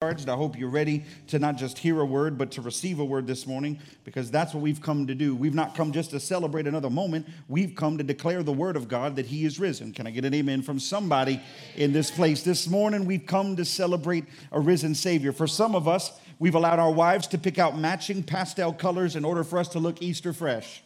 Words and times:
I 0.00 0.36
hope 0.36 0.56
you're 0.56 0.68
ready 0.68 1.02
to 1.26 1.40
not 1.40 1.56
just 1.56 1.76
hear 1.76 2.00
a 2.00 2.04
word, 2.04 2.38
but 2.38 2.52
to 2.52 2.62
receive 2.62 3.00
a 3.00 3.04
word 3.04 3.26
this 3.26 3.48
morning, 3.48 3.80
because 4.04 4.30
that's 4.30 4.54
what 4.54 4.62
we've 4.62 4.80
come 4.80 5.08
to 5.08 5.14
do. 5.16 5.34
We've 5.34 5.56
not 5.56 5.74
come 5.74 5.90
just 5.90 6.10
to 6.10 6.20
celebrate 6.20 6.68
another 6.68 6.88
moment. 6.88 7.26
We've 7.48 7.74
come 7.74 7.98
to 7.98 8.04
declare 8.04 8.44
the 8.44 8.52
word 8.52 8.76
of 8.76 8.86
God 8.86 9.16
that 9.16 9.26
He 9.26 9.44
is 9.44 9.58
risen. 9.58 9.92
Can 9.92 10.06
I 10.06 10.12
get 10.12 10.24
an 10.24 10.34
amen 10.34 10.62
from 10.62 10.78
somebody 10.78 11.40
in 11.74 11.92
this 11.92 12.12
place? 12.12 12.44
This 12.44 12.68
morning, 12.68 13.06
we've 13.06 13.26
come 13.26 13.56
to 13.56 13.64
celebrate 13.64 14.26
a 14.52 14.60
risen 14.60 14.94
Savior. 14.94 15.32
For 15.32 15.48
some 15.48 15.74
of 15.74 15.88
us, 15.88 16.12
we've 16.38 16.54
allowed 16.54 16.78
our 16.78 16.92
wives 16.92 17.26
to 17.26 17.36
pick 17.36 17.58
out 17.58 17.76
matching 17.76 18.22
pastel 18.22 18.72
colors 18.72 19.16
in 19.16 19.24
order 19.24 19.42
for 19.42 19.58
us 19.58 19.66
to 19.70 19.80
look 19.80 20.00
Easter 20.00 20.32
fresh. 20.32 20.80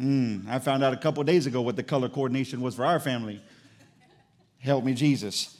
Mm, 0.00 0.48
I 0.48 0.58
found 0.58 0.82
out 0.82 0.92
a 0.92 0.96
couple 0.96 1.22
days 1.22 1.46
ago 1.46 1.60
what 1.60 1.76
the 1.76 1.84
color 1.84 2.08
coordination 2.08 2.62
was 2.62 2.74
for 2.74 2.84
our 2.84 2.98
family. 2.98 3.40
Help 4.58 4.82
me, 4.82 4.94
Jesus. 4.94 5.57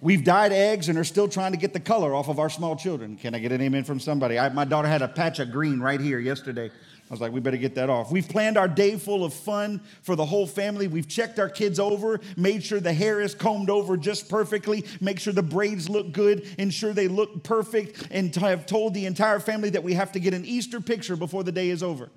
We've 0.00 0.22
dyed 0.22 0.52
eggs 0.52 0.88
and 0.88 0.96
are 0.96 1.04
still 1.04 1.26
trying 1.26 1.52
to 1.52 1.58
get 1.58 1.72
the 1.72 1.80
color 1.80 2.14
off 2.14 2.28
of 2.28 2.38
our 2.38 2.48
small 2.48 2.76
children. 2.76 3.16
Can 3.16 3.34
I 3.34 3.40
get 3.40 3.50
an 3.50 3.60
amen 3.60 3.82
from 3.82 3.98
somebody? 3.98 4.38
I, 4.38 4.48
my 4.50 4.64
daughter 4.64 4.86
had 4.86 5.02
a 5.02 5.08
patch 5.08 5.40
of 5.40 5.50
green 5.50 5.80
right 5.80 6.00
here 6.00 6.20
yesterday. 6.20 6.66
I 6.66 7.10
was 7.10 7.20
like, 7.20 7.32
we 7.32 7.40
better 7.40 7.56
get 7.56 7.74
that 7.76 7.90
off. 7.90 8.12
We've 8.12 8.28
planned 8.28 8.56
our 8.56 8.68
day 8.68 8.96
full 8.96 9.24
of 9.24 9.32
fun 9.32 9.80
for 10.02 10.14
the 10.14 10.26
whole 10.26 10.46
family. 10.46 10.86
We've 10.86 11.08
checked 11.08 11.40
our 11.40 11.48
kids 11.48 11.80
over, 11.80 12.20
made 12.36 12.62
sure 12.62 12.80
the 12.80 12.92
hair 12.92 13.20
is 13.20 13.34
combed 13.34 13.70
over 13.70 13.96
just 13.96 14.28
perfectly, 14.28 14.84
make 15.00 15.18
sure 15.18 15.32
the 15.32 15.42
braids 15.42 15.88
look 15.88 16.12
good, 16.12 16.46
ensure 16.58 16.92
they 16.92 17.08
look 17.08 17.42
perfect, 17.42 18.06
and 18.10 18.32
have 18.36 18.66
told 18.66 18.94
the 18.94 19.06
entire 19.06 19.40
family 19.40 19.70
that 19.70 19.82
we 19.82 19.94
have 19.94 20.12
to 20.12 20.20
get 20.20 20.34
an 20.34 20.44
Easter 20.44 20.80
picture 20.80 21.16
before 21.16 21.42
the 21.42 21.52
day 21.52 21.70
is 21.70 21.82
over, 21.82 22.10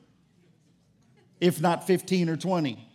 if 1.39 1.61
not 1.61 1.88
15 1.88 2.30
or 2.30 2.36
20. 2.36 2.91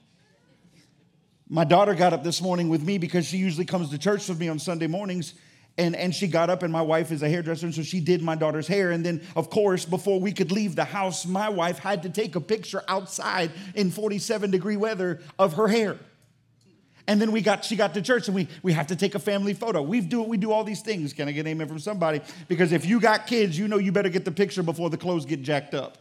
My 1.48 1.64
daughter 1.64 1.95
got 1.95 2.12
up 2.12 2.24
this 2.24 2.42
morning 2.42 2.68
with 2.68 2.82
me 2.82 2.98
because 2.98 3.24
she 3.24 3.36
usually 3.36 3.66
comes 3.66 3.91
to 3.91 3.98
church 3.98 4.28
with 4.28 4.41
me 4.41 4.48
on 4.48 4.59
Sunday 4.59 4.88
mornings. 4.88 5.34
And, 5.78 5.95
and 5.95 6.14
she 6.14 6.27
got 6.27 6.48
up, 6.48 6.62
and 6.62 6.72
my 6.72 6.80
wife 6.80 7.12
is 7.12 7.22
a 7.22 7.28
hairdresser, 7.28 7.66
and 7.66 7.74
so 7.74 7.82
she 7.82 8.00
did 8.00 8.22
my 8.22 8.34
daughter's 8.34 8.66
hair. 8.66 8.92
And 8.92 9.05
then, 9.05 9.20
of 9.36 9.50
course, 9.50 9.84
before 9.84 10.19
we 10.19 10.32
could 10.32 10.50
leave 10.50 10.74
the 10.74 10.86
house, 10.86 11.27
my 11.27 11.50
wife 11.50 11.78
had 11.78 12.02
to 12.05 12.08
take 12.08 12.34
a 12.34 12.41
picture 12.41 12.83
outside 12.89 13.50
in 13.74 13.91
47 13.91 14.50
degree 14.50 14.78
weather 14.78 15.20
of 15.39 15.52
her 15.52 15.69
hair. 15.69 15.98
And 17.06 17.20
then 17.20 17.30
we 17.30 17.41
got 17.41 17.64
she 17.64 17.77
got 17.77 17.94
to 17.94 18.02
church 18.02 18.27
and 18.27 18.34
we 18.34 18.48
we 18.64 18.72
have 18.72 18.89
to 18.89 18.97
take 18.97 19.14
a 19.14 19.20
family 19.20 19.55
photo. 19.55 19.80
We 19.80 20.00
do 20.00 20.22
we 20.22 20.39
do 20.39 20.50
all 20.50 20.64
these 20.64 20.80
things. 20.80 21.12
Can 21.12 21.28
I 21.28 21.33
get 21.33 21.42
an 21.42 21.48
amen 21.48 21.69
from 21.69 21.78
somebody? 21.78 22.20
Because 22.48 22.72
if 22.72 22.84
you 22.84 22.98
got 22.98 23.28
kids, 23.28 23.56
you 23.56 23.69
know 23.69 23.78
you 23.78 23.92
better 23.92 24.08
get 24.08 24.24
the 24.24 24.33
picture 24.33 24.64
before 24.64 24.91
the 24.91 24.97
clothes 24.97 25.24
get 25.24 25.42
jacked 25.42 25.72
up. 25.72 25.98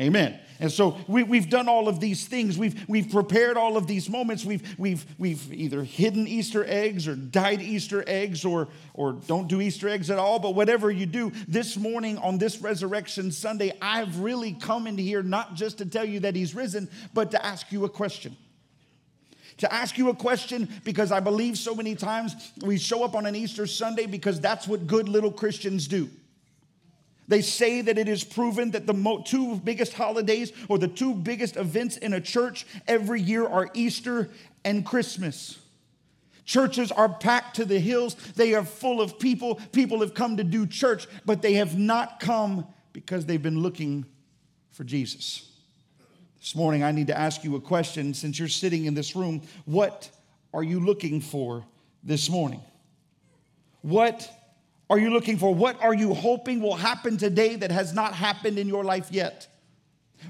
Amen. 0.00 0.40
And 0.60 0.72
so 0.72 0.98
we, 1.08 1.22
we've 1.22 1.50
done 1.50 1.68
all 1.68 1.88
of 1.88 2.00
these 2.00 2.26
things. 2.26 2.56
We've, 2.56 2.88
we've 2.88 3.10
prepared 3.10 3.56
all 3.56 3.76
of 3.76 3.86
these 3.86 4.08
moments. 4.08 4.44
We've, 4.44 4.62
we've, 4.78 5.04
we've 5.18 5.52
either 5.52 5.82
hidden 5.84 6.26
Easter 6.26 6.64
eggs 6.66 7.06
or 7.06 7.16
dyed 7.16 7.60
Easter 7.60 8.02
eggs 8.06 8.44
or, 8.44 8.68
or 8.94 9.12
don't 9.12 9.46
do 9.46 9.60
Easter 9.60 9.88
eggs 9.88 10.10
at 10.10 10.18
all. 10.18 10.38
But 10.38 10.54
whatever 10.54 10.90
you 10.90 11.06
do, 11.06 11.32
this 11.48 11.76
morning 11.76 12.16
on 12.18 12.38
this 12.38 12.60
Resurrection 12.60 13.30
Sunday, 13.30 13.72
I've 13.82 14.20
really 14.20 14.52
come 14.52 14.86
into 14.86 15.02
here 15.02 15.22
not 15.22 15.54
just 15.54 15.78
to 15.78 15.86
tell 15.86 16.04
you 16.04 16.20
that 16.20 16.34
He's 16.34 16.54
risen, 16.54 16.90
but 17.12 17.30
to 17.32 17.44
ask 17.44 17.70
you 17.72 17.84
a 17.84 17.88
question 17.88 18.36
to 19.58 19.70
ask 19.70 19.98
you 19.98 20.08
a 20.08 20.14
question 20.14 20.66
because 20.84 21.12
I 21.12 21.20
believe 21.20 21.58
so 21.58 21.74
many 21.74 21.94
times 21.94 22.50
we 22.64 22.78
show 22.78 23.04
up 23.04 23.14
on 23.14 23.26
an 23.26 23.36
Easter 23.36 23.66
Sunday 23.66 24.06
because 24.06 24.40
that's 24.40 24.66
what 24.66 24.86
good 24.86 25.06
little 25.06 25.30
Christians 25.30 25.86
do. 25.86 26.08
They 27.30 27.42
say 27.42 27.80
that 27.82 27.96
it 27.96 28.08
is 28.08 28.24
proven 28.24 28.72
that 28.72 28.88
the 28.88 29.22
two 29.24 29.54
biggest 29.62 29.92
holidays 29.92 30.52
or 30.68 30.78
the 30.78 30.88
two 30.88 31.14
biggest 31.14 31.56
events 31.56 31.96
in 31.96 32.12
a 32.12 32.20
church 32.20 32.66
every 32.88 33.22
year 33.22 33.46
are 33.46 33.70
Easter 33.72 34.30
and 34.64 34.84
Christmas. 34.84 35.56
Churches 36.44 36.90
are 36.90 37.08
packed 37.08 37.54
to 37.54 37.64
the 37.64 37.78
hills. 37.78 38.16
They 38.34 38.54
are 38.54 38.64
full 38.64 39.00
of 39.00 39.20
people. 39.20 39.60
People 39.70 40.00
have 40.00 40.12
come 40.12 40.38
to 40.38 40.44
do 40.44 40.66
church, 40.66 41.06
but 41.24 41.40
they 41.40 41.54
have 41.54 41.78
not 41.78 42.18
come 42.18 42.66
because 42.92 43.26
they've 43.26 43.40
been 43.40 43.62
looking 43.62 44.06
for 44.72 44.82
Jesus. 44.82 45.48
This 46.40 46.56
morning, 46.56 46.82
I 46.82 46.90
need 46.90 47.06
to 47.06 47.16
ask 47.16 47.44
you 47.44 47.54
a 47.54 47.60
question 47.60 48.12
since 48.12 48.40
you're 48.40 48.48
sitting 48.48 48.86
in 48.86 48.94
this 48.94 49.14
room. 49.14 49.42
What 49.66 50.10
are 50.52 50.64
you 50.64 50.80
looking 50.80 51.20
for 51.20 51.64
this 52.02 52.28
morning? 52.28 52.60
What 53.82 54.28
are 54.90 54.98
you 54.98 55.10
looking 55.10 55.38
for? 55.38 55.54
What 55.54 55.80
are 55.80 55.94
you 55.94 56.12
hoping 56.12 56.60
will 56.60 56.74
happen 56.74 57.16
today 57.16 57.54
that 57.56 57.70
has 57.70 57.94
not 57.94 58.12
happened 58.12 58.58
in 58.58 58.66
your 58.68 58.84
life 58.84 59.08
yet? 59.10 59.46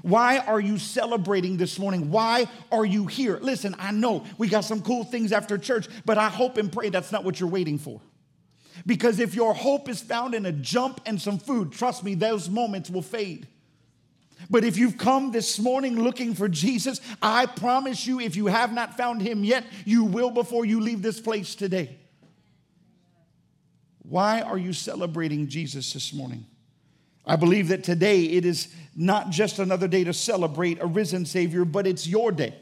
Why 0.03 0.37
are 0.37 0.59
you 0.59 0.77
celebrating 0.77 1.57
this 1.57 1.79
morning? 1.79 2.11
Why 2.11 2.47
are 2.71 2.85
you 2.85 3.07
here? 3.07 3.39
Listen, 3.41 3.75
I 3.79 3.91
know 3.91 4.23
we 4.37 4.47
got 4.47 4.63
some 4.63 4.81
cool 4.81 5.03
things 5.03 5.31
after 5.31 5.57
church, 5.57 5.87
but 6.05 6.19
I 6.19 6.29
hope 6.29 6.57
and 6.57 6.71
pray 6.71 6.89
that's 6.89 7.11
not 7.11 7.23
what 7.23 7.39
you're 7.39 7.49
waiting 7.49 7.79
for. 7.79 7.99
Because 8.85 9.19
if 9.19 9.33
your 9.35 9.53
hope 9.53 9.89
is 9.89 9.99
found 9.99 10.35
in 10.35 10.45
a 10.45 10.51
jump 10.51 11.01
and 11.05 11.19
some 11.19 11.39
food, 11.39 11.71
trust 11.71 12.03
me, 12.03 12.13
those 12.13 12.49
moments 12.49 12.89
will 12.89 13.01
fade. 13.01 13.47
But 14.49 14.63
if 14.63 14.77
you've 14.77 14.97
come 14.97 15.31
this 15.31 15.59
morning 15.59 16.01
looking 16.01 16.33
for 16.33 16.47
Jesus, 16.47 17.01
I 17.21 17.47
promise 17.47 18.07
you, 18.07 18.19
if 18.19 18.35
you 18.35 18.45
have 18.47 18.73
not 18.73 18.95
found 18.95 19.21
him 19.21 19.43
yet, 19.43 19.65
you 19.85 20.03
will 20.03 20.31
before 20.31 20.65
you 20.65 20.79
leave 20.81 21.01
this 21.01 21.19
place 21.19 21.55
today. 21.55 21.97
Why 24.11 24.41
are 24.41 24.57
you 24.57 24.73
celebrating 24.73 25.47
Jesus 25.47 25.93
this 25.93 26.11
morning? 26.11 26.45
I 27.25 27.37
believe 27.37 27.69
that 27.69 27.85
today 27.85 28.23
it 28.25 28.43
is 28.43 28.67
not 28.93 29.29
just 29.29 29.57
another 29.57 29.87
day 29.87 30.03
to 30.03 30.13
celebrate 30.13 30.81
a 30.81 30.85
risen 30.85 31.25
Savior, 31.25 31.63
but 31.63 31.87
it's 31.87 32.05
your 32.05 32.33
day. 32.33 32.53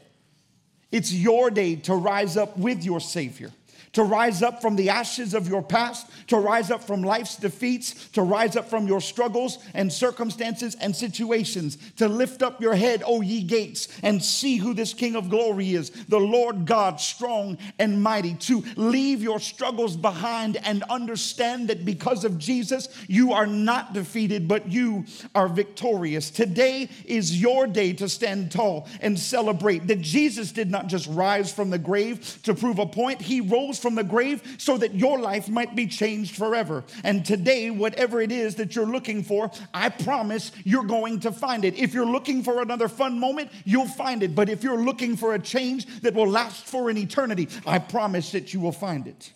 It's 0.92 1.12
your 1.12 1.50
day 1.50 1.74
to 1.74 1.94
rise 1.96 2.36
up 2.36 2.56
with 2.56 2.84
your 2.84 3.00
Savior 3.00 3.50
to 3.92 4.04
rise 4.04 4.42
up 4.42 4.62
from 4.62 4.76
the 4.76 4.88
ashes 4.88 5.34
of 5.34 5.48
your 5.48 5.62
past, 5.62 6.06
to 6.28 6.36
rise 6.36 6.70
up 6.70 6.82
from 6.82 7.02
life's 7.02 7.36
defeats, 7.36 8.08
to 8.10 8.22
rise 8.22 8.56
up 8.56 8.68
from 8.70 8.86
your 8.86 9.00
struggles 9.00 9.58
and 9.74 9.92
circumstances 9.92 10.76
and 10.80 10.94
situations, 10.94 11.76
to 11.96 12.08
lift 12.08 12.42
up 12.42 12.60
your 12.60 12.74
head, 12.74 13.02
O 13.04 13.20
ye 13.20 13.42
gates, 13.42 13.88
and 14.02 14.22
see 14.22 14.56
who 14.56 14.74
this 14.74 14.94
King 14.94 15.16
of 15.16 15.28
glory 15.28 15.74
is, 15.74 15.90
the 16.08 16.20
Lord 16.20 16.66
God, 16.66 17.00
strong 17.00 17.58
and 17.78 18.00
mighty, 18.00 18.34
to 18.34 18.62
leave 18.76 19.22
your 19.22 19.40
struggles 19.40 19.96
behind 19.96 20.56
and 20.58 20.84
understand 20.84 21.68
that 21.68 21.84
because 21.84 22.24
of 22.24 22.38
Jesus, 22.38 22.88
you 23.08 23.32
are 23.32 23.46
not 23.46 23.92
defeated, 23.92 24.46
but 24.46 24.70
you 24.70 25.04
are 25.34 25.48
victorious. 25.48 26.30
Today 26.30 26.88
is 27.06 27.40
your 27.40 27.66
day 27.66 27.92
to 27.94 28.08
stand 28.08 28.52
tall 28.52 28.88
and 29.00 29.18
celebrate 29.18 29.88
that 29.88 30.00
Jesus 30.00 30.52
did 30.52 30.70
not 30.70 30.86
just 30.86 31.08
rise 31.08 31.52
from 31.52 31.70
the 31.70 31.78
grave 31.78 32.40
to 32.44 32.54
prove 32.54 32.78
a 32.78 32.86
point, 32.86 33.20
he 33.20 33.40
rose 33.40 33.79
from 33.80 33.94
the 33.94 34.04
grave 34.04 34.56
so 34.58 34.76
that 34.78 34.94
your 34.94 35.18
life 35.18 35.48
might 35.48 35.74
be 35.74 35.86
changed 35.86 36.36
forever. 36.36 36.84
And 37.04 37.24
today, 37.24 37.70
whatever 37.70 38.20
it 38.20 38.32
is 38.32 38.56
that 38.56 38.76
you're 38.76 38.86
looking 38.86 39.22
for, 39.22 39.50
I 39.74 39.88
promise 39.88 40.52
you're 40.64 40.84
going 40.84 41.20
to 41.20 41.32
find 41.32 41.64
it. 41.64 41.78
If 41.78 41.94
you're 41.94 42.06
looking 42.06 42.42
for 42.42 42.62
another 42.62 42.88
fun 42.88 43.18
moment, 43.18 43.50
you'll 43.64 43.86
find 43.86 44.22
it. 44.22 44.34
But 44.34 44.48
if 44.48 44.62
you're 44.62 44.82
looking 44.82 45.16
for 45.16 45.34
a 45.34 45.38
change 45.38 45.86
that 46.02 46.14
will 46.14 46.28
last 46.28 46.66
for 46.66 46.90
an 46.90 46.98
eternity, 46.98 47.48
I 47.66 47.78
promise 47.78 48.32
that 48.32 48.52
you 48.54 48.60
will 48.60 48.72
find 48.72 49.06
it. 49.06 49.32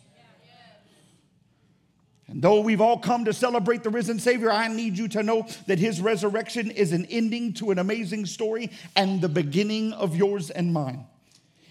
And 2.26 2.40
though 2.40 2.60
we've 2.60 2.80
all 2.80 2.98
come 2.98 3.26
to 3.26 3.32
celebrate 3.32 3.82
the 3.82 3.90
risen 3.90 4.18
Savior, 4.18 4.50
I 4.50 4.68
need 4.68 4.96
you 4.96 5.08
to 5.08 5.22
know 5.22 5.46
that 5.66 5.78
his 5.78 6.00
resurrection 6.00 6.70
is 6.70 6.92
an 6.92 7.06
ending 7.06 7.52
to 7.54 7.70
an 7.70 7.78
amazing 7.78 8.26
story 8.26 8.70
and 8.96 9.20
the 9.20 9.28
beginning 9.28 9.92
of 9.92 10.16
yours 10.16 10.50
and 10.50 10.72
mine. 10.72 11.06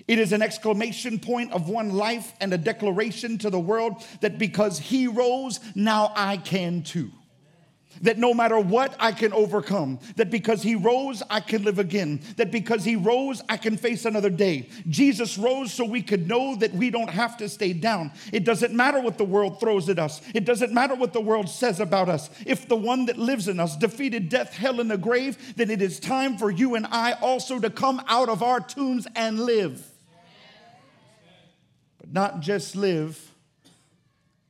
It 0.08 0.20
is 0.20 0.34
an 0.34 0.42
exclamation 0.42 1.20
point 1.20 1.54
of 1.54 1.70
one 1.70 1.94
life 1.94 2.34
and 2.42 2.54
a 2.54 2.58
declaration 2.58 3.38
to 3.40 3.50
the 3.50 3.60
world 3.60 4.04
that 4.22 4.38
because 4.38 4.80
he 4.80 5.08
rose, 5.08 5.60
now 5.76 6.12
I 6.16 6.38
can 6.38 6.84
too. 6.84 7.12
That 8.02 8.18
no 8.18 8.34
matter 8.34 8.60
what, 8.60 8.96
I 9.00 9.12
can 9.12 9.32
overcome. 9.34 10.00
That 10.16 10.30
because 10.30 10.62
he 10.62 10.76
rose, 10.76 11.24
I 11.30 11.40
can 11.40 11.64
live 11.64 11.80
again. 11.80 12.22
That 12.38 12.52
because 12.52 12.84
he 12.84 12.96
rose, 12.96 13.42
I 13.48 13.56
can 13.56 13.78
face 13.78 14.04
another 14.04 14.30
day. 14.30 14.70
Jesus 14.90 15.38
rose 15.38 15.74
so 15.74 15.86
we 15.86 16.02
could 16.02 16.28
know 16.28 16.56
that 16.56 16.74
we 16.74 16.90
don't 16.90 17.10
have 17.10 17.38
to 17.38 17.48
stay 17.48 17.72
down. 17.72 18.12
It 18.34 18.44
doesn't 18.44 18.74
matter 18.74 19.00
what 19.00 19.18
the 19.18 19.24
world 19.24 19.60
throws 19.60 19.90
at 19.90 20.00
us, 20.00 20.22
it 20.34 20.44
doesn't 20.44 20.74
matter 20.74 20.96
what 20.96 21.14
the 21.14 21.22
world 21.22 21.48
says 21.48 21.80
about 21.80 22.10
us. 22.10 22.30
If 22.46 22.68
the 22.68 22.76
one 22.76 23.06
that 23.06 23.18
lives 23.18 23.48
in 23.48 23.60
us 23.60 23.78
defeated 23.78 24.28
death, 24.28 24.54
hell, 24.54 24.82
and 24.82 24.92
the 24.92 24.98
grave, 24.98 25.56
then 25.56 25.70
it 25.70 25.82
is 25.82 26.00
time 26.00 26.38
for 26.38 26.52
you 26.52 26.76
and 26.76 26.88
I 26.88 27.14
also 27.14 27.60
to 27.60 27.70
come 27.70 28.02
out 28.08 28.28
of 28.28 28.44
our 28.44 28.60
tombs 28.60 29.08
and 29.16 29.40
live 29.40 29.93
not 32.14 32.42
just 32.42 32.76
live, 32.76 33.20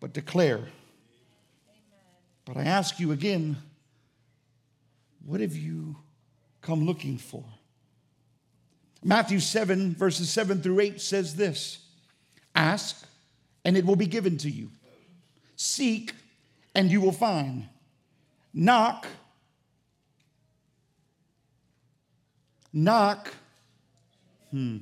but 0.02 0.12
declare. 0.12 0.58
Amen. 0.58 0.70
But 2.44 2.58
I 2.58 2.64
ask 2.66 3.00
you 3.00 3.14
again, 3.14 3.56
what 5.26 5.40
have 5.40 5.56
you 5.56 5.96
come 6.62 6.86
looking 6.86 7.18
for? 7.18 7.46
Matthew 9.02 9.40
7, 9.40 9.96
verses 9.96 10.30
7 10.30 10.62
through 10.62 10.82
8 10.82 11.00
says 11.00 11.38
this 11.38 11.80
Ask, 12.54 13.08
and 13.64 13.78
it 13.78 13.86
will 13.86 13.96
be 13.96 14.08
given 14.08 14.38
to 14.40 14.50
you. 14.50 14.70
Seek, 15.56 16.14
and 16.76 16.92
you 16.92 17.00
will 17.00 17.14
find. 17.14 17.70
Knock, 18.54 19.08
knock, 22.74 23.34
hmm, 24.52 24.80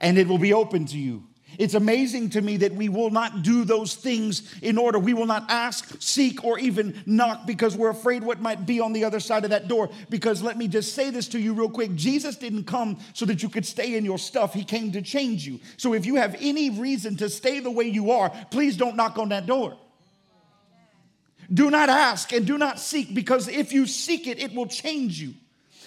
and 0.00 0.16
it 0.16 0.26
will 0.26 0.38
be 0.38 0.54
open 0.54 0.86
to 0.86 0.98
you. 0.98 1.24
It's 1.58 1.74
amazing 1.74 2.30
to 2.30 2.40
me 2.40 2.58
that 2.58 2.74
we 2.74 2.88
will 2.88 3.10
not 3.10 3.42
do 3.42 3.64
those 3.64 3.94
things 3.94 4.42
in 4.62 4.78
order. 4.78 4.98
We 4.98 5.14
will 5.14 5.26
not 5.26 5.46
ask, 5.48 5.96
seek, 6.00 6.44
or 6.44 6.58
even 6.58 7.02
knock 7.06 7.46
because 7.46 7.76
we're 7.76 7.90
afraid 7.90 8.22
what 8.22 8.40
might 8.40 8.66
be 8.66 8.80
on 8.80 8.92
the 8.92 9.04
other 9.04 9.20
side 9.20 9.44
of 9.44 9.50
that 9.50 9.68
door. 9.68 9.90
Because 10.08 10.42
let 10.42 10.56
me 10.56 10.68
just 10.68 10.94
say 10.94 11.10
this 11.10 11.28
to 11.28 11.40
you 11.40 11.52
real 11.52 11.68
quick 11.68 11.94
Jesus 11.94 12.36
didn't 12.36 12.64
come 12.64 12.98
so 13.12 13.26
that 13.26 13.42
you 13.42 13.48
could 13.48 13.66
stay 13.66 13.96
in 13.96 14.04
your 14.04 14.18
stuff, 14.18 14.54
He 14.54 14.64
came 14.64 14.92
to 14.92 15.02
change 15.02 15.46
you. 15.46 15.60
So 15.76 15.94
if 15.94 16.06
you 16.06 16.16
have 16.16 16.36
any 16.40 16.70
reason 16.70 17.16
to 17.16 17.28
stay 17.28 17.60
the 17.60 17.70
way 17.70 17.84
you 17.84 18.10
are, 18.12 18.30
please 18.50 18.76
don't 18.76 18.96
knock 18.96 19.18
on 19.18 19.30
that 19.30 19.46
door. 19.46 19.76
Do 21.52 21.70
not 21.70 21.88
ask 21.88 22.32
and 22.32 22.46
do 22.46 22.56
not 22.56 22.78
seek 22.78 23.12
because 23.12 23.48
if 23.48 23.72
you 23.72 23.86
seek 23.86 24.26
it, 24.26 24.38
it 24.38 24.54
will 24.54 24.66
change 24.66 25.20
you. 25.20 25.34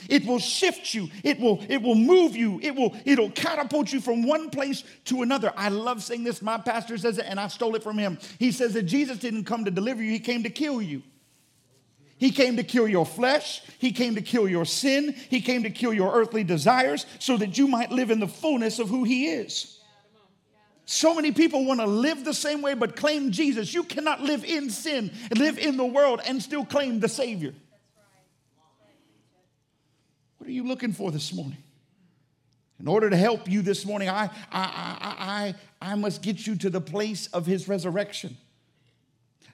It 0.10 0.26
will 0.26 0.40
shift 0.40 0.94
you. 0.94 1.10
It 1.24 1.40
will, 1.40 1.64
it 1.70 1.82
will 1.82 1.96
move 1.96 2.36
you. 2.36 2.60
It 2.62 2.76
will, 2.76 2.96
it'll 3.06 3.32
catapult 3.32 3.92
you 3.92 4.02
from 4.02 4.24
one 4.24 4.50
place 4.50 4.84
to 5.06 5.22
another. 5.22 5.54
I 5.56 5.70
love 5.70 6.04
saying 6.04 6.24
this. 6.24 6.42
My 6.42 6.58
pastor 6.58 6.98
says 6.98 7.18
it, 7.18 7.26
and 7.28 7.40
I 7.40 7.48
stole 7.48 7.76
it 7.76 7.84
from 7.84 7.98
him. 7.98 8.18
He 8.40 8.52
says 8.52 8.74
that 8.74 8.84
Jesus 8.84 9.18
didn't 9.18 9.46
come 9.46 9.66
to 9.66 9.72
deliver 9.72 10.02
you, 10.02 10.12
he 10.12 10.20
came 10.20 10.44
to 10.44 10.50
kill 10.50 10.82
you. 10.82 11.02
He 12.18 12.32
came 12.32 12.56
to 12.56 12.64
kill 12.64 12.88
your 12.88 13.06
flesh. 13.06 13.64
He 13.80 13.92
came 13.92 14.16
to 14.16 14.22
kill 14.22 14.48
your 14.48 14.64
sin. 14.64 15.14
He 15.30 15.42
came 15.42 15.64
to 15.64 15.70
kill 15.70 15.94
your 15.94 16.14
earthly 16.14 16.46
desires 16.46 17.06
so 17.20 17.36
that 17.36 17.58
you 17.58 17.68
might 17.68 17.92
live 17.92 18.12
in 18.12 18.22
the 18.22 18.30
fullness 18.30 18.80
of 18.80 18.88
who 18.88 19.04
He 19.04 19.28
is. 19.28 19.80
So 20.86 21.16
many 21.16 21.32
people 21.32 21.66
want 21.66 21.80
to 21.80 21.86
live 21.86 22.24
the 22.24 22.34
same 22.34 22.62
way 22.62 22.76
but 22.76 22.96
claim 22.96 23.32
Jesus. 23.32 23.74
You 23.74 23.84
cannot 23.84 24.22
live 24.22 24.44
in 24.44 24.70
sin, 24.70 25.12
live 25.36 25.58
in 25.58 25.76
the 25.76 25.86
world, 25.86 26.22
and 26.26 26.42
still 26.42 26.66
claim 26.66 27.00
the 27.00 27.10
Savior. 27.10 27.54
What 30.44 30.50
are 30.50 30.52
you 30.52 30.68
looking 30.68 30.92
for 30.92 31.10
this 31.10 31.32
morning? 31.32 31.60
In 32.78 32.86
order 32.86 33.10
to 33.10 33.16
help 33.16 33.50
you 33.50 33.62
this 33.62 33.86
morning, 33.86 34.10
I, 34.10 34.30
I, 34.52 35.54
I, 35.82 35.92
I, 35.92 35.96
must 35.96 36.22
get 36.22 36.46
you 36.46 36.58
to 36.58 36.70
the 36.70 36.82
place 36.82 37.28
of 37.28 37.46
his 37.46 37.70
resurrection. 37.70 38.36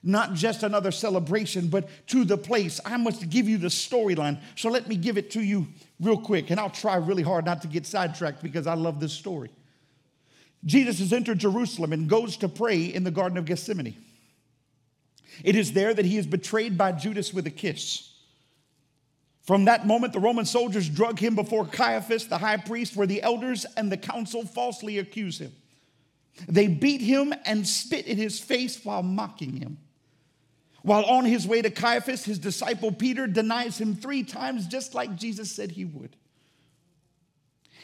Not 0.02 0.34
just 0.34 0.64
another 0.64 0.90
celebration, 0.90 1.68
but 1.68 1.88
to 2.08 2.24
the 2.24 2.36
place. 2.36 2.80
I 2.84 2.96
must 2.96 3.30
give 3.30 3.48
you 3.48 3.56
the 3.56 3.68
storyline. 3.68 4.40
So 4.56 4.68
let 4.68 4.88
me 4.88 4.96
give 4.96 5.16
it 5.16 5.30
to 5.30 5.40
you 5.40 5.68
real 6.00 6.18
quick, 6.18 6.50
and 6.50 6.58
I'll 6.58 6.70
try 6.70 6.96
really 6.96 7.22
hard 7.22 7.44
not 7.44 7.62
to 7.62 7.68
get 7.68 7.86
sidetracked 7.86 8.42
because 8.42 8.66
I 8.66 8.74
love 8.74 8.98
this 8.98 9.12
story. 9.12 9.50
Jesus 10.64 10.98
has 10.98 11.12
entered 11.12 11.38
Jerusalem 11.38 11.92
and 11.92 12.08
goes 12.08 12.36
to 12.38 12.48
pray 12.48 12.82
in 12.82 13.04
the 13.04 13.12
Garden 13.12 13.38
of 13.38 13.44
Gethsemane. 13.44 13.94
It 15.44 15.54
is 15.54 15.72
there 15.72 15.94
that 15.94 16.04
he 16.04 16.18
is 16.18 16.26
betrayed 16.26 16.76
by 16.76 16.90
Judas 16.90 17.32
with 17.32 17.46
a 17.46 17.50
kiss. 17.50 18.09
From 19.42 19.64
that 19.64 19.86
moment, 19.86 20.12
the 20.12 20.20
Roman 20.20 20.44
soldiers 20.44 20.88
drug 20.88 21.18
him 21.18 21.34
before 21.34 21.64
Caiaphas, 21.64 22.26
the 22.26 22.38
high 22.38 22.58
priest, 22.58 22.96
where 22.96 23.06
the 23.06 23.22
elders 23.22 23.66
and 23.76 23.90
the 23.90 23.96
council 23.96 24.44
falsely 24.44 24.98
accuse 24.98 25.38
him. 25.38 25.52
They 26.48 26.68
beat 26.68 27.00
him 27.00 27.34
and 27.44 27.66
spit 27.66 28.06
in 28.06 28.16
his 28.16 28.38
face 28.38 28.84
while 28.84 29.02
mocking 29.02 29.56
him. 29.56 29.78
While 30.82 31.04
on 31.04 31.24
his 31.24 31.46
way 31.46 31.60
to 31.62 31.70
Caiaphas, 31.70 32.24
his 32.24 32.38
disciple 32.38 32.92
Peter 32.92 33.26
denies 33.26 33.78
him 33.78 33.94
three 33.94 34.22
times, 34.22 34.66
just 34.66 34.94
like 34.94 35.16
Jesus 35.16 35.50
said 35.50 35.72
he 35.72 35.84
would. 35.84 36.16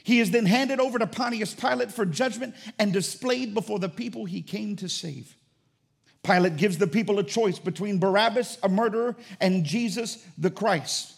He 0.03 0.20
is 0.20 0.31
then 0.31 0.47
handed 0.47 0.79
over 0.79 0.99
to 0.99 1.06
Pontius 1.06 1.53
Pilate 1.53 1.91
for 1.91 2.06
judgment 2.06 2.55
and 2.79 2.93
displayed 2.93 3.55
before 3.55 3.81
the 3.81 3.88
people 3.88 4.25
he 4.25 4.41
came 4.41 4.76
to 4.76 4.88
save. 4.88 5.37
Pilate 6.23 6.56
gives 6.56 6.79
the 6.79 6.87
people 6.87 7.19
a 7.19 7.25
choice 7.25 7.58
between 7.58 7.99
Barabbas, 7.99 8.58
a 8.62 8.69
murderer, 8.69 9.17
and 9.41 9.64
Jesus, 9.64 10.25
the 10.38 10.50
Christ. 10.50 11.16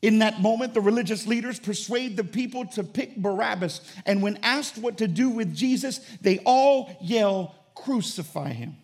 In 0.00 0.20
that 0.20 0.40
moment, 0.40 0.74
the 0.74 0.80
religious 0.80 1.26
leaders 1.26 1.58
persuade 1.58 2.16
the 2.16 2.24
people 2.24 2.64
to 2.66 2.84
pick 2.84 3.16
Barabbas. 3.16 3.80
And 4.06 4.22
when 4.22 4.38
asked 4.42 4.78
what 4.78 4.98
to 4.98 5.08
do 5.08 5.28
with 5.28 5.54
Jesus, 5.54 5.98
they 6.20 6.38
all 6.44 6.96
yell, 7.00 7.54
Crucify 7.74 8.52
him. 8.52 8.76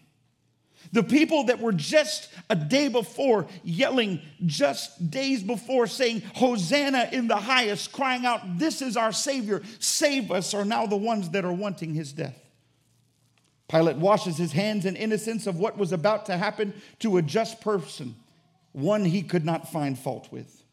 The 0.92 1.02
people 1.02 1.44
that 1.44 1.60
were 1.60 1.72
just 1.72 2.30
a 2.48 2.54
day 2.54 2.86
before 2.86 3.46
yelling, 3.64 4.20
just 4.46 5.10
days 5.10 5.42
before 5.42 5.88
saying, 5.88 6.22
Hosanna 6.36 7.08
in 7.10 7.26
the 7.26 7.36
highest, 7.36 7.92
crying 7.92 8.24
out, 8.24 8.58
This 8.58 8.82
is 8.82 8.96
our 8.96 9.10
Savior, 9.10 9.62
save 9.80 10.30
us, 10.30 10.54
are 10.54 10.64
now 10.64 10.86
the 10.86 10.96
ones 10.96 11.30
that 11.30 11.44
are 11.44 11.52
wanting 11.52 11.94
his 11.94 12.12
death. 12.12 12.38
Pilate 13.68 13.96
washes 13.96 14.36
his 14.36 14.52
hands 14.52 14.84
in 14.84 14.94
innocence 14.94 15.46
of 15.46 15.58
what 15.58 15.76
was 15.76 15.92
about 15.92 16.26
to 16.26 16.36
happen 16.36 16.74
to 17.00 17.16
a 17.16 17.22
just 17.22 17.60
person, 17.60 18.14
one 18.72 19.04
he 19.04 19.22
could 19.22 19.44
not 19.44 19.72
find 19.72 19.98
fault 19.98 20.30
with. 20.30 20.63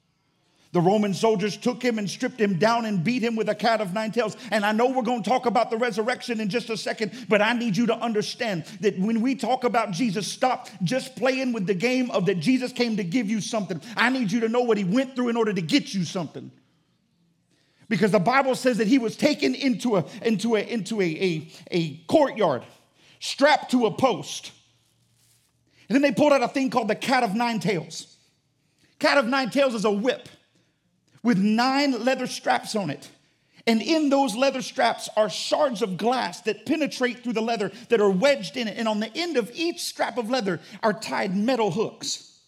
The 0.73 0.79
Roman 0.79 1.13
soldiers 1.13 1.57
took 1.57 1.83
him 1.83 1.99
and 1.99 2.09
stripped 2.09 2.39
him 2.39 2.57
down 2.57 2.85
and 2.85 3.03
beat 3.03 3.21
him 3.21 3.35
with 3.35 3.49
a 3.49 3.55
cat 3.55 3.81
of 3.81 3.93
nine 3.93 4.11
tails. 4.11 4.37
And 4.51 4.65
I 4.65 4.71
know 4.71 4.89
we're 4.89 5.01
going 5.01 5.21
to 5.21 5.29
talk 5.29 5.45
about 5.45 5.69
the 5.69 5.75
resurrection 5.75 6.39
in 6.39 6.47
just 6.47 6.69
a 6.69 6.77
second, 6.77 7.25
but 7.27 7.41
I 7.41 7.51
need 7.53 7.75
you 7.75 7.87
to 7.87 7.95
understand 7.95 8.63
that 8.79 8.97
when 8.97 9.19
we 9.19 9.35
talk 9.35 9.65
about 9.65 9.91
Jesus, 9.91 10.31
stop 10.31 10.69
just 10.81 11.17
playing 11.17 11.51
with 11.51 11.67
the 11.67 11.73
game 11.73 12.09
of 12.11 12.25
that 12.27 12.39
Jesus 12.39 12.71
came 12.71 12.95
to 12.97 13.03
give 13.03 13.29
you 13.29 13.41
something. 13.41 13.81
I 13.97 14.09
need 14.09 14.31
you 14.31 14.39
to 14.41 14.49
know 14.49 14.61
what 14.61 14.77
he 14.77 14.85
went 14.85 15.13
through 15.15 15.27
in 15.27 15.35
order 15.35 15.51
to 15.51 15.61
get 15.61 15.93
you 15.93 16.05
something. 16.05 16.51
Because 17.89 18.11
the 18.11 18.19
Bible 18.19 18.55
says 18.55 18.77
that 18.77 18.87
he 18.87 18.97
was 18.97 19.17
taken 19.17 19.53
into 19.53 19.97
a, 19.97 20.05
into 20.21 20.55
a, 20.55 20.61
into 20.61 21.01
a, 21.01 21.03
a, 21.03 21.47
a 21.71 21.97
courtyard, 22.07 22.63
strapped 23.19 23.71
to 23.71 23.87
a 23.87 23.91
post. 23.91 24.53
And 25.89 25.95
then 25.95 26.01
they 26.01 26.13
pulled 26.13 26.31
out 26.31 26.41
a 26.41 26.47
thing 26.47 26.69
called 26.69 26.87
the 26.87 26.95
cat 26.95 27.23
of 27.23 27.35
nine 27.35 27.59
tails. 27.59 28.15
Cat 28.99 29.17
of 29.17 29.25
nine 29.25 29.49
tails 29.49 29.73
is 29.73 29.83
a 29.83 29.91
whip 29.91 30.29
with 31.23 31.37
nine 31.37 32.03
leather 32.03 32.27
straps 32.27 32.75
on 32.75 32.89
it. 32.89 33.09
And 33.67 33.81
in 33.81 34.09
those 34.09 34.35
leather 34.35 34.61
straps 34.61 35.07
are 35.15 35.29
shards 35.29 35.81
of 35.81 35.97
glass 35.97 36.41
that 36.41 36.65
penetrate 36.65 37.23
through 37.23 37.33
the 37.33 37.41
leather 37.41 37.71
that 37.89 38.01
are 38.01 38.09
wedged 38.09 38.57
in 38.57 38.67
it. 38.67 38.77
And 38.77 38.87
on 38.87 38.99
the 38.99 39.15
end 39.15 39.37
of 39.37 39.51
each 39.53 39.81
strap 39.81 40.17
of 40.17 40.29
leather 40.29 40.59
are 40.81 40.93
tied 40.93 41.35
metal 41.35 41.69
hooks. 41.69 42.39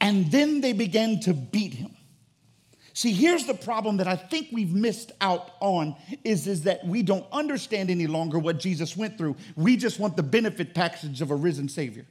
And 0.00 0.30
then 0.30 0.60
they 0.60 0.72
began 0.72 1.20
to 1.20 1.32
beat 1.32 1.74
him. 1.74 1.96
See, 2.92 3.12
here's 3.12 3.46
the 3.46 3.54
problem 3.54 3.96
that 3.96 4.06
I 4.06 4.14
think 4.14 4.48
we've 4.52 4.72
missed 4.72 5.10
out 5.20 5.50
on 5.60 5.96
is, 6.22 6.46
is 6.46 6.62
that 6.62 6.86
we 6.86 7.02
don't 7.02 7.26
understand 7.32 7.90
any 7.90 8.06
longer 8.06 8.38
what 8.38 8.58
Jesus 8.58 8.96
went 8.96 9.18
through. 9.18 9.34
We 9.56 9.76
just 9.76 9.98
want 9.98 10.16
the 10.16 10.22
benefit 10.22 10.74
package 10.74 11.20
of 11.20 11.32
a 11.32 11.34
risen 11.34 11.68
Savior. 11.68 12.06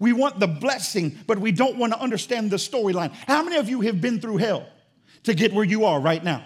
We 0.00 0.12
want 0.14 0.40
the 0.40 0.48
blessing, 0.48 1.16
but 1.26 1.38
we 1.38 1.52
don't 1.52 1.76
want 1.76 1.92
to 1.92 2.00
understand 2.00 2.50
the 2.50 2.56
storyline. 2.56 3.12
How 3.28 3.44
many 3.44 3.56
of 3.56 3.68
you 3.68 3.82
have 3.82 4.00
been 4.00 4.20
through 4.20 4.38
hell 4.38 4.66
to 5.24 5.34
get 5.34 5.52
where 5.52 5.64
you 5.64 5.84
are 5.84 6.00
right 6.00 6.24
now? 6.24 6.44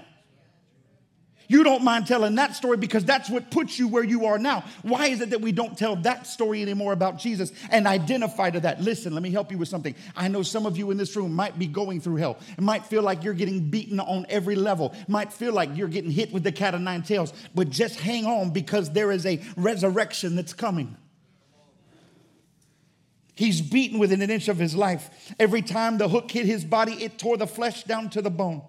You 1.47 1.63
don't 1.63 1.85
mind 1.85 2.07
telling 2.07 2.35
that 2.37 2.57
story 2.57 2.77
because 2.79 3.05
that's 3.05 3.29
what 3.29 3.51
puts 3.51 3.79
you 3.79 3.87
where 3.87 4.03
you 4.03 4.27
are 4.27 4.39
now. 4.39 4.65
Why 4.83 5.07
is 5.07 5.21
it 5.21 5.31
that 5.31 5.41
we 5.41 5.53
don't 5.53 5.77
tell 5.77 5.95
that 5.97 6.27
story 6.27 6.63
anymore 6.63 6.93
about 6.93 7.19
Jesus 7.19 7.53
and 7.71 7.87
identify 7.87 8.51
to 8.51 8.61
that? 8.61 8.81
Listen, 8.81 9.13
let 9.13 9.23
me 9.23 9.31
help 9.31 9.53
you 9.53 9.59
with 9.59 9.69
something. 9.69 9.95
I 10.17 10.29
know 10.29 10.43
some 10.43 10.67
of 10.67 10.77
you 10.77 10.91
in 10.91 10.97
this 10.97 11.15
room 11.15 11.35
might 11.35 11.59
be 11.59 11.67
going 11.67 12.01
through 12.01 12.17
hell. 12.17 12.39
It 12.57 12.63
might 12.63 12.87
feel 12.87 13.03
like 13.03 13.23
you're 13.23 13.35
getting 13.35 13.69
beaten 13.69 14.01
on 14.01 14.27
every 14.29 14.57
level. 14.57 14.95
Might 15.07 15.33
feel 15.33 15.53
like 15.53 15.77
you're 15.77 15.89
getting 15.89 16.11
hit 16.11 16.33
with 16.33 16.45
the 16.45 16.53
cat 16.53 16.75
of 16.75 16.81
nine 16.81 17.03
tails. 17.03 17.33
But 17.55 17.71
just 17.71 18.01
hang 18.01 18.25
on 18.25 18.51
because 18.51 18.91
there 18.91 19.13
is 19.13 19.27
a 19.27 19.41
resurrection 19.57 20.37
that's 20.37 20.55
coming. 20.55 20.97
He's 23.35 23.61
beaten 23.61 23.99
within 23.99 24.23
an 24.23 24.31
inch 24.31 24.49
of 24.49 24.59
his 24.59 24.77
life. 24.77 25.35
Every 25.39 25.63
time 25.63 25.99
the 25.99 26.09
hook 26.09 26.31
hit 26.31 26.47
his 26.47 26.65
body, 26.65 26.93
it 26.93 27.19
tore 27.19 27.37
the 27.37 27.47
flesh 27.47 27.85
down 27.85 28.11
to 28.11 28.23
the 28.23 28.31
bone. 28.31 28.63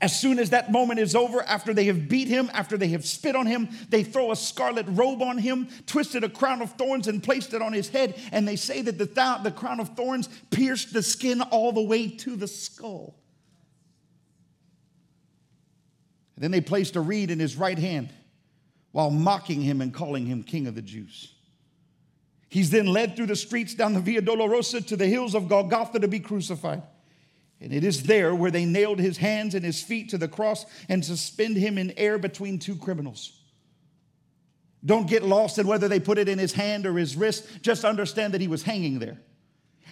As 0.00 0.18
soon 0.18 0.38
as 0.38 0.50
that 0.50 0.72
moment 0.72 0.98
is 0.98 1.14
over, 1.14 1.42
after 1.42 1.72
they 1.72 1.84
have 1.84 2.08
beat 2.08 2.28
him, 2.28 2.50
after 2.52 2.76
they 2.76 2.88
have 2.88 3.04
spit 3.04 3.36
on 3.36 3.46
him, 3.46 3.68
they 3.88 4.02
throw 4.02 4.32
a 4.32 4.36
scarlet 4.36 4.86
robe 4.88 5.22
on 5.22 5.38
him, 5.38 5.68
twisted 5.86 6.24
a 6.24 6.28
crown 6.28 6.60
of 6.60 6.72
thorns, 6.72 7.06
and 7.06 7.22
placed 7.22 7.54
it 7.54 7.62
on 7.62 7.72
his 7.72 7.88
head. 7.88 8.20
And 8.32 8.48
they 8.48 8.56
say 8.56 8.82
that 8.82 8.98
the, 8.98 9.06
th- 9.06 9.42
the 9.44 9.52
crown 9.52 9.78
of 9.78 9.90
thorns 9.90 10.28
pierced 10.50 10.92
the 10.92 11.02
skin 11.02 11.40
all 11.40 11.72
the 11.72 11.82
way 11.82 12.08
to 12.08 12.36
the 12.36 12.48
skull. 12.48 13.14
And 16.34 16.42
then 16.42 16.50
they 16.50 16.60
placed 16.60 16.96
a 16.96 17.00
reed 17.00 17.30
in 17.30 17.38
his 17.38 17.56
right 17.56 17.78
hand 17.78 18.10
while 18.92 19.10
mocking 19.10 19.62
him 19.62 19.80
and 19.80 19.94
calling 19.94 20.26
him 20.26 20.42
king 20.42 20.66
of 20.66 20.74
the 20.74 20.82
Jews. 20.82 21.32
He's 22.56 22.70
then 22.70 22.86
led 22.86 23.16
through 23.16 23.26
the 23.26 23.36
streets 23.36 23.74
down 23.74 23.92
the 23.92 24.00
Via 24.00 24.22
Dolorosa 24.22 24.80
to 24.86 24.96
the 24.96 25.06
hills 25.06 25.34
of 25.34 25.46
Golgotha 25.46 26.00
to 26.00 26.08
be 26.08 26.20
crucified. 26.20 26.82
And 27.60 27.70
it 27.70 27.84
is 27.84 28.04
there 28.04 28.34
where 28.34 28.50
they 28.50 28.64
nailed 28.64 28.98
his 28.98 29.18
hands 29.18 29.54
and 29.54 29.62
his 29.62 29.82
feet 29.82 30.08
to 30.08 30.16
the 30.16 30.26
cross 30.26 30.64
and 30.88 31.04
suspend 31.04 31.58
him 31.58 31.76
in 31.76 31.92
air 31.98 32.16
between 32.16 32.58
two 32.58 32.74
criminals. 32.74 33.42
Don't 34.82 35.06
get 35.06 35.22
lost 35.22 35.58
in 35.58 35.66
whether 35.66 35.86
they 35.86 36.00
put 36.00 36.16
it 36.16 36.30
in 36.30 36.38
his 36.38 36.54
hand 36.54 36.86
or 36.86 36.96
his 36.96 37.14
wrist. 37.14 37.46
Just 37.60 37.84
understand 37.84 38.32
that 38.32 38.40
he 38.40 38.48
was 38.48 38.62
hanging 38.62 39.00
there. 39.00 39.20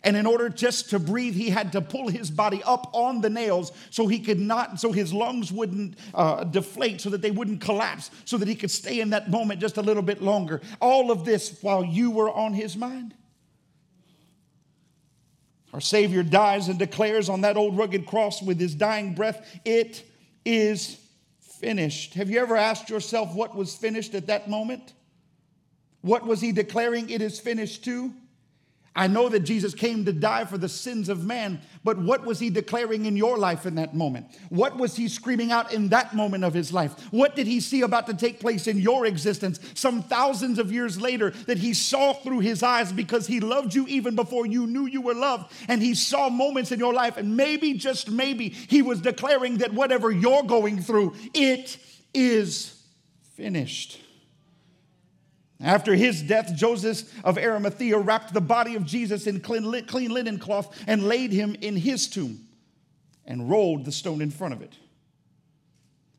And 0.04 0.18
in 0.18 0.26
order 0.26 0.50
just 0.50 0.90
to 0.90 0.98
breathe, 0.98 1.34
he 1.34 1.48
had 1.48 1.72
to 1.72 1.80
pull 1.80 2.08
his 2.08 2.30
body 2.30 2.62
up 2.62 2.90
on 2.92 3.22
the 3.22 3.30
nails 3.30 3.72
so 3.88 4.06
he 4.06 4.18
could 4.18 4.38
not, 4.38 4.78
so 4.78 4.92
his 4.92 5.14
lungs 5.14 5.50
wouldn't 5.50 5.96
uh, 6.12 6.44
deflate, 6.44 7.00
so 7.00 7.08
that 7.10 7.22
they 7.22 7.30
wouldn't 7.30 7.62
collapse, 7.62 8.10
so 8.26 8.36
that 8.36 8.46
he 8.46 8.54
could 8.54 8.70
stay 8.70 9.00
in 9.00 9.10
that 9.10 9.30
moment 9.30 9.60
just 9.60 9.78
a 9.78 9.82
little 9.82 10.02
bit 10.02 10.22
longer. 10.22 10.60
All 10.80 11.10
of 11.10 11.24
this 11.24 11.58
while 11.62 11.82
you 11.82 12.10
were 12.10 12.30
on 12.30 12.52
his 12.52 12.76
mind. 12.76 13.14
Our 15.72 15.80
Savior 15.80 16.22
dies 16.22 16.68
and 16.68 16.78
declares 16.78 17.30
on 17.30 17.40
that 17.40 17.56
old 17.56 17.76
rugged 17.76 18.06
cross 18.06 18.42
with 18.42 18.60
his 18.60 18.74
dying 18.74 19.14
breath, 19.14 19.44
It 19.64 20.04
is 20.44 20.98
finished. 21.40 22.12
Have 22.14 22.28
you 22.28 22.40
ever 22.40 22.56
asked 22.56 22.90
yourself 22.90 23.34
what 23.34 23.56
was 23.56 23.74
finished 23.74 24.14
at 24.14 24.26
that 24.26 24.50
moment? 24.50 24.92
What 26.02 26.26
was 26.26 26.42
he 26.42 26.52
declaring 26.52 27.08
it 27.08 27.22
is 27.22 27.40
finished 27.40 27.84
to? 27.86 28.12
I 28.96 29.08
know 29.08 29.28
that 29.28 29.40
Jesus 29.40 29.74
came 29.74 30.04
to 30.04 30.12
die 30.12 30.44
for 30.44 30.56
the 30.56 30.68
sins 30.68 31.08
of 31.08 31.24
man, 31.24 31.60
but 31.82 31.98
what 31.98 32.24
was 32.24 32.38
he 32.38 32.48
declaring 32.48 33.06
in 33.06 33.16
your 33.16 33.36
life 33.36 33.66
in 33.66 33.74
that 33.74 33.92
moment? 33.92 34.26
What 34.50 34.76
was 34.76 34.94
he 34.94 35.08
screaming 35.08 35.50
out 35.50 35.72
in 35.72 35.88
that 35.88 36.14
moment 36.14 36.44
of 36.44 36.54
his 36.54 36.72
life? 36.72 36.92
What 37.10 37.34
did 37.34 37.48
he 37.48 37.58
see 37.58 37.82
about 37.82 38.06
to 38.06 38.14
take 38.14 38.38
place 38.38 38.68
in 38.68 38.78
your 38.78 39.04
existence 39.04 39.58
some 39.74 40.02
thousands 40.04 40.60
of 40.60 40.70
years 40.70 41.00
later 41.00 41.30
that 41.46 41.58
he 41.58 41.74
saw 41.74 42.12
through 42.12 42.38
his 42.40 42.62
eyes 42.62 42.92
because 42.92 43.26
he 43.26 43.40
loved 43.40 43.74
you 43.74 43.84
even 43.88 44.14
before 44.14 44.46
you 44.46 44.64
knew 44.64 44.86
you 44.86 45.00
were 45.00 45.14
loved? 45.14 45.52
And 45.66 45.82
he 45.82 45.94
saw 45.94 46.28
moments 46.28 46.70
in 46.70 46.78
your 46.78 46.94
life, 46.94 47.16
and 47.16 47.36
maybe, 47.36 47.74
just 47.74 48.08
maybe, 48.08 48.50
he 48.50 48.80
was 48.80 49.00
declaring 49.00 49.58
that 49.58 49.74
whatever 49.74 50.12
you're 50.12 50.44
going 50.44 50.80
through, 50.80 51.16
it 51.34 51.78
is 52.14 52.80
finished. 53.34 54.03
After 55.60 55.94
his 55.94 56.22
death, 56.22 56.54
Joseph 56.54 57.10
of 57.24 57.38
Arimathea 57.38 57.98
wrapped 57.98 58.34
the 58.34 58.40
body 58.40 58.74
of 58.74 58.84
Jesus 58.84 59.26
in 59.26 59.40
clean, 59.40 59.64
linen 59.64 60.38
cloth 60.38 60.76
and 60.86 61.06
laid 61.06 61.32
him 61.32 61.56
in 61.60 61.76
his 61.76 62.08
tomb 62.08 62.46
and 63.24 63.48
rolled 63.48 63.84
the 63.84 63.92
stone 63.92 64.20
in 64.20 64.30
front 64.30 64.54
of 64.54 64.62
it. 64.62 64.74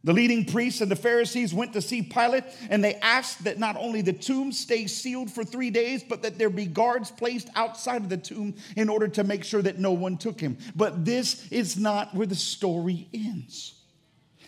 The 0.06 0.13
leading 0.13 0.46
priests 0.46 0.82
and 0.82 0.92
the 0.92 0.96
Pharisees 0.96 1.51
went 1.51 1.74
to 1.74 1.82
see 1.82 2.04
Pilate 2.04 2.44
and 2.70 2.84
they 2.84 2.94
asked 2.96 3.44
that 3.44 3.58
not 3.58 3.75
only 3.75 4.01
the 4.01 4.13
tomb 4.13 4.51
stay 4.51 4.86
sealed 4.86 5.32
for 5.32 5.44
three 5.44 5.72
days, 5.72 6.04
but 6.04 6.22
that 6.22 6.38
there 6.38 6.51
be 6.51 6.68
guards 6.68 7.10
placed 7.10 7.50
outside 7.56 8.04
of 8.04 8.10
the 8.10 8.18
tomb 8.18 8.54
in 8.75 8.88
order 8.88 9.08
to 9.08 9.24
make 9.24 9.44
sure 9.44 9.63
that 9.63 9.80
no 9.80 9.92
one 9.92 10.18
took 10.18 10.39
him. 10.39 10.60
But 10.75 11.06
this 11.06 11.51
is 11.51 11.75
not 11.75 12.13
where 12.13 12.27
the 12.27 12.36
story 12.36 13.10
ends. 13.15 13.75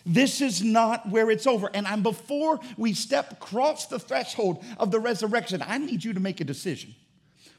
This 0.08 0.40
is 0.40 0.62
not 0.62 1.06
where 1.10 1.30
it's 1.30 1.46
over. 1.46 1.70
And 1.72 1.86
I'm 1.86 2.02
before 2.02 2.58
we 2.78 2.94
step 2.94 3.30
across 3.30 3.86
the 3.86 3.98
threshold 3.98 4.64
of 4.78 4.90
the 4.90 4.98
resurrection, 4.98 5.62
I 5.64 5.76
need 5.76 6.02
you 6.02 6.14
to 6.14 6.20
make 6.20 6.40
a 6.40 6.44
decision. 6.44 6.94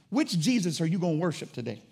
Which 0.09 0.37
Jesus 0.39 0.81
are 0.81 0.87
you 0.87 0.97
going 0.97 1.17
to 1.17 1.21
worship 1.21 1.53
today? 1.53 1.83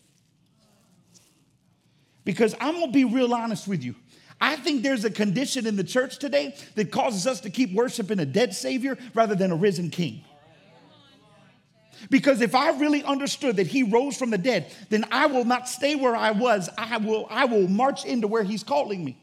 Because 2.25 2.55
I'm 2.59 2.73
going 2.73 2.87
to 2.87 2.91
be 2.91 3.05
real 3.05 3.33
honest 3.35 3.67
with 3.67 3.83
you. 3.83 3.93
I 4.41 4.55
think 4.55 4.81
there's 4.81 5.05
a 5.05 5.11
condition 5.11 5.67
in 5.67 5.75
the 5.75 5.83
church 5.83 6.17
today 6.17 6.55
that 6.73 6.91
causes 6.91 7.27
us 7.27 7.39
to 7.41 7.51
keep 7.51 7.71
worshiping 7.73 8.19
a 8.19 8.25
dead 8.25 8.55
Savior 8.55 8.97
rather 9.13 9.35
than 9.35 9.51
a 9.51 9.55
risen 9.55 9.91
King. 9.91 10.23
Because 12.09 12.41
if 12.41 12.55
I 12.55 12.77
really 12.79 13.03
understood 13.03 13.57
that 13.57 13.67
he 13.67 13.83
rose 13.83 14.17
from 14.17 14.31
the 14.31 14.37
dead, 14.37 14.71
then 14.89 15.05
I 15.11 15.27
will 15.27 15.45
not 15.45 15.69
stay 15.69 15.95
where 15.95 16.15
I 16.15 16.31
was. 16.31 16.69
I 16.77 16.97
will, 16.97 17.27
I 17.29 17.45
will 17.45 17.67
march 17.67 18.05
into 18.05 18.27
where 18.27 18.43
he's 18.43 18.63
calling 18.63 19.05
me. 19.05 19.17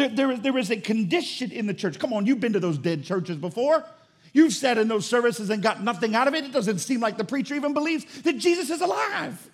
There, 0.00 0.08
there, 0.08 0.36
there 0.38 0.56
is 0.56 0.70
a 0.70 0.78
condition 0.78 1.52
in 1.52 1.66
the 1.66 1.74
church. 1.74 1.98
Come 1.98 2.14
on, 2.14 2.24
you've 2.24 2.40
been 2.40 2.54
to 2.54 2.60
those 2.60 2.78
dead 2.78 3.04
churches 3.04 3.36
before. 3.36 3.84
You've 4.32 4.54
sat 4.54 4.78
in 4.78 4.88
those 4.88 5.04
services 5.04 5.50
and 5.50 5.62
got 5.62 5.82
nothing 5.82 6.14
out 6.14 6.26
of 6.26 6.34
it. 6.34 6.42
It 6.42 6.52
doesn't 6.52 6.78
seem 6.78 7.00
like 7.00 7.18
the 7.18 7.24
preacher 7.24 7.54
even 7.54 7.74
believes 7.74 8.22
that 8.22 8.38
Jesus 8.38 8.70
is 8.70 8.80
alive. 8.80 9.50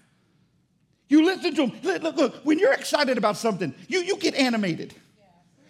You 1.09 1.25
listen 1.25 1.53
to 1.57 1.67
him. 1.67 1.73
Look, 1.83 2.17
look, 2.17 2.35
when 2.45 2.61
you're 2.61 2.75
excited 2.75 3.19
about 3.19 3.37
something, 3.37 3.75
you, 3.89 4.03
you 4.03 4.19
get 4.19 4.37
animated. 4.37 4.95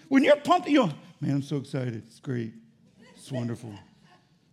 When 0.09 0.23
you're 0.23 0.37
pumped, 0.37 0.68
you're, 0.68 0.92
man, 1.23 1.37
I'm 1.37 1.42
so 1.42 1.56
excited. 1.56 2.02
It's 2.06 2.21
great. 2.21 2.52
It's 3.16 3.33
wonderful. 3.33 3.71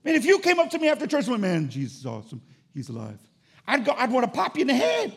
Man, 0.06 0.15
if 0.15 0.24
you 0.24 0.39
came 0.39 0.58
up 0.58 0.70
to 0.70 0.80
me 0.80 0.88
after 0.88 1.06
church 1.06 1.25
and 1.25 1.32
went, 1.32 1.42
man, 1.42 1.70
Jesus 1.70 1.98
is 1.98 2.06
awesome. 2.06 2.42
He's 2.74 2.88
alive. 2.88 3.20
I'd 3.68 3.84
go, 3.84 3.92
I'd 3.92 4.10
want 4.12 4.25
to 4.25 4.32
pop 4.32 4.56
you 4.56 4.62
in 4.62 4.68
the 4.68 4.74
head. 4.74 5.13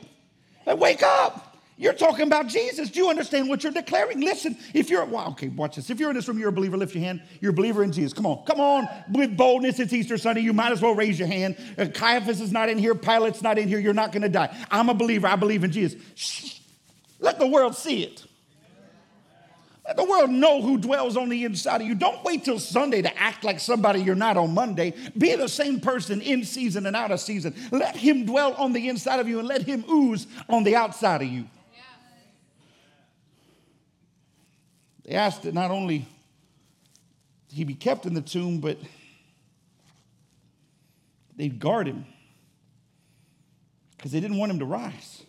Like, 0.67 0.81
wake 0.81 1.03
up. 1.05 1.56
You're 1.79 1.93
talking 1.93 2.27
about 2.27 2.47
Jesus. 2.47 2.91
Do 2.91 3.01
you 3.01 3.11
understand 3.11 3.51
what 3.51 3.63
you're 3.63 3.73
declaring? 3.73 4.21
Listen, 4.21 4.57
if 4.73 4.89
you're, 4.89 5.05
well, 5.05 5.29
okay, 5.33 5.49
watch 5.49 5.77
this. 5.77 5.91
If 5.91 6.01
you're 6.01 6.09
in 6.09 6.17
this 6.17 6.27
room, 6.27 6.39
you're 6.39 6.49
a 6.49 6.53
believer, 6.53 6.77
lift 6.77 6.95
your 6.95 7.05
hand. 7.05 7.21
You're 7.41 7.51
a 7.51 7.55
believer 7.55 7.85
in 7.85 7.93
Jesus. 7.93 8.15
Come 8.15 8.25
on, 8.25 8.45
come 8.47 8.61
on, 8.61 8.89
with 9.11 9.37
boldness. 9.37 9.79
It's 9.79 9.93
Easter 9.93 10.17
Sunday. 10.17 10.41
You 10.41 10.55
might 10.55 10.73
as 10.73 10.81
well 10.81 10.95
raise 10.95 11.19
your 11.19 11.29
hand. 11.29 11.57
Uh, 11.77 11.87
Caiaphas 11.93 12.41
is 12.41 12.51
not 12.51 12.71
in 12.71 12.79
here. 12.79 12.95
Pilate's 12.95 13.43
not 13.43 13.59
in 13.59 13.69
here. 13.69 13.79
You're 13.79 13.93
not 13.93 14.11
going 14.11 14.23
to 14.23 14.31
die. 14.31 14.57
I'm 14.71 14.89
a 14.89 14.95
believer. 14.95 15.27
I 15.27 15.37
believe 15.37 15.65
in 15.65 15.73
Jesus. 15.73 16.01
Shh. 16.15 16.61
Let 17.21 17.39
the 17.39 17.47
world 17.47 17.75
see 17.75 18.05
it. 18.05 18.25
Let 19.87 19.99
the 19.99 20.05
world 20.05 20.31
know 20.31 20.63
who 20.63 20.79
dwells 20.79 21.17
on 21.17 21.29
the 21.29 21.45
inside 21.45 21.83
of 21.83 21.87
you. 21.87 21.95
Don't 21.95 22.25
wait 22.25 22.45
till 22.45 22.59
Sunday 22.59 23.03
to 23.03 23.19
act 23.19 23.45
like 23.45 23.61
somebody 23.61 24.01
you're 24.01 24.17
not 24.17 24.37
on 24.37 24.53
Monday. 24.53 24.95
Be 25.17 25.37
the 25.37 25.49
same 25.49 25.81
person 25.81 26.21
in 26.21 26.43
season 26.45 26.87
and 26.87 26.97
out 26.97 27.13
of 27.13 27.21
season. 27.21 27.55
Let 27.71 27.95
him 27.95 28.25
dwell 28.25 28.55
on 28.55 28.73
the 28.73 28.89
inside 28.89 29.21
of 29.21 29.29
you 29.29 29.39
and 29.39 29.47
let 29.47 29.63
him 29.63 29.85
ooze 29.89 30.27
on 30.49 30.65
the 30.65 30.75
outside 30.75 31.23
of 31.23 31.29
you. 31.29 31.45
They 35.07 35.15
asked 35.15 35.45
that 35.45 35.55
not 35.55 35.71
only 35.71 36.07
he 37.49 37.63
be 37.63 37.75
kept 37.75 38.07
in 38.07 38.15
the 38.15 38.21
tomb, 38.21 38.59
but 38.59 38.77
they'd 41.37 41.61
guard 41.61 41.87
him 41.87 42.05
because 43.97 44.11
they 44.11 44.19
didn't 44.19 44.37
want 44.37 44.51
him 44.51 44.59
to 44.59 44.65
rise. 44.65 45.23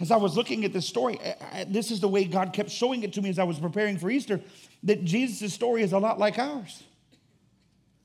As 0.00 0.10
I 0.10 0.16
was 0.16 0.36
looking 0.36 0.64
at 0.64 0.72
this 0.72 0.84
story, 0.84 1.18
I, 1.52 1.64
this 1.64 1.90
is 1.90 2.00
the 2.00 2.08
way 2.08 2.24
God 2.24 2.52
kept 2.52 2.68
showing 2.68 3.02
it 3.04 3.12
to 3.14 3.22
me 3.22 3.30
as 3.30 3.38
I 3.38 3.44
was 3.44 3.58
preparing 3.58 3.98
for 3.98 4.10
Easter 4.10 4.40
that 4.82 5.04
Jesus' 5.04 5.54
story 5.54 5.82
is 5.82 5.92
a 5.92 5.98
lot 5.98 6.18
like 6.18 6.38
ours. 6.38 6.82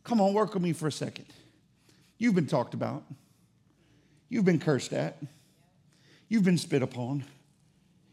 Come 0.03 0.21
on, 0.21 0.33
work 0.33 0.53
with 0.53 0.63
me 0.63 0.73
for 0.73 0.87
a 0.87 0.91
second. 0.91 1.25
You've 2.17 2.35
been 2.35 2.47
talked 2.47 2.75
about, 2.75 3.03
you've 4.29 4.45
been 4.45 4.59
cursed 4.59 4.93
at, 4.93 5.17
you've 6.29 6.43
been 6.43 6.59
spit 6.59 6.83
upon, 6.83 7.25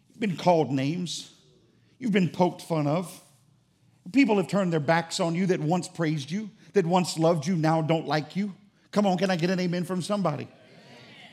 you've 0.09 0.21
been 0.21 0.37
called 0.37 0.71
names. 0.73 1.35
You've 1.99 2.13
been 2.13 2.29
poked 2.29 2.63
fun 2.63 2.87
of. 2.87 3.23
People 4.13 4.37
have 4.37 4.49
turned 4.49 4.73
their 4.73 4.81
backs 4.81 5.21
on 5.21 5.35
you 5.35 5.47
that 5.47 5.61
once 5.61 5.89
praised 5.89 6.31
you, 6.31 6.51
that 6.73 6.87
once 6.87 7.19
loved 7.19 7.47
you, 7.47 7.57
now 7.57 7.83
don't 7.83 8.07
like 8.07 8.37
you. 8.37 8.55
Come 8.91 9.07
on, 9.07 9.19
can 9.19 9.31
I 9.31 9.37
get 9.37 9.51
an 9.51 9.61
amen 9.61 9.85
from 9.85 10.01
somebody? 10.01 10.49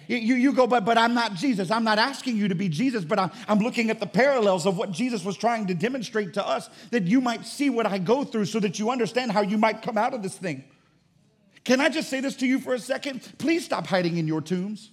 You, 0.07 0.35
you 0.35 0.53
go, 0.53 0.67
but, 0.67 0.85
but 0.85 0.97
I'm 0.97 1.13
not 1.13 1.33
Jesus. 1.33 1.71
I'm 1.71 1.83
not 1.83 1.97
asking 1.97 2.37
you 2.37 2.47
to 2.49 2.55
be 2.55 2.69
Jesus, 2.69 3.03
but 3.03 3.17
I'm, 3.17 3.31
I'm 3.47 3.59
looking 3.59 3.89
at 3.89 3.99
the 3.99 4.05
parallels 4.05 4.65
of 4.65 4.77
what 4.77 4.91
Jesus 4.91 5.23
was 5.23 5.35
trying 5.35 5.67
to 5.67 5.73
demonstrate 5.73 6.35
to 6.35 6.47
us 6.47 6.69
that 6.91 7.03
you 7.03 7.21
might 7.21 7.45
see 7.45 7.69
what 7.69 7.85
I 7.85 7.97
go 7.97 8.23
through 8.23 8.45
so 8.45 8.59
that 8.59 8.77
you 8.77 8.91
understand 8.91 9.31
how 9.31 9.41
you 9.41 9.57
might 9.57 9.81
come 9.81 9.97
out 9.97 10.13
of 10.13 10.21
this 10.21 10.37
thing. 10.37 10.63
Can 11.63 11.81
I 11.81 11.89
just 11.89 12.09
say 12.09 12.19
this 12.19 12.35
to 12.37 12.47
you 12.47 12.59
for 12.59 12.75
a 12.75 12.79
second? 12.79 13.27
Please 13.39 13.65
stop 13.65 13.87
hiding 13.87 14.17
in 14.17 14.27
your 14.27 14.41
tombs. 14.41 14.91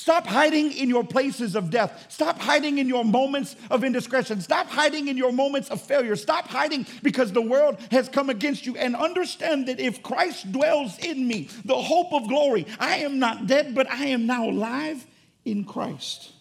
Stop 0.00 0.26
hiding 0.26 0.72
in 0.72 0.88
your 0.88 1.04
places 1.04 1.54
of 1.54 1.68
death. 1.68 2.06
Stop 2.08 2.38
hiding 2.38 2.78
in 2.78 2.88
your 2.88 3.04
moments 3.04 3.54
of 3.70 3.84
indiscretion. 3.84 4.40
Stop 4.40 4.66
hiding 4.66 5.08
in 5.08 5.18
your 5.18 5.30
moments 5.30 5.68
of 5.68 5.78
failure. 5.78 6.16
Stop 6.16 6.48
hiding 6.48 6.86
because 7.02 7.32
the 7.32 7.42
world 7.42 7.76
has 7.90 8.08
come 8.08 8.30
against 8.30 8.64
you. 8.64 8.74
And 8.78 8.96
understand 8.96 9.68
that 9.68 9.78
if 9.78 10.02
Christ 10.02 10.50
dwells 10.52 10.98
in 11.00 11.28
me, 11.28 11.50
the 11.66 11.76
hope 11.76 12.14
of 12.14 12.28
glory, 12.28 12.66
I 12.78 13.00
am 13.00 13.18
not 13.18 13.46
dead, 13.46 13.74
but 13.74 13.90
I 13.90 14.06
am 14.06 14.24
now 14.24 14.48
alive 14.48 15.06
in 15.44 15.64
Christ. 15.64 16.32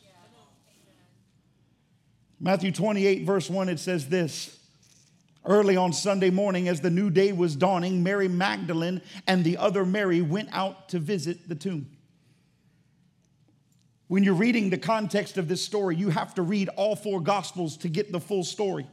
Matthew 2.40 2.72
28, 2.72 3.26
verse 3.26 3.50
1, 3.50 3.68
it 3.68 3.80
says 3.80 4.08
this. 4.08 4.58
Early 5.44 5.76
on 5.76 5.92
Sunday 5.92 6.30
morning, 6.30 6.70
as 6.70 6.80
the 6.80 6.90
new 6.90 7.10
day 7.10 7.34
was 7.34 7.58
dawning, 7.58 8.04
Mary 8.04 8.30
Magdalene 8.30 9.02
and 9.28 9.44
the 9.44 9.58
other 9.58 9.86
Mary 9.86 10.22
went 10.22 10.48
out 10.54 10.88
to 10.90 11.00
visit 11.00 11.50
the 11.50 11.56
tomb. 11.56 11.88
When 14.10 14.24
you're 14.24 14.34
reading 14.34 14.72
the 14.72 14.78
context 14.78 15.38
of 15.38 15.48
this 15.48 15.64
story, 15.64 15.96
you 15.96 16.10
have 16.10 16.34
to 16.34 16.42
read 16.42 16.68
all 16.70 16.96
four 16.96 17.22
gospels 17.22 17.78
to 17.78 17.90
get 17.90 18.12
the 18.12 18.20
full 18.20 18.44
story. 18.44 18.88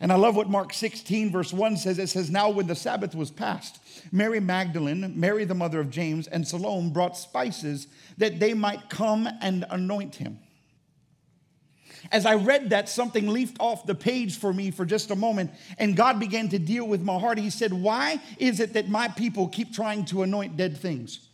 And 0.00 0.10
I 0.10 0.16
love 0.16 0.34
what 0.34 0.50
Mark 0.50 0.74
16, 0.74 1.30
verse 1.30 1.52
1 1.52 1.76
says. 1.76 2.00
It 2.00 2.08
says, 2.08 2.28
Now 2.28 2.50
when 2.50 2.66
the 2.66 2.74
Sabbath 2.74 3.14
was 3.14 3.30
past, 3.30 3.78
Mary 4.10 4.40
Magdalene, 4.40 5.12
Mary 5.14 5.44
the 5.44 5.54
mother 5.54 5.78
of 5.78 5.90
James, 5.90 6.26
and 6.26 6.46
Salome 6.46 6.90
brought 6.90 7.16
spices 7.16 7.86
that 8.18 8.40
they 8.40 8.52
might 8.52 8.90
come 8.90 9.28
and 9.40 9.64
anoint 9.70 10.16
him. 10.16 10.40
As 12.10 12.26
I 12.26 12.34
read 12.34 12.70
that, 12.70 12.88
something 12.88 13.28
leaped 13.28 13.58
off 13.60 13.86
the 13.86 13.94
page 13.94 14.38
for 14.38 14.52
me 14.52 14.72
for 14.72 14.84
just 14.84 15.12
a 15.12 15.16
moment, 15.16 15.52
and 15.78 15.96
God 15.96 16.18
began 16.18 16.48
to 16.48 16.58
deal 16.58 16.86
with 16.86 17.00
my 17.00 17.16
heart. 17.16 17.38
He 17.38 17.50
said, 17.50 17.72
Why 17.72 18.20
is 18.38 18.58
it 18.58 18.72
that 18.72 18.88
my 18.88 19.06
people 19.06 19.46
keep 19.46 19.72
trying 19.72 20.04
to 20.06 20.24
anoint 20.24 20.56
dead 20.56 20.76
things? 20.76 21.28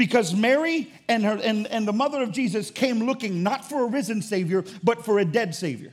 Because 0.00 0.34
Mary 0.34 0.90
and, 1.08 1.26
her, 1.26 1.38
and, 1.44 1.66
and 1.66 1.86
the 1.86 1.92
mother 1.92 2.22
of 2.22 2.32
Jesus 2.32 2.70
came 2.70 3.00
looking 3.00 3.42
not 3.42 3.68
for 3.68 3.82
a 3.82 3.86
risen 3.86 4.22
Savior, 4.22 4.64
but 4.82 5.04
for 5.04 5.18
a 5.18 5.26
dead 5.26 5.54
Savior. 5.54 5.92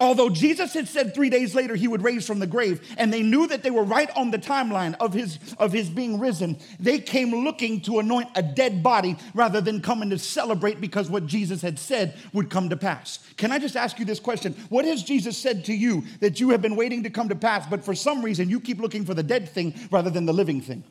Although 0.00 0.30
Jesus 0.30 0.72
had 0.72 0.88
said 0.88 1.14
three 1.14 1.28
days 1.28 1.54
later 1.54 1.76
he 1.76 1.88
would 1.88 2.02
raise 2.02 2.26
from 2.26 2.38
the 2.38 2.46
grave, 2.46 2.80
and 2.96 3.12
they 3.12 3.20
knew 3.20 3.46
that 3.48 3.62
they 3.62 3.70
were 3.70 3.84
right 3.84 4.10
on 4.16 4.30
the 4.30 4.38
timeline 4.38 4.96
of 4.98 5.12
his, 5.12 5.38
of 5.58 5.74
his 5.74 5.90
being 5.90 6.20
risen, 6.20 6.56
they 6.80 6.98
came 6.98 7.44
looking 7.44 7.82
to 7.82 7.98
anoint 7.98 8.30
a 8.34 8.42
dead 8.42 8.82
body 8.82 9.18
rather 9.34 9.60
than 9.60 9.82
coming 9.82 10.08
to 10.08 10.18
celebrate 10.18 10.80
because 10.80 11.10
what 11.10 11.26
Jesus 11.26 11.60
had 11.60 11.78
said 11.78 12.16
would 12.32 12.48
come 12.48 12.70
to 12.70 12.78
pass. 12.78 13.18
Can 13.36 13.52
I 13.52 13.58
just 13.58 13.76
ask 13.76 13.98
you 13.98 14.06
this 14.06 14.20
question? 14.20 14.54
What 14.70 14.86
has 14.86 15.02
Jesus 15.02 15.36
said 15.36 15.66
to 15.66 15.74
you 15.74 16.04
that 16.20 16.40
you 16.40 16.48
have 16.48 16.62
been 16.62 16.76
waiting 16.76 17.02
to 17.02 17.10
come 17.10 17.28
to 17.28 17.36
pass, 17.36 17.66
but 17.66 17.84
for 17.84 17.94
some 17.94 18.24
reason 18.24 18.48
you 18.48 18.58
keep 18.58 18.80
looking 18.80 19.04
for 19.04 19.12
the 19.12 19.22
dead 19.22 19.50
thing 19.50 19.74
rather 19.90 20.08
than 20.08 20.24
the 20.24 20.32
living 20.32 20.62
thing? 20.62 20.82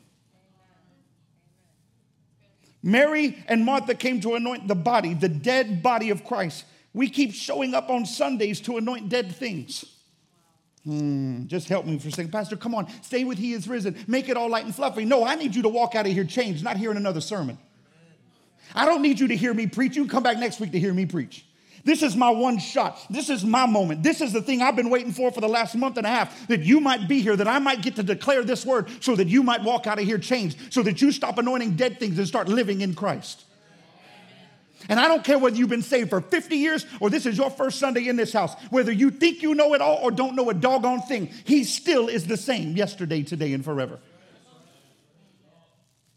Mary 2.82 3.42
and 3.46 3.64
Martha 3.64 3.94
came 3.94 4.20
to 4.20 4.34
anoint 4.34 4.66
the 4.66 4.74
body, 4.74 5.14
the 5.14 5.28
dead 5.28 5.82
body 5.82 6.10
of 6.10 6.24
Christ. 6.24 6.64
We 6.94 7.08
keep 7.08 7.32
showing 7.32 7.74
up 7.74 7.90
on 7.90 8.04
Sundays 8.04 8.60
to 8.62 8.76
anoint 8.76 9.08
dead 9.08 9.34
things. 9.34 9.84
Hmm, 10.84 11.46
just 11.46 11.68
help 11.68 11.86
me 11.86 11.98
for 11.98 12.08
a 12.08 12.10
second. 12.10 12.32
Pastor, 12.32 12.56
come 12.56 12.74
on, 12.74 12.88
stay 13.02 13.22
with 13.22 13.38
He 13.38 13.52
is 13.52 13.68
risen. 13.68 13.96
Make 14.08 14.28
it 14.28 14.36
all 14.36 14.50
light 14.50 14.64
and 14.64 14.74
fluffy. 14.74 15.04
No, 15.04 15.24
I 15.24 15.36
need 15.36 15.54
you 15.54 15.62
to 15.62 15.68
walk 15.68 15.94
out 15.94 16.06
of 16.06 16.12
here 16.12 16.24
changed, 16.24 16.64
not 16.64 16.76
hearing 16.76 16.96
another 16.96 17.20
sermon. 17.20 17.56
I 18.74 18.84
don't 18.84 19.02
need 19.02 19.20
you 19.20 19.28
to 19.28 19.36
hear 19.36 19.54
me 19.54 19.66
preach. 19.66 19.96
You 19.96 20.06
come 20.06 20.22
back 20.22 20.38
next 20.38 20.58
week 20.58 20.72
to 20.72 20.80
hear 20.80 20.92
me 20.92 21.06
preach. 21.06 21.46
This 21.84 22.02
is 22.02 22.16
my 22.16 22.30
one 22.30 22.58
shot. 22.58 22.98
This 23.10 23.28
is 23.28 23.44
my 23.44 23.66
moment. 23.66 24.02
This 24.02 24.20
is 24.20 24.32
the 24.32 24.42
thing 24.42 24.62
I've 24.62 24.76
been 24.76 24.90
waiting 24.90 25.12
for 25.12 25.32
for 25.32 25.40
the 25.40 25.48
last 25.48 25.74
month 25.74 25.96
and 25.96 26.06
a 26.06 26.10
half 26.10 26.46
that 26.46 26.60
you 26.60 26.80
might 26.80 27.08
be 27.08 27.20
here, 27.20 27.36
that 27.36 27.48
I 27.48 27.58
might 27.58 27.82
get 27.82 27.96
to 27.96 28.02
declare 28.02 28.44
this 28.44 28.64
word 28.64 28.88
so 29.00 29.16
that 29.16 29.26
you 29.26 29.42
might 29.42 29.62
walk 29.62 29.86
out 29.86 29.98
of 29.98 30.04
here 30.04 30.18
changed, 30.18 30.72
so 30.72 30.82
that 30.82 31.02
you 31.02 31.10
stop 31.10 31.38
anointing 31.38 31.74
dead 31.76 31.98
things 31.98 32.18
and 32.18 32.28
start 32.28 32.48
living 32.48 32.82
in 32.82 32.94
Christ. 32.94 33.44
And 34.88 34.98
I 34.98 35.08
don't 35.08 35.24
care 35.24 35.38
whether 35.38 35.56
you've 35.56 35.68
been 35.68 35.82
saved 35.82 36.10
for 36.10 36.20
50 36.20 36.56
years 36.56 36.86
or 37.00 37.10
this 37.10 37.26
is 37.26 37.36
your 37.36 37.50
first 37.50 37.78
Sunday 37.78 38.08
in 38.08 38.16
this 38.16 38.32
house, 38.32 38.54
whether 38.70 38.92
you 38.92 39.10
think 39.10 39.42
you 39.42 39.54
know 39.54 39.74
it 39.74 39.80
all 39.80 39.98
or 40.02 40.10
don't 40.10 40.34
know 40.34 40.50
a 40.50 40.54
doggone 40.54 41.02
thing, 41.02 41.30
He 41.44 41.64
still 41.64 42.08
is 42.08 42.26
the 42.26 42.36
same 42.36 42.76
yesterday, 42.76 43.22
today, 43.22 43.52
and 43.52 43.64
forever. 43.64 43.98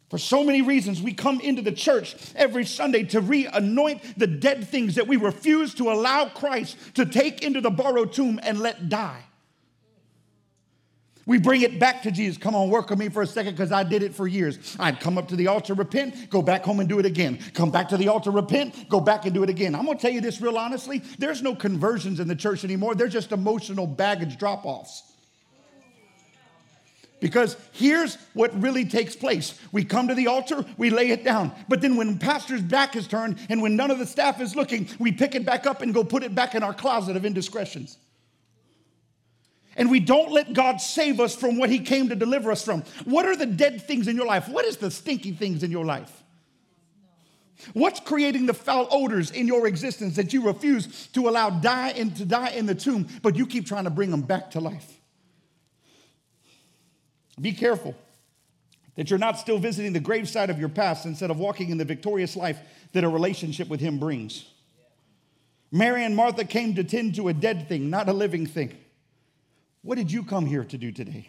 For 0.09 0.17
so 0.19 0.43
many 0.43 0.61
reasons, 0.61 1.01
we 1.01 1.13
come 1.13 1.41
into 1.41 1.61
the 1.61 1.71
church 1.71 2.15
every 2.35 2.65
Sunday 2.65 3.03
to 3.05 3.21
re 3.21 3.47
anoint 3.47 4.19
the 4.19 4.27
dead 4.27 4.67
things 4.67 4.95
that 4.95 5.07
we 5.07 5.17
refuse 5.17 5.73
to 5.75 5.91
allow 5.91 6.29
Christ 6.29 6.77
to 6.95 7.05
take 7.05 7.43
into 7.43 7.59
the 7.59 7.71
borrowed 7.71 8.13
tomb 8.13 8.39
and 8.43 8.59
let 8.59 8.87
die. 8.87 9.23
We 11.27 11.39
bring 11.39 11.61
it 11.61 11.79
back 11.79 12.03
to 12.03 12.11
Jesus. 12.11 12.37
Come 12.37 12.53
on, 12.53 12.69
work 12.69 12.91
with 12.91 12.99
me 12.99 13.09
for 13.09 13.23
a 13.23 13.27
second 13.27 13.53
because 13.53 13.71
I 13.71 13.83
did 13.83 14.03
it 14.03 14.13
for 14.13 14.27
years. 14.27 14.77
I'd 14.79 14.99
come 14.99 15.17
up 15.17 15.27
to 15.29 15.35
the 15.35 15.47
altar, 15.47 15.73
repent, 15.73 16.29
go 16.29 16.43
back 16.43 16.63
home 16.63 16.79
and 16.79 16.87
do 16.87 16.99
it 16.99 17.05
again. 17.05 17.39
Come 17.55 17.71
back 17.71 17.89
to 17.89 17.97
the 17.97 18.09
altar, 18.09 18.29
repent, 18.29 18.89
go 18.89 18.99
back 18.99 19.25
and 19.25 19.33
do 19.33 19.41
it 19.41 19.49
again. 19.49 19.73
I'm 19.73 19.85
going 19.85 19.97
to 19.97 20.01
tell 20.01 20.11
you 20.11 20.21
this 20.21 20.39
real 20.39 20.57
honestly. 20.57 20.99
There's 21.17 21.41
no 21.41 21.55
conversions 21.55 22.19
in 22.19 22.27
the 22.27 22.35
church 22.35 22.63
anymore, 22.63 22.93
they're 22.93 23.07
just 23.07 23.31
emotional 23.31 23.87
baggage 23.87 24.37
drop 24.37 24.65
offs. 24.65 25.14
Because 27.19 27.55
here's 27.71 28.17
what 28.33 28.61
really 28.61 28.85
takes 28.85 29.15
place. 29.15 29.59
We 29.71 29.83
come 29.83 30.09
to 30.09 30.15
the 30.15 30.27
altar, 30.27 30.65
we 30.77 30.89
lay 30.89 31.09
it 31.11 31.23
down. 31.23 31.53
But 31.67 31.81
then 31.81 31.95
when 31.95 32.19
pastor's 32.19 32.61
back 32.61 32.95
is 32.95 33.07
turned 33.07 33.39
and 33.49 33.61
when 33.61 33.75
none 33.75 33.89
of 33.89 33.99
the 33.99 34.05
staff 34.05 34.41
is 34.41 34.55
looking, 34.55 34.89
we 34.99 35.11
pick 35.11 35.33
it 35.33 35.45
back 35.45 35.65
up 35.65 35.81
and 35.81 35.93
go 35.93 36.03
put 36.03 36.23
it 36.23 36.35
back 36.35 36.55
in 36.55 36.63
our 36.63 36.73
closet 36.73 37.15
of 37.15 37.25
indiscretions. 37.25 37.97
And 39.77 39.91
we 39.91 39.99
don't 39.99 40.31
let 40.31 40.53
God 40.53 40.79
save 40.79 41.19
us 41.19 41.35
from 41.35 41.57
what 41.57 41.69
he 41.69 41.79
came 41.79 42.09
to 42.09 42.15
deliver 42.15 42.51
us 42.51 42.63
from. 42.63 42.83
What 43.03 43.25
are 43.25 43.35
the 43.35 43.45
dead 43.45 43.81
things 43.81 44.07
in 44.07 44.15
your 44.15 44.25
life? 44.25 44.47
What 44.47 44.65
is 44.65 44.77
the 44.77 44.91
stinky 44.91 45.31
things 45.31 45.63
in 45.63 45.71
your 45.71 45.85
life? 45.85 46.23
What's 47.73 47.99
creating 47.99 48.45
the 48.45 48.53
foul 48.53 48.87
odors 48.91 49.31
in 49.31 49.47
your 49.47 49.67
existence 49.67 50.15
that 50.17 50.33
you 50.33 50.45
refuse 50.45 51.07
to 51.07 51.27
allow 51.27 51.49
die 51.49 51.89
and 51.89 52.15
to 52.17 52.25
die 52.25 52.49
in 52.49 52.65
the 52.65 52.75
tomb, 52.75 53.07
but 53.21 53.35
you 53.35 53.47
keep 53.47 53.65
trying 53.65 53.85
to 53.85 53.89
bring 53.89 54.11
them 54.11 54.21
back 54.21 54.51
to 54.51 54.59
life? 54.59 54.94
Be 57.39 57.51
careful 57.51 57.95
that 58.95 59.09
you're 59.09 59.19
not 59.19 59.37
still 59.37 59.57
visiting 59.57 59.93
the 59.93 59.99
graveside 59.99 60.49
of 60.49 60.59
your 60.59 60.69
past 60.69 61.05
instead 61.05 61.29
of 61.29 61.37
walking 61.37 61.69
in 61.69 61.77
the 61.77 61.85
victorious 61.85 62.35
life 62.35 62.59
that 62.93 63.03
a 63.03 63.09
relationship 63.09 63.67
with 63.67 63.79
Him 63.79 63.99
brings. 63.99 64.45
Mary 65.71 66.05
and 66.05 66.15
Martha 66.15 66.45
came 66.45 66.75
to 66.75 66.83
tend 66.83 67.15
to 67.15 67.27
a 67.27 67.33
dead 67.33 67.67
thing, 67.67 67.89
not 67.89 68.07
a 68.07 68.13
living 68.13 68.45
thing. 68.45 68.77
What 69.81 69.97
did 69.97 70.11
you 70.11 70.23
come 70.23 70.45
here 70.45 70.63
to 70.63 70.77
do 70.77 70.91
today? 70.91 71.27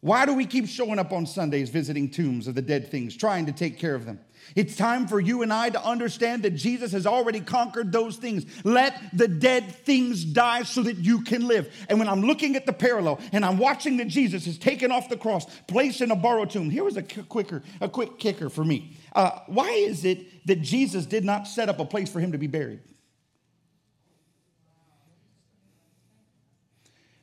Why 0.00 0.26
do 0.26 0.34
we 0.34 0.46
keep 0.46 0.68
showing 0.68 0.98
up 0.98 1.12
on 1.12 1.26
Sundays 1.26 1.70
visiting 1.70 2.10
tombs 2.10 2.46
of 2.46 2.54
the 2.54 2.62
dead 2.62 2.90
things, 2.90 3.16
trying 3.16 3.46
to 3.46 3.52
take 3.52 3.78
care 3.78 3.94
of 3.94 4.04
them? 4.04 4.20
It's 4.56 4.74
time 4.74 5.06
for 5.06 5.20
you 5.20 5.42
and 5.42 5.52
I 5.52 5.70
to 5.70 5.84
understand 5.84 6.42
that 6.42 6.50
Jesus 6.50 6.92
has 6.92 7.06
already 7.06 7.40
conquered 7.40 7.92
those 7.92 8.16
things. 8.16 8.44
Let 8.64 9.00
the 9.12 9.28
dead 9.28 9.74
things 9.74 10.24
die 10.24 10.64
so 10.64 10.82
that 10.82 10.96
you 10.96 11.22
can 11.22 11.46
live. 11.46 11.72
And 11.88 11.98
when 11.98 12.08
I'm 12.08 12.22
looking 12.22 12.56
at 12.56 12.66
the 12.66 12.72
parallel 12.72 13.20
and 13.32 13.44
I'm 13.44 13.58
watching 13.58 13.98
that 13.98 14.08
Jesus 14.08 14.46
is 14.46 14.58
taken 14.58 14.90
off 14.90 15.08
the 15.08 15.16
cross, 15.16 15.46
placed 15.68 16.00
in 16.00 16.10
a 16.10 16.16
borrowed 16.16 16.50
tomb, 16.50 16.68
here 16.68 16.84
was 16.84 16.96
a 16.96 17.02
quicker, 17.02 17.62
a 17.80 17.88
quick 17.88 18.18
kicker 18.18 18.48
for 18.48 18.64
me. 18.64 18.96
Uh, 19.14 19.30
why 19.46 19.70
is 19.70 20.04
it 20.04 20.46
that 20.46 20.62
Jesus 20.62 21.06
did 21.06 21.24
not 21.24 21.46
set 21.46 21.68
up 21.68 21.78
a 21.78 21.84
place 21.84 22.10
for 22.10 22.20
him 22.20 22.32
to 22.32 22.38
be 22.38 22.46
buried? 22.46 22.80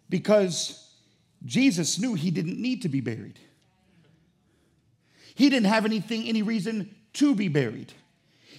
Because 0.10 0.90
Jesus 1.46 2.00
knew 2.00 2.14
he 2.14 2.32
didn't 2.32 2.60
need 2.62 2.84
to 2.84 2.90
be 2.90 3.02
buried. 3.02 3.40
He 5.36 5.50
didn't 5.50 5.68
have 5.68 5.86
anything, 5.86 6.28
any 6.28 6.42
reason 6.42 6.96
to 7.18 7.36
be 7.36 7.48
buried. 7.48 7.94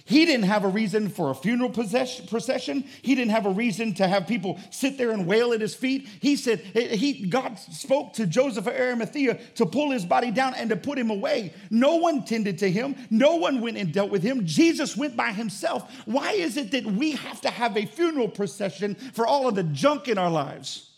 He 0.09 0.25
didn't 0.25 0.45
have 0.45 0.63
a 0.63 0.69
reason 0.69 1.07
for 1.09 1.29
a 1.29 1.35
funeral 1.35 1.69
procession. 1.69 2.83
He 3.03 3.13
didn't 3.13 3.29
have 3.29 3.45
a 3.45 3.51
reason 3.51 3.93
to 3.95 4.07
have 4.07 4.25
people 4.25 4.59
sit 4.71 4.97
there 4.97 5.11
and 5.11 5.27
wail 5.27 5.53
at 5.53 5.61
his 5.61 5.75
feet. 5.75 6.09
He 6.19 6.35
said, 6.35 6.61
he, 6.61 7.27
God 7.27 7.59
spoke 7.59 8.13
to 8.13 8.25
Joseph 8.25 8.65
of 8.65 8.73
Arimathea 8.73 9.39
to 9.55 9.67
pull 9.67 9.91
his 9.91 10.05
body 10.05 10.31
down 10.31 10.55
and 10.55 10.71
to 10.71 10.75
put 10.75 10.97
him 10.97 11.11
away. 11.11 11.53
No 11.69 11.97
one 11.97 12.25
tended 12.25 12.57
to 12.57 12.71
him. 12.71 12.95
No 13.11 13.35
one 13.35 13.61
went 13.61 13.77
and 13.77 13.93
dealt 13.93 14.09
with 14.09 14.23
him. 14.23 14.47
Jesus 14.47 14.97
went 14.97 15.15
by 15.15 15.31
himself. 15.31 16.03
Why 16.07 16.31
is 16.31 16.57
it 16.57 16.71
that 16.71 16.87
we 16.87 17.11
have 17.11 17.39
to 17.41 17.51
have 17.51 17.77
a 17.77 17.85
funeral 17.85 18.29
procession 18.29 18.95
for 18.95 19.27
all 19.27 19.47
of 19.47 19.53
the 19.53 19.63
junk 19.63 20.07
in 20.07 20.17
our 20.17 20.31
lives? 20.31 20.89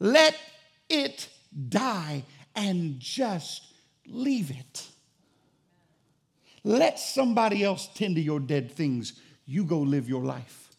Let 0.00 0.36
it 0.88 1.28
die 1.68 2.24
and 2.56 2.98
just 2.98 3.62
leave 4.08 4.50
it. 4.50 4.88
Let 6.66 6.98
somebody 6.98 7.62
else 7.62 7.88
tend 7.94 8.16
to 8.16 8.20
your 8.20 8.40
dead 8.40 8.72
things. 8.72 9.12
You 9.46 9.62
go 9.62 9.78
live 9.78 10.08
your 10.08 10.24
life. 10.24 10.74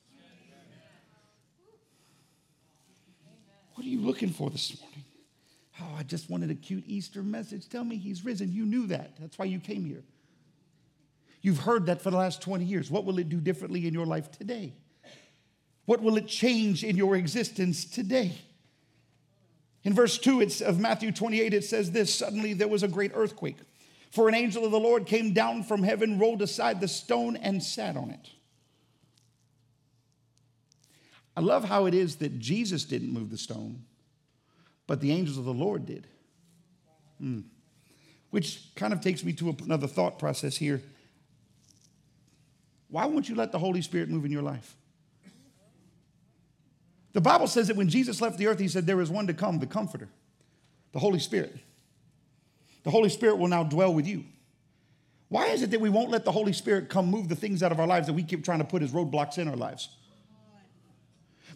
What 3.73 3.87
are 3.87 3.89
you 3.89 4.01
looking 4.01 4.27
for 4.27 4.49
this 4.49 4.77
morning? 4.81 5.05
Oh, 5.79 5.95
I 5.97 6.03
just 6.03 6.29
wanted 6.29 6.51
a 6.51 6.55
cute 6.55 6.83
Easter 6.87 7.23
message. 7.23 7.69
Tell 7.69 7.85
me 7.85 7.95
he's 7.95 8.25
risen. 8.25 8.51
You 8.51 8.65
knew 8.65 8.87
that. 8.87 9.15
That's 9.17 9.39
why 9.39 9.45
you 9.45 9.61
came 9.61 9.85
here. 9.85 10.03
You've 11.41 11.59
heard 11.59 11.85
that 11.85 12.01
for 12.01 12.11
the 12.11 12.17
last 12.17 12.41
20 12.41 12.65
years. 12.65 12.91
What 12.91 13.05
will 13.05 13.17
it 13.17 13.29
do 13.29 13.39
differently 13.39 13.87
in 13.87 13.93
your 13.93 14.05
life 14.05 14.29
today? 14.29 14.73
What 15.85 16.01
will 16.01 16.17
it 16.17 16.27
change 16.27 16.83
in 16.83 16.97
your 16.97 17.15
existence 17.15 17.85
today? 17.85 18.33
In 19.85 19.93
verse 19.93 20.17
2 20.17 20.45
of 20.65 20.81
Matthew 20.81 21.13
28, 21.13 21.53
it 21.53 21.63
says 21.63 21.91
this 21.91 22.13
Suddenly 22.13 22.55
there 22.55 22.67
was 22.67 22.83
a 22.83 22.89
great 22.89 23.11
earthquake, 23.15 23.55
for 24.17 24.27
an 24.27 24.33
angel 24.33 24.65
of 24.65 24.71
the 24.71 24.79
Lord 24.79 25.05
came 25.05 25.31
down 25.31 25.61
from 25.61 25.83
heaven, 25.83 26.17
rolled 26.17 26.41
aside 26.41 26.81
the 26.81 26.87
stone, 26.87 27.35
and 27.35 27.61
sat 27.61 27.95
on 27.95 28.09
it. 28.09 28.31
I 31.35 31.41
love 31.41 31.63
how 31.63 31.85
it 31.85 31.93
is 31.93 32.15
that 32.15 32.39
Jesus 32.39 32.83
didn't 32.83 33.13
move 33.13 33.29
the 33.29 33.37
stone, 33.37 33.83
but 34.87 35.01
the 35.01 35.11
angels 35.11 35.37
of 35.37 35.45
the 35.45 35.53
Lord 35.53 35.85
did. 35.85 36.07
Hmm. 37.19 37.41
Which 38.31 38.73
kind 38.75 38.91
of 38.91 39.01
takes 39.01 39.23
me 39.23 39.33
to 39.33 39.55
another 39.63 39.85
thought 39.85 40.17
process 40.17 40.57
here. 40.57 40.81
Why 42.89 43.05
won't 43.05 43.29
you 43.29 43.35
let 43.35 43.51
the 43.51 43.59
Holy 43.59 43.83
Spirit 43.83 44.09
move 44.09 44.25
in 44.25 44.31
your 44.31 44.41
life? 44.41 44.75
The 47.13 47.21
Bible 47.21 47.45
says 47.45 47.67
that 47.67 47.77
when 47.77 47.87
Jesus 47.87 48.19
left 48.19 48.39
the 48.39 48.47
earth, 48.47 48.57
he 48.57 48.67
said, 48.67 48.87
There 48.87 48.99
is 48.99 49.11
one 49.11 49.27
to 49.27 49.35
come, 49.35 49.59
the 49.59 49.67
Comforter, 49.67 50.09
the 50.91 50.99
Holy 50.99 51.19
Spirit. 51.19 51.55
The 52.87 52.91
Holy 52.91 53.09
Spirit 53.09 53.37
will 53.37 53.49
now 53.49 53.65
dwell 53.65 53.93
with 53.93 54.07
you. 54.07 54.23
Why 55.27 55.47
is 55.47 55.61
it 55.61 55.71
that 55.71 55.81
we 55.81 55.89
won't 55.89 56.09
let 56.09 56.23
the 56.23 56.31
Holy 56.31 56.53
Spirit 56.53 56.87
come 56.87 57.07
move 57.07 57.27
the 57.27 57.35
things 57.35 57.61
out 57.61 57.73
of 57.73 57.81
our 57.81 57.85
lives 57.85 58.07
that 58.07 58.13
we 58.13 58.23
keep 58.23 58.45
trying 58.45 58.59
to 58.59 58.63
put 58.63 58.81
as 58.81 58.93
roadblocks 58.93 59.37
in 59.37 59.49
our 59.49 59.57
lives? 59.57 59.89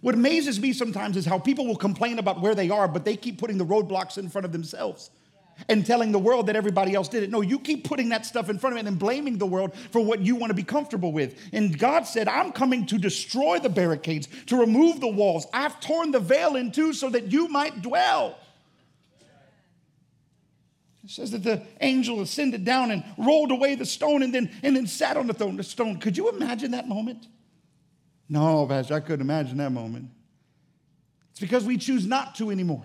What 0.01 0.13
amazes 0.13 0.59
me 0.59 0.73
sometimes 0.73 1.15
is 1.15 1.25
how 1.25 1.39
people 1.39 1.65
will 1.65 1.77
complain 1.77 2.19
about 2.19 2.41
where 2.41 2.53
they 2.53 2.69
are, 2.69 2.85
but 2.85 3.05
they 3.05 3.15
keep 3.15 3.37
putting 3.37 3.57
the 3.57 3.65
roadblocks 3.65 4.17
in 4.17 4.27
front 4.27 4.43
of 4.43 4.51
themselves 4.51 5.09
and 5.69 5.85
telling 5.85 6.11
the 6.11 6.19
world 6.19 6.47
that 6.47 6.57
everybody 6.57 6.95
else 6.95 7.07
did 7.07 7.23
it. 7.23 7.29
No, 7.29 7.39
you 7.39 7.59
keep 7.59 7.87
putting 7.87 8.09
that 8.09 8.25
stuff 8.25 8.49
in 8.49 8.59
front 8.59 8.75
of 8.75 8.85
it 8.85 8.89
and 8.89 8.99
blaming 8.99 9.37
the 9.37 9.45
world 9.45 9.73
for 9.91 10.01
what 10.03 10.19
you 10.19 10.35
want 10.35 10.49
to 10.49 10.53
be 10.53 10.63
comfortable 10.63 11.13
with. 11.13 11.39
And 11.53 11.79
God 11.79 12.05
said, 12.05 12.27
I'm 12.27 12.51
coming 12.51 12.85
to 12.87 12.97
destroy 12.97 13.57
the 13.57 13.69
barricades, 13.69 14.27
to 14.47 14.57
remove 14.57 14.99
the 14.99 15.07
walls. 15.07 15.47
I've 15.53 15.79
torn 15.79 16.11
the 16.11 16.19
veil 16.19 16.57
in 16.57 16.73
two 16.73 16.91
so 16.91 17.09
that 17.11 17.31
you 17.31 17.47
might 17.47 17.81
dwell. 17.81 18.37
It 21.03 21.09
says 21.09 21.31
that 21.31 21.43
the 21.43 21.63
angel 21.79 22.21
ascended 22.21 22.63
down 22.63 22.91
and 22.91 23.03
rolled 23.17 23.51
away 23.51 23.75
the 23.75 23.85
stone 23.85 24.21
and 24.21 24.33
then, 24.33 24.51
and 24.61 24.75
then 24.75 24.85
sat 24.85 25.17
on 25.17 25.27
the 25.27 25.63
stone. 25.63 25.99
Could 25.99 26.15
you 26.15 26.29
imagine 26.29 26.71
that 26.71 26.87
moment? 26.87 27.27
No, 28.29 28.65
Pastor, 28.67 28.93
I 28.93 28.99
couldn't 28.99 29.21
imagine 29.21 29.57
that 29.57 29.71
moment. 29.71 30.09
It's 31.31 31.39
because 31.39 31.65
we 31.65 31.77
choose 31.77 32.05
not 32.05 32.35
to 32.35 32.51
anymore. 32.51 32.83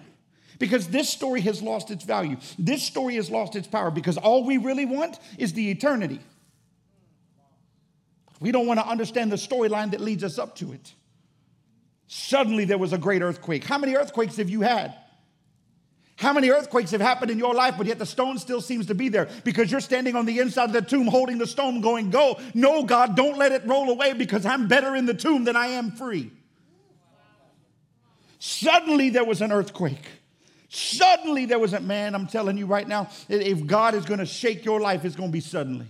Because 0.59 0.89
this 0.89 1.11
story 1.11 1.43
has 1.43 1.61
lost 1.63 1.91
its 1.91 2.05
value. 2.05 2.39
This 2.59 2.83
story 2.83 3.17
has 3.17 3.31
lost 3.31 3.55
its 3.55 3.69
power 3.69 3.91
because 3.91 4.17
all 4.17 4.45
we 4.45 4.57
really 4.57 4.87
want 4.87 5.19
is 5.37 5.53
the 5.53 5.71
eternity. 5.71 6.21
We 8.41 8.53
don't 8.53 8.67
want 8.67 8.81
to 8.81 8.87
understand 8.87 9.31
the 9.31 9.37
storyline 9.37 9.91
that 9.91 10.01
leads 10.01 10.25
us 10.25 10.39
up 10.39 10.57
to 10.57 10.73
it. 10.73 10.95
Suddenly 12.07 12.65
there 12.65 12.79
was 12.79 12.95
a 12.95 12.99
great 12.99 13.21
earthquake. 13.21 13.65
How 13.65 13.77
many 13.77 13.95
earthquakes 13.95 14.37
have 14.37 14.49
you 14.49 14.63
had? 14.63 14.95
How 16.17 16.33
many 16.33 16.51
earthquakes 16.51 16.93
have 16.93 17.01
happened 17.03 17.31
in 17.31 17.39
your 17.39 17.55
life, 17.55 17.75
but 17.77 17.87
yet 17.87 17.99
the 17.99 18.07
stone 18.07 18.39
still 18.39 18.63
seems 18.63 18.87
to 18.87 18.95
be 18.95 19.11
there 19.11 19.29
because 19.45 19.71
you're 19.71 19.81
standing 19.81 20.17
on 20.17 20.25
the 20.25 20.39
inside 20.39 20.65
of 20.65 20.73
the 20.73 20.81
tomb 20.81 21.07
holding 21.07 21.37
the 21.37 21.47
stone, 21.47 21.83
going, 21.83 22.09
Go. 22.09 22.41
No, 22.55 22.85
God, 22.85 23.17
don't 23.17 23.37
let 23.37 23.53
it 23.53 23.67
roll 23.67 23.91
away 23.91 24.15
because 24.15 24.47
I'm 24.47 24.67
better 24.67 24.97
in 24.97 25.05
the 25.05 25.15
tomb 25.15 25.45
than 25.45 25.57
I 25.57 25.67
am 25.69 25.91
free. 25.91 26.31
Suddenly 28.39 29.11
there 29.11 29.25
was 29.25 29.43
an 29.43 29.53
earthquake. 29.53 30.07
Suddenly 30.69 31.47
there 31.47 31.59
was 31.59 31.75
a 31.75 31.81
man, 31.81 32.15
I'm 32.15 32.27
telling 32.27 32.57
you 32.57 32.67
right 32.67 32.89
now, 32.89 33.09
if 33.29 33.67
God 33.67 33.95
is 33.95 34.05
going 34.05 34.21
to 34.21 34.27
shake 34.27 34.65
your 34.65 34.81
life, 34.81 35.05
it's 35.05 35.17
going 35.17 35.29
to 35.29 35.33
be 35.33 35.41
suddenly. 35.41 35.87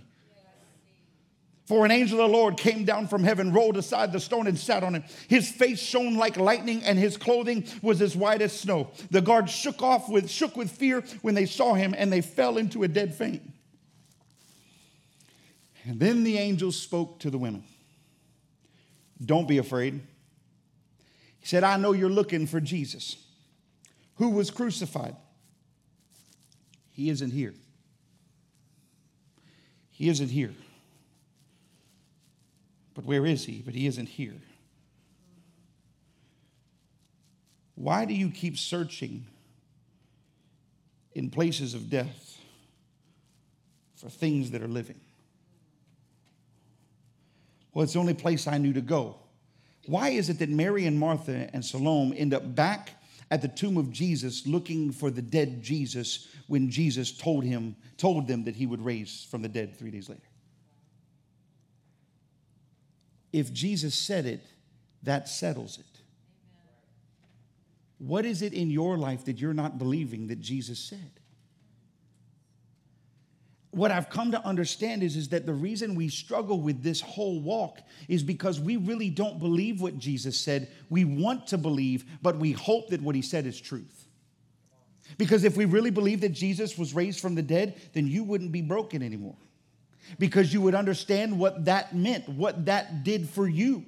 For 1.67 1.83
an 1.83 1.91
angel 1.91 2.21
of 2.21 2.31
the 2.31 2.37
Lord 2.37 2.55
came 2.55 2.85
down 2.85 3.09
from 3.09 3.25
heaven, 3.25 3.51
rolled 3.51 3.75
aside 3.75 4.13
the 4.13 4.21
stone, 4.21 4.47
and 4.47 4.57
sat 4.57 4.85
on 4.85 4.95
it. 4.95 5.03
His 5.27 5.51
face 5.51 5.79
shone 5.79 6.15
like 6.15 6.37
lightning, 6.37 6.81
and 6.85 6.97
his 6.97 7.17
clothing 7.17 7.65
was 7.81 8.01
as 8.01 8.15
white 8.15 8.41
as 8.41 8.57
snow. 8.57 8.91
The 9.11 9.19
guards 9.19 9.51
shook 9.51 9.83
off 9.83 10.07
with 10.07 10.29
shook 10.29 10.55
with 10.55 10.71
fear 10.71 11.03
when 11.23 11.35
they 11.35 11.45
saw 11.45 11.73
him, 11.73 11.93
and 11.97 12.11
they 12.11 12.21
fell 12.21 12.57
into 12.57 12.83
a 12.83 12.87
dead 12.87 13.13
faint. 13.13 13.41
And 15.83 15.99
then 15.99 16.23
the 16.23 16.37
angel 16.37 16.71
spoke 16.71 17.19
to 17.19 17.29
the 17.29 17.37
women. 17.37 17.65
Don't 19.23 19.47
be 19.47 19.57
afraid. 19.57 19.95
He 21.41 21.45
said, 21.45 21.65
I 21.65 21.75
know 21.75 21.91
you're 21.91 22.09
looking 22.09 22.47
for 22.47 22.61
Jesus, 22.61 23.17
who 24.15 24.29
was 24.29 24.51
crucified. 24.51 25.17
He 26.91 27.09
isn't 27.09 27.31
here. 27.31 27.53
He 29.91 30.07
isn't 30.07 30.29
here. 30.29 30.53
But 32.97 33.05
where 33.05 33.27
is 33.27 33.45
he? 33.45 33.61
But 33.63 33.75
he 33.75 33.85
isn't 33.85 34.07
here. 34.09 34.33
Why 37.75 38.05
do 38.05 38.15
you 38.15 38.31
keep 38.31 38.57
searching 38.57 39.27
in 41.13 41.29
places 41.29 41.75
of 41.75 41.91
death 41.91 42.39
for 43.97 44.09
things 44.09 44.49
that 44.49 44.63
are 44.63 44.67
living? 44.67 44.99
Well, 47.71 47.83
it's 47.83 47.93
the 47.93 47.99
only 47.99 48.15
place 48.15 48.47
I 48.47 48.57
knew 48.57 48.73
to 48.73 48.81
go. 48.81 49.17
Why 49.85 50.09
is 50.09 50.31
it 50.31 50.39
that 50.39 50.49
Mary 50.49 50.87
and 50.87 50.99
Martha 50.99 51.51
and 51.53 51.63
Salome 51.63 52.17
end 52.17 52.33
up 52.33 52.55
back 52.55 52.93
at 53.29 53.43
the 53.43 53.47
tomb 53.47 53.77
of 53.77 53.91
Jesus 53.91 54.47
looking 54.47 54.91
for 54.91 55.11
the 55.11 55.21
dead 55.21 55.61
Jesus 55.61 56.29
when 56.47 56.71
Jesus 56.71 57.11
told 57.11 57.43
him 57.43 57.75
told 57.97 58.27
them 58.27 58.43
that 58.45 58.55
he 58.55 58.65
would 58.65 58.83
raise 58.83 59.27
from 59.29 59.43
the 59.43 59.49
dead 59.49 59.77
3 59.77 59.91
days 59.91 60.09
later? 60.09 60.26
If 63.37 63.53
Jesus 63.53 63.93
said 63.93 64.25
it, 64.25 64.43
that 65.03 65.29
settles 65.29 65.77
it. 65.77 66.01
What 67.99 68.25
is 68.25 68.41
it 68.41 68.51
in 68.51 68.71
your 68.71 68.97
life 68.97 69.25
that 69.25 69.37
you're 69.37 69.53
not 69.53 69.77
believing 69.77 70.25
that 70.29 70.41
Jesus 70.41 70.79
said? 70.79 71.11
What 73.69 73.91
I've 73.91 74.09
come 74.09 74.31
to 74.31 74.43
understand 74.43 75.03
is, 75.03 75.15
is 75.15 75.29
that 75.29 75.45
the 75.45 75.53
reason 75.53 75.93
we 75.93 76.09
struggle 76.09 76.59
with 76.59 76.81
this 76.81 76.99
whole 76.99 77.39
walk 77.39 77.77
is 78.07 78.23
because 78.23 78.59
we 78.59 78.75
really 78.75 79.11
don't 79.11 79.37
believe 79.37 79.81
what 79.81 79.99
Jesus 79.99 80.35
said. 80.35 80.67
We 80.89 81.05
want 81.05 81.45
to 81.47 81.59
believe, 81.59 82.05
but 82.23 82.37
we 82.37 82.53
hope 82.53 82.89
that 82.89 83.03
what 83.03 83.13
he 83.13 83.21
said 83.21 83.45
is 83.45 83.61
truth. 83.61 84.07
Because 85.19 85.43
if 85.43 85.55
we 85.55 85.65
really 85.65 85.91
believe 85.91 86.21
that 86.21 86.33
Jesus 86.33 86.75
was 86.75 86.95
raised 86.95 87.19
from 87.19 87.35
the 87.35 87.43
dead, 87.43 87.79
then 87.93 88.07
you 88.07 88.23
wouldn't 88.23 88.51
be 88.51 88.63
broken 88.63 89.03
anymore 89.03 89.37
because 90.19 90.53
you 90.53 90.61
would 90.61 90.75
understand 90.75 91.39
what 91.39 91.65
that 91.65 91.95
meant, 91.95 92.27
what 92.29 92.65
that 92.65 93.03
did 93.03 93.29
for 93.29 93.47
you. 93.47 93.85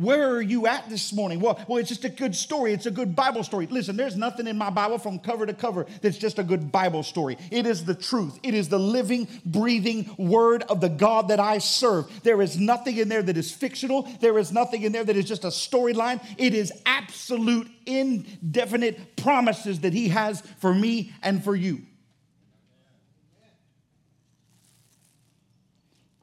Where 0.00 0.30
are 0.30 0.40
you 0.40 0.66
at 0.66 0.88
this 0.88 1.12
morning? 1.12 1.40
Well, 1.40 1.62
well, 1.68 1.76
it's 1.76 1.90
just 1.90 2.06
a 2.06 2.08
good 2.08 2.34
story. 2.34 2.72
It's 2.72 2.86
a 2.86 2.90
good 2.90 3.14
Bible 3.14 3.44
story. 3.44 3.66
Listen, 3.66 3.98
there's 3.98 4.16
nothing 4.16 4.46
in 4.46 4.56
my 4.56 4.70
Bible 4.70 4.96
from 4.96 5.18
cover 5.18 5.44
to 5.44 5.52
cover 5.52 5.84
that's 6.00 6.16
just 6.16 6.38
a 6.38 6.42
good 6.42 6.72
Bible 6.72 7.02
story. 7.02 7.36
It 7.50 7.66
is 7.66 7.84
the 7.84 7.94
truth. 7.94 8.38
It 8.42 8.54
is 8.54 8.70
the 8.70 8.78
living, 8.78 9.28
breathing 9.44 10.14
word 10.16 10.62
of 10.70 10.80
the 10.80 10.88
God 10.88 11.28
that 11.28 11.38
I 11.38 11.58
serve. 11.58 12.06
There 12.22 12.40
is 12.40 12.58
nothing 12.58 12.96
in 12.96 13.10
there 13.10 13.22
that 13.22 13.36
is 13.36 13.52
fictional. 13.52 14.08
There 14.20 14.38
is 14.38 14.52
nothing 14.52 14.84
in 14.84 14.92
there 14.92 15.04
that 15.04 15.16
is 15.16 15.26
just 15.26 15.44
a 15.44 15.48
storyline. 15.48 16.24
It 16.38 16.54
is 16.54 16.72
absolute, 16.86 17.68
indefinite 17.84 19.16
promises 19.16 19.80
that 19.80 19.92
He 19.92 20.08
has 20.08 20.40
for 20.60 20.72
me 20.72 21.12
and 21.22 21.44
for 21.44 21.54
you. 21.54 21.82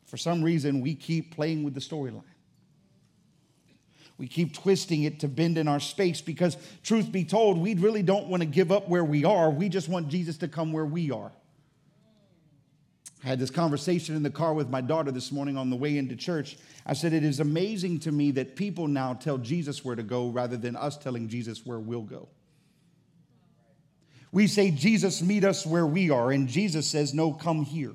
For 0.08 0.18
some 0.18 0.42
reason, 0.42 0.82
we 0.82 0.96
keep 0.96 1.36
playing 1.36 1.64
with 1.64 1.74
the 1.74 1.82
storyline. 1.82 2.24
We 4.18 4.28
keep 4.28 4.56
twisting 4.56 5.04
it 5.04 5.20
to 5.20 5.28
bend 5.28 5.60
in 5.60 5.68
our 5.68 5.80
space 5.80 6.22
because, 6.22 6.58
truth 6.82 7.12
be 7.12 7.24
told, 7.24 7.60
we 7.60 7.76
really 7.76 8.02
don't 8.02 8.28
want 8.28 8.42
to 8.42 8.48
give 8.48 8.72
up 8.72 8.90
where 8.90 9.04
we 9.04 9.26
are. 9.26 9.52
We 9.52 9.70
just 9.70 9.90
want 9.90 10.08
Jesus 10.08 10.38
to 10.38 10.48
come 10.48 10.74
where 10.74 10.86
we 10.86 11.12
are. 11.12 11.32
I 13.24 13.28
had 13.28 13.40
this 13.40 13.52
conversation 13.52 14.16
in 14.16 14.24
the 14.24 14.32
car 14.32 14.54
with 14.54 14.70
my 14.70 14.82
daughter 14.82 15.12
this 15.12 15.32
morning 15.32 15.58
on 15.58 15.70
the 15.70 15.76
way 15.76 15.98
into 15.98 16.16
church. 16.16 16.58
I 16.86 16.94
said, 16.94 17.14
It 17.14 17.24
is 17.24 17.40
amazing 17.40 18.00
to 18.02 18.12
me 18.12 18.32
that 18.32 18.56
people 18.56 18.88
now 18.88 19.14
tell 19.14 19.38
Jesus 19.38 19.84
where 19.84 19.96
to 19.96 20.04
go 20.04 20.30
rather 20.30 20.58
than 20.58 20.76
us 20.76 20.98
telling 20.98 21.28
Jesus 21.28 21.66
where 21.66 21.80
we'll 21.80 22.02
go. 22.02 22.30
We 24.32 24.48
say, 24.48 24.72
Jesus, 24.72 25.22
meet 25.22 25.44
us 25.44 25.66
where 25.66 25.86
we 25.86 26.10
are. 26.10 26.32
And 26.32 26.48
Jesus 26.48 26.88
says, 26.88 27.14
No, 27.14 27.34
come 27.34 27.66
here. 27.66 27.94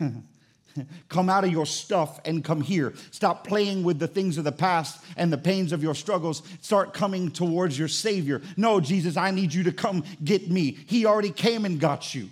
Come 1.08 1.28
out 1.28 1.44
of 1.44 1.50
your 1.50 1.66
stuff 1.66 2.20
and 2.24 2.44
come 2.44 2.60
here. 2.60 2.94
Stop 3.10 3.46
playing 3.46 3.82
with 3.84 3.98
the 3.98 4.08
things 4.08 4.38
of 4.38 4.44
the 4.44 4.52
past 4.52 5.02
and 5.16 5.32
the 5.32 5.38
pains 5.38 5.72
of 5.72 5.82
your 5.82 5.94
struggles. 5.94 6.42
Start 6.60 6.94
coming 6.94 7.30
towards 7.30 7.78
your 7.78 7.88
Savior. 7.88 8.42
No, 8.56 8.80
Jesus, 8.80 9.16
I 9.16 9.30
need 9.30 9.52
you 9.52 9.62
to 9.64 9.72
come 9.72 10.04
get 10.22 10.50
me. 10.50 10.78
He 10.86 11.06
already 11.06 11.30
came 11.30 11.64
and 11.64 11.78
got 11.78 12.14
you. 12.14 12.28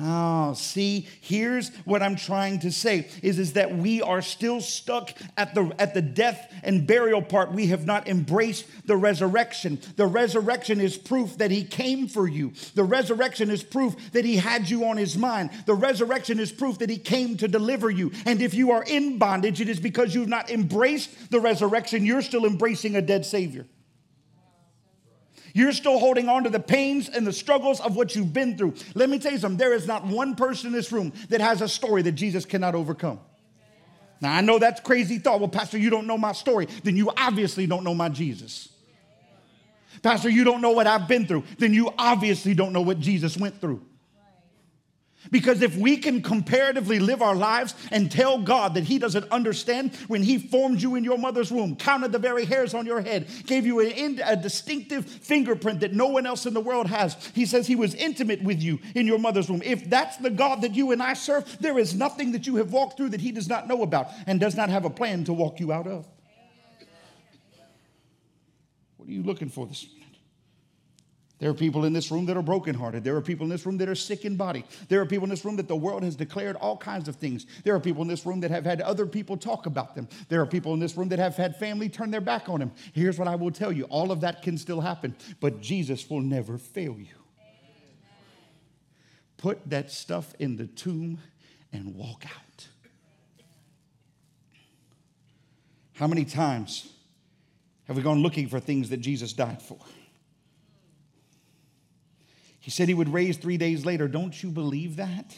Oh, 0.00 0.54
see, 0.54 1.06
here's 1.20 1.68
what 1.84 2.02
I'm 2.02 2.16
trying 2.16 2.58
to 2.60 2.72
say 2.72 3.08
is, 3.22 3.38
is 3.38 3.52
that 3.52 3.76
we 3.76 4.02
are 4.02 4.22
still 4.22 4.60
stuck 4.60 5.12
at 5.36 5.54
the 5.54 5.72
at 5.78 5.94
the 5.94 6.02
death 6.02 6.52
and 6.64 6.84
burial 6.84 7.22
part. 7.22 7.52
We 7.52 7.68
have 7.68 7.86
not 7.86 8.08
embraced 8.08 8.66
the 8.86 8.96
resurrection. 8.96 9.78
The 9.94 10.06
resurrection 10.06 10.80
is 10.80 10.98
proof 10.98 11.38
that 11.38 11.52
he 11.52 11.62
came 11.62 12.08
for 12.08 12.26
you. 12.26 12.52
The 12.74 12.82
resurrection 12.82 13.50
is 13.50 13.62
proof 13.62 13.94
that 14.12 14.24
he 14.24 14.36
had 14.36 14.68
you 14.68 14.84
on 14.84 14.96
his 14.96 15.16
mind. 15.16 15.50
The 15.64 15.74
resurrection 15.74 16.40
is 16.40 16.50
proof 16.50 16.78
that 16.78 16.90
he 16.90 16.98
came 16.98 17.36
to 17.36 17.46
deliver 17.46 17.88
you. 17.88 18.10
And 18.26 18.42
if 18.42 18.52
you 18.52 18.72
are 18.72 18.82
in 18.82 19.18
bondage, 19.18 19.60
it 19.60 19.68
is 19.68 19.78
because 19.78 20.12
you've 20.12 20.28
not 20.28 20.50
embraced 20.50 21.30
the 21.30 21.38
resurrection. 21.38 22.04
You're 22.04 22.22
still 22.22 22.46
embracing 22.46 22.96
a 22.96 23.02
dead 23.02 23.24
savior. 23.24 23.66
You're 25.54 25.72
still 25.72 26.00
holding 26.00 26.28
on 26.28 26.44
to 26.44 26.50
the 26.50 26.60
pains 26.60 27.08
and 27.08 27.24
the 27.24 27.32
struggles 27.32 27.80
of 27.80 27.94
what 27.94 28.16
you've 28.16 28.32
been 28.32 28.58
through. 28.58 28.74
Let 28.94 29.08
me 29.08 29.20
tell 29.20 29.30
you 29.30 29.38
something 29.38 29.56
there 29.56 29.72
is 29.72 29.86
not 29.86 30.04
one 30.04 30.34
person 30.34 30.66
in 30.66 30.72
this 30.72 30.90
room 30.90 31.12
that 31.28 31.40
has 31.40 31.62
a 31.62 31.68
story 31.68 32.02
that 32.02 32.12
Jesus 32.12 32.44
cannot 32.44 32.74
overcome. 32.74 33.20
Now, 34.20 34.34
I 34.34 34.40
know 34.40 34.58
that's 34.58 34.80
crazy 34.80 35.18
thought. 35.18 35.38
Well, 35.38 35.48
Pastor, 35.48 35.78
you 35.78 35.90
don't 35.90 36.08
know 36.08 36.18
my 36.18 36.32
story. 36.32 36.66
Then 36.82 36.96
you 36.96 37.10
obviously 37.16 37.66
don't 37.66 37.84
know 37.84 37.94
my 37.94 38.08
Jesus. 38.08 38.68
Pastor, 40.02 40.28
you 40.28 40.42
don't 40.42 40.60
know 40.60 40.72
what 40.72 40.88
I've 40.88 41.06
been 41.06 41.24
through. 41.24 41.44
Then 41.58 41.72
you 41.72 41.90
obviously 41.96 42.52
don't 42.54 42.72
know 42.72 42.82
what 42.82 42.98
Jesus 42.98 43.36
went 43.36 43.60
through. 43.60 43.80
Because 45.30 45.62
if 45.62 45.76
we 45.76 45.96
can 45.96 46.22
comparatively 46.22 46.98
live 46.98 47.22
our 47.22 47.34
lives 47.34 47.74
and 47.90 48.10
tell 48.10 48.38
God 48.38 48.74
that 48.74 48.84
He 48.84 48.98
doesn't 48.98 49.30
understand 49.30 49.94
when 50.08 50.22
He 50.22 50.38
formed 50.38 50.82
you 50.82 50.94
in 50.94 51.04
your 51.04 51.18
mother's 51.18 51.50
womb, 51.50 51.76
counted 51.76 52.12
the 52.12 52.18
very 52.18 52.44
hairs 52.44 52.74
on 52.74 52.86
your 52.86 53.00
head, 53.00 53.28
gave 53.46 53.66
you 53.66 53.80
a, 53.80 54.16
a 54.24 54.36
distinctive 54.36 55.06
fingerprint 55.06 55.80
that 55.80 55.92
no 55.92 56.06
one 56.06 56.26
else 56.26 56.46
in 56.46 56.54
the 56.54 56.60
world 56.60 56.86
has, 56.86 57.14
He 57.34 57.46
says 57.46 57.66
He 57.66 57.76
was 57.76 57.94
intimate 57.94 58.42
with 58.42 58.62
you 58.62 58.78
in 58.94 59.06
your 59.06 59.18
mother's 59.18 59.48
womb. 59.48 59.62
If 59.64 59.88
that's 59.88 60.16
the 60.18 60.30
God 60.30 60.62
that 60.62 60.74
you 60.74 60.92
and 60.92 61.02
I 61.02 61.14
serve, 61.14 61.58
there 61.60 61.78
is 61.78 61.94
nothing 61.94 62.32
that 62.32 62.46
you 62.46 62.56
have 62.56 62.72
walked 62.72 62.96
through 62.96 63.10
that 63.10 63.20
He 63.20 63.32
does 63.32 63.48
not 63.48 63.68
know 63.68 63.82
about 63.82 64.08
and 64.26 64.38
does 64.38 64.56
not 64.56 64.70
have 64.70 64.84
a 64.84 64.90
plan 64.90 65.24
to 65.24 65.32
walk 65.32 65.60
you 65.60 65.72
out 65.72 65.86
of. 65.86 66.06
What 68.96 69.08
are 69.08 69.12
you 69.12 69.22
looking 69.22 69.48
for 69.50 69.66
this 69.66 69.86
morning? 69.86 70.03
There 71.40 71.50
are 71.50 71.54
people 71.54 71.84
in 71.84 71.92
this 71.92 72.10
room 72.10 72.26
that 72.26 72.36
are 72.36 72.42
brokenhearted. 72.42 73.02
There 73.02 73.16
are 73.16 73.20
people 73.20 73.44
in 73.44 73.50
this 73.50 73.66
room 73.66 73.76
that 73.78 73.88
are 73.88 73.94
sick 73.96 74.24
in 74.24 74.36
body. 74.36 74.64
There 74.88 75.00
are 75.00 75.06
people 75.06 75.24
in 75.24 75.30
this 75.30 75.44
room 75.44 75.56
that 75.56 75.66
the 75.66 75.76
world 75.76 76.04
has 76.04 76.14
declared 76.14 76.54
all 76.56 76.76
kinds 76.76 77.08
of 77.08 77.16
things. 77.16 77.46
There 77.64 77.74
are 77.74 77.80
people 77.80 78.02
in 78.02 78.08
this 78.08 78.24
room 78.24 78.40
that 78.40 78.52
have 78.52 78.64
had 78.64 78.80
other 78.80 79.04
people 79.04 79.36
talk 79.36 79.66
about 79.66 79.96
them. 79.96 80.08
There 80.28 80.40
are 80.40 80.46
people 80.46 80.74
in 80.74 80.80
this 80.80 80.96
room 80.96 81.08
that 81.08 81.18
have 81.18 81.36
had 81.36 81.56
family 81.56 81.88
turn 81.88 82.12
their 82.12 82.20
back 82.20 82.48
on 82.48 82.60
them. 82.60 82.70
Here's 82.92 83.18
what 83.18 83.26
I 83.26 83.34
will 83.34 83.50
tell 83.50 83.72
you 83.72 83.84
all 83.84 84.12
of 84.12 84.20
that 84.20 84.42
can 84.42 84.56
still 84.56 84.80
happen, 84.80 85.16
but 85.40 85.60
Jesus 85.60 86.08
will 86.08 86.20
never 86.20 86.56
fail 86.56 86.96
you. 86.98 87.06
Put 89.36 89.68
that 89.68 89.90
stuff 89.90 90.34
in 90.38 90.56
the 90.56 90.66
tomb 90.66 91.18
and 91.72 91.96
walk 91.96 92.24
out. 92.24 92.68
How 95.94 96.06
many 96.06 96.24
times 96.24 96.88
have 97.86 97.96
we 97.96 98.02
gone 98.02 98.22
looking 98.22 98.48
for 98.48 98.60
things 98.60 98.88
that 98.90 98.98
Jesus 98.98 99.32
died 99.32 99.60
for? 99.60 99.78
He 102.64 102.70
said 102.70 102.88
he 102.88 102.94
would 102.94 103.12
raise 103.12 103.36
three 103.36 103.58
days 103.58 103.84
later. 103.84 104.08
Don't 104.08 104.42
you 104.42 104.48
believe 104.50 104.96
that? 104.96 105.36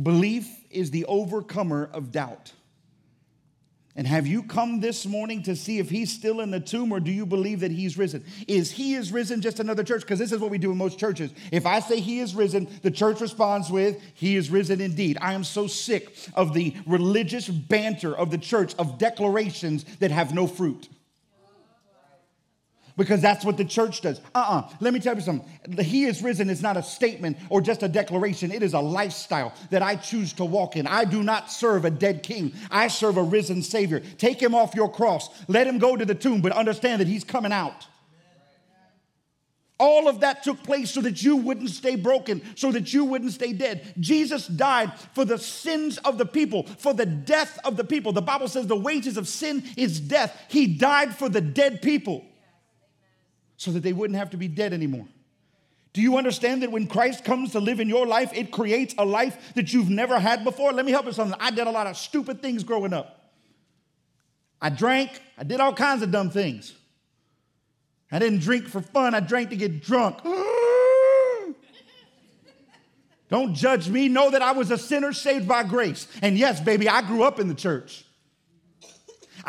Belief 0.00 0.46
is 0.70 0.90
the 0.90 1.06
overcomer 1.06 1.88
of 1.94 2.12
doubt. 2.12 2.52
And 3.96 4.06
have 4.06 4.26
you 4.26 4.42
come 4.42 4.80
this 4.80 5.06
morning 5.06 5.42
to 5.44 5.56
see 5.56 5.78
if 5.78 5.88
he's 5.88 6.12
still 6.12 6.42
in 6.42 6.50
the 6.50 6.60
tomb 6.60 6.92
or 6.92 7.00
do 7.00 7.10
you 7.10 7.24
believe 7.24 7.60
that 7.60 7.70
he's 7.70 7.96
risen? 7.96 8.22
Is 8.46 8.70
he 8.70 8.96
is 8.96 9.12
risen 9.12 9.40
just 9.40 9.60
another 9.60 9.82
church? 9.82 10.02
Because 10.02 10.18
this 10.18 10.30
is 10.30 10.40
what 10.40 10.50
we 10.50 10.58
do 10.58 10.70
in 10.70 10.76
most 10.76 10.98
churches. 10.98 11.30
If 11.50 11.64
I 11.64 11.80
say 11.80 12.00
he 12.00 12.20
is 12.20 12.34
risen, 12.34 12.68
the 12.82 12.90
church 12.90 13.22
responds 13.22 13.70
with, 13.70 13.98
he 14.12 14.36
is 14.36 14.50
risen 14.50 14.82
indeed. 14.82 15.16
I 15.22 15.32
am 15.32 15.42
so 15.42 15.66
sick 15.66 16.14
of 16.34 16.52
the 16.52 16.76
religious 16.84 17.48
banter 17.48 18.14
of 18.14 18.30
the 18.30 18.36
church, 18.36 18.74
of 18.74 18.98
declarations 18.98 19.84
that 20.00 20.10
have 20.10 20.34
no 20.34 20.46
fruit 20.46 20.86
because 22.98 23.22
that's 23.22 23.44
what 23.44 23.56
the 23.56 23.64
church 23.64 24.02
does. 24.02 24.18
Uh 24.34 24.40
uh-uh. 24.40 24.58
uh 24.58 24.68
Let 24.80 24.92
me 24.92 25.00
tell 25.00 25.14
you 25.14 25.22
something. 25.22 25.48
He 25.82 26.04
is 26.04 26.20
risen 26.20 26.50
is 26.50 26.60
not 26.60 26.76
a 26.76 26.82
statement 26.82 27.38
or 27.48 27.62
just 27.62 27.82
a 27.82 27.88
declaration, 27.88 28.50
it 28.50 28.62
is 28.62 28.74
a 28.74 28.80
lifestyle 28.80 29.54
that 29.70 29.82
I 29.82 29.96
choose 29.96 30.34
to 30.34 30.44
walk 30.44 30.76
in. 30.76 30.86
I 30.86 31.04
do 31.04 31.22
not 31.22 31.50
serve 31.50 31.86
a 31.86 31.90
dead 31.90 32.22
king, 32.22 32.52
I 32.70 32.88
serve 32.88 33.16
a 33.16 33.22
risen 33.22 33.62
Savior. 33.62 34.02
Take 34.18 34.42
him 34.42 34.54
off 34.54 34.74
your 34.74 34.90
cross, 34.90 35.30
let 35.48 35.66
him 35.66 35.78
go 35.78 35.96
to 35.96 36.04
the 36.04 36.14
tomb, 36.14 36.42
but 36.42 36.52
understand 36.52 37.00
that 37.00 37.08
he's 37.08 37.24
coming 37.24 37.52
out. 37.52 37.86
All 39.80 40.08
of 40.08 40.20
that 40.20 40.42
took 40.42 40.64
place 40.64 40.90
so 40.90 41.00
that 41.02 41.22
you 41.22 41.36
wouldn't 41.36 41.70
stay 41.70 41.94
broken, 41.94 42.42
so 42.56 42.72
that 42.72 42.92
you 42.92 43.04
wouldn't 43.04 43.30
stay 43.30 43.52
dead. 43.52 43.94
Jesus 44.00 44.48
died 44.48 44.92
for 45.14 45.24
the 45.24 45.38
sins 45.38 45.98
of 45.98 46.18
the 46.18 46.26
people, 46.26 46.64
for 46.64 46.92
the 46.92 47.06
death 47.06 47.60
of 47.64 47.76
the 47.76 47.84
people. 47.84 48.12
The 48.12 48.20
Bible 48.20 48.48
says 48.48 48.66
the 48.66 48.74
wages 48.74 49.16
of 49.16 49.28
sin 49.28 49.62
is 49.76 50.00
death. 50.00 50.36
He 50.48 50.66
died 50.66 51.14
for 51.14 51.28
the 51.28 51.40
dead 51.40 51.80
people 51.80 52.24
so 53.58 53.70
that 53.72 53.82
they 53.82 53.92
wouldn't 53.92 54.18
have 54.18 54.30
to 54.30 54.38
be 54.38 54.48
dead 54.48 54.72
anymore. 54.72 55.06
Do 55.92 56.00
you 56.00 56.16
understand 56.16 56.62
that 56.62 56.70
when 56.70 56.86
Christ 56.86 57.24
comes 57.24 57.52
to 57.52 57.60
live 57.60 57.80
in 57.80 57.88
your 57.88 58.06
life, 58.06 58.30
it 58.32 58.50
creates 58.50 58.94
a 58.96 59.04
life 59.04 59.54
that 59.54 59.72
you've 59.72 59.90
never 59.90 60.18
had 60.18 60.44
before? 60.44 60.72
Let 60.72 60.86
me 60.86 60.92
help 60.92 61.06
you 61.06 61.12
something. 61.12 61.36
I 61.40 61.50
did 61.50 61.66
a 61.66 61.70
lot 61.70 61.86
of 61.86 61.96
stupid 61.96 62.40
things 62.40 62.62
growing 62.62 62.92
up. 62.92 63.32
I 64.62 64.70
drank, 64.70 65.10
I 65.36 65.44
did 65.44 65.60
all 65.60 65.74
kinds 65.74 66.02
of 66.02 66.10
dumb 66.10 66.30
things. 66.30 66.74
I 68.10 68.18
didn't 68.18 68.40
drink 68.40 68.68
for 68.68 68.80
fun, 68.80 69.14
I 69.14 69.20
drank 69.20 69.50
to 69.50 69.56
get 69.56 69.82
drunk. 69.82 70.18
Don't 73.28 73.54
judge 73.54 73.90
me. 73.90 74.08
Know 74.08 74.30
that 74.30 74.40
I 74.40 74.52
was 74.52 74.70
a 74.70 74.78
sinner 74.78 75.12
saved 75.12 75.46
by 75.46 75.62
grace. 75.62 76.08
And 76.22 76.38
yes, 76.38 76.60
baby, 76.60 76.88
I 76.88 77.02
grew 77.02 77.24
up 77.24 77.38
in 77.38 77.48
the 77.48 77.54
church. 77.54 78.04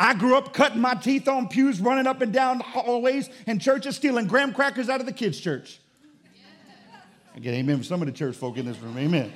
I 0.00 0.14
grew 0.14 0.34
up 0.34 0.54
cutting 0.54 0.80
my 0.80 0.94
teeth 0.94 1.28
on 1.28 1.46
pews, 1.48 1.78
running 1.78 2.06
up 2.06 2.22
and 2.22 2.32
down 2.32 2.60
hallways 2.60 3.28
and 3.46 3.60
churches, 3.60 3.96
stealing 3.96 4.26
graham 4.26 4.54
crackers 4.54 4.88
out 4.88 4.98
of 4.98 5.04
the 5.04 5.12
kids' 5.12 5.38
church. 5.38 5.78
I 7.36 7.38
get 7.38 7.52
amen 7.52 7.76
from 7.76 7.84
some 7.84 8.00
of 8.00 8.06
the 8.06 8.12
church 8.12 8.34
folk 8.34 8.56
in 8.56 8.64
this 8.64 8.78
room. 8.78 8.96
Amen. 8.96 9.30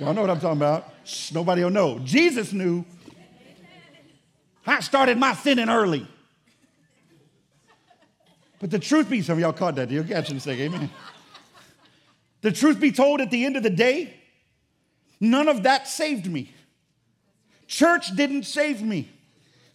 Y'all 0.00 0.12
know 0.12 0.22
what 0.22 0.30
I'm 0.30 0.40
talking 0.40 0.58
about. 0.58 0.92
Shh, 1.04 1.30
nobody 1.30 1.62
will 1.62 1.70
know. 1.70 2.00
Jesus 2.00 2.52
knew. 2.52 2.84
I 4.66 4.80
started 4.80 5.18
my 5.18 5.34
sinning 5.34 5.68
early. 5.68 6.04
But 8.58 8.72
the 8.72 8.80
truth 8.80 9.08
be, 9.08 9.22
some 9.22 9.34
of 9.34 9.40
y'all 9.40 9.52
caught 9.52 9.76
that. 9.76 9.88
You'll 9.88 10.02
catch 10.02 10.30
in 10.30 10.38
a 10.38 10.40
second. 10.40 10.74
Amen. 10.74 10.90
The 12.40 12.50
truth 12.50 12.80
be 12.80 12.90
told, 12.90 13.20
at 13.20 13.30
the 13.30 13.44
end 13.44 13.56
of 13.56 13.62
the 13.62 13.70
day, 13.70 14.14
none 15.20 15.46
of 15.46 15.62
that 15.62 15.86
saved 15.86 16.26
me. 16.26 16.52
Church 17.68 18.16
didn't 18.16 18.42
save 18.42 18.82
me. 18.82 19.12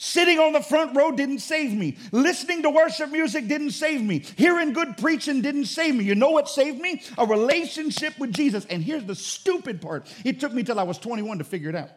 Sitting 0.03 0.37
on 0.37 0.51
the 0.51 0.59
front 0.59 0.97
row 0.97 1.13
didn't 1.13 1.39
save 1.39 1.73
me. 1.73 1.95
Listening 2.11 2.61
to 2.63 2.69
worship 2.69 3.09
music 3.09 3.47
didn't 3.47 3.71
save 3.71 4.01
me. 4.01 4.19
Hearing 4.35 4.73
good 4.73 4.97
preaching 4.97 5.41
didn't 5.41 5.67
save 5.67 5.95
me. 5.95 6.03
You 6.03 6.13
know 6.13 6.31
what 6.31 6.49
saved 6.49 6.81
me? 6.81 7.01
A 7.17 7.25
relationship 7.25 8.19
with 8.19 8.33
Jesus. 8.33 8.65
And 8.65 8.83
here's 8.83 9.05
the 9.05 9.15
stupid 9.15 9.81
part 9.81 10.13
it 10.25 10.41
took 10.41 10.51
me 10.51 10.63
till 10.63 10.77
I 10.77 10.83
was 10.83 10.97
21 10.97 11.37
to 11.37 11.45
figure 11.45 11.69
it 11.69 11.75
out. 11.75 11.89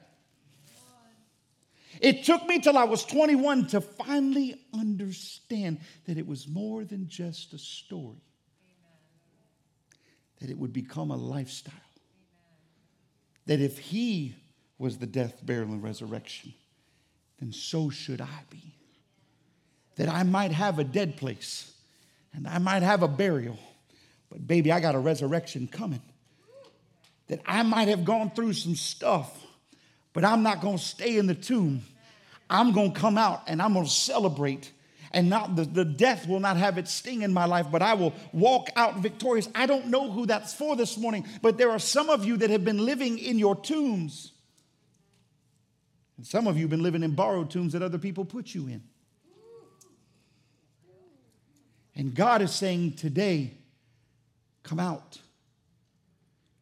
It 2.00 2.22
took 2.22 2.46
me 2.46 2.60
till 2.60 2.78
I 2.78 2.84
was 2.84 3.04
21 3.04 3.66
to 3.68 3.80
finally 3.80 4.54
understand 4.72 5.80
that 6.04 6.16
it 6.16 6.28
was 6.28 6.46
more 6.46 6.84
than 6.84 7.08
just 7.08 7.54
a 7.54 7.58
story, 7.58 8.22
that 10.40 10.48
it 10.48 10.56
would 10.56 10.72
become 10.72 11.10
a 11.10 11.16
lifestyle. 11.16 11.74
That 13.46 13.60
if 13.60 13.78
He 13.78 14.36
was 14.78 14.98
the 14.98 15.06
death, 15.06 15.44
burial, 15.44 15.72
and 15.72 15.82
resurrection, 15.82 16.54
then 17.38 17.52
so 17.52 17.90
should 17.90 18.20
I 18.20 18.40
be. 18.50 18.74
That 19.96 20.08
I 20.08 20.22
might 20.22 20.52
have 20.52 20.78
a 20.78 20.84
dead 20.84 21.16
place 21.16 21.72
and 22.34 22.46
I 22.46 22.58
might 22.58 22.82
have 22.82 23.02
a 23.02 23.08
burial, 23.08 23.58
but 24.30 24.46
baby, 24.46 24.70
I 24.70 24.80
got 24.80 24.94
a 24.94 24.98
resurrection 24.98 25.68
coming. 25.68 26.02
That 27.28 27.40
I 27.46 27.62
might 27.62 27.88
have 27.88 28.04
gone 28.04 28.30
through 28.30 28.52
some 28.52 28.76
stuff, 28.76 29.42
but 30.12 30.24
I'm 30.24 30.42
not 30.42 30.60
gonna 30.60 30.78
stay 30.78 31.16
in 31.16 31.26
the 31.26 31.34
tomb. 31.34 31.82
I'm 32.48 32.72
gonna 32.72 32.92
come 32.92 33.18
out 33.18 33.42
and 33.46 33.60
I'm 33.60 33.74
gonna 33.74 33.86
celebrate. 33.86 34.70
And 35.12 35.30
not 35.30 35.56
the, 35.56 35.64
the 35.64 35.84
death 35.84 36.28
will 36.28 36.40
not 36.40 36.58
have 36.58 36.76
its 36.78 36.92
sting 36.92 37.22
in 37.22 37.32
my 37.32 37.46
life, 37.46 37.66
but 37.72 37.80
I 37.80 37.94
will 37.94 38.12
walk 38.32 38.68
out 38.76 38.98
victorious. 38.98 39.48
I 39.54 39.66
don't 39.66 39.86
know 39.86 40.10
who 40.10 40.26
that's 40.26 40.52
for 40.52 40.76
this 40.76 40.98
morning, 40.98 41.26
but 41.40 41.56
there 41.56 41.70
are 41.70 41.78
some 41.78 42.10
of 42.10 42.24
you 42.24 42.36
that 42.38 42.50
have 42.50 42.64
been 42.64 42.84
living 42.84 43.18
in 43.18 43.38
your 43.38 43.56
tombs 43.56 44.32
and 46.16 46.26
some 46.26 46.46
of 46.46 46.56
you 46.56 46.62
have 46.62 46.70
been 46.70 46.82
living 46.82 47.02
in 47.02 47.12
borrowed 47.12 47.50
tombs 47.50 47.72
that 47.72 47.82
other 47.82 47.98
people 47.98 48.24
put 48.24 48.54
you 48.54 48.68
in. 48.68 48.82
And 51.94 52.14
God 52.14 52.42
is 52.42 52.52
saying 52.54 52.92
today, 52.92 53.52
come 54.62 54.78
out. 54.78 55.18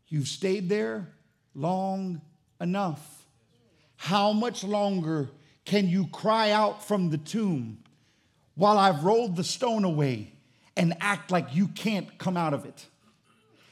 You've 0.08 0.28
stayed 0.28 0.68
there 0.68 1.08
long 1.54 2.20
enough. 2.60 3.26
How 3.96 4.32
much 4.32 4.62
longer 4.62 5.28
can 5.64 5.88
you 5.88 6.06
cry 6.08 6.50
out 6.50 6.86
from 6.86 7.10
the 7.10 7.18
tomb 7.18 7.78
while 8.54 8.78
I've 8.78 9.02
rolled 9.02 9.34
the 9.34 9.44
stone 9.44 9.84
away 9.84 10.32
and 10.76 10.94
act 11.00 11.30
like 11.30 11.54
you 11.54 11.68
can't 11.68 12.16
come 12.18 12.36
out 12.36 12.54
of 12.54 12.64
it? 12.64 12.86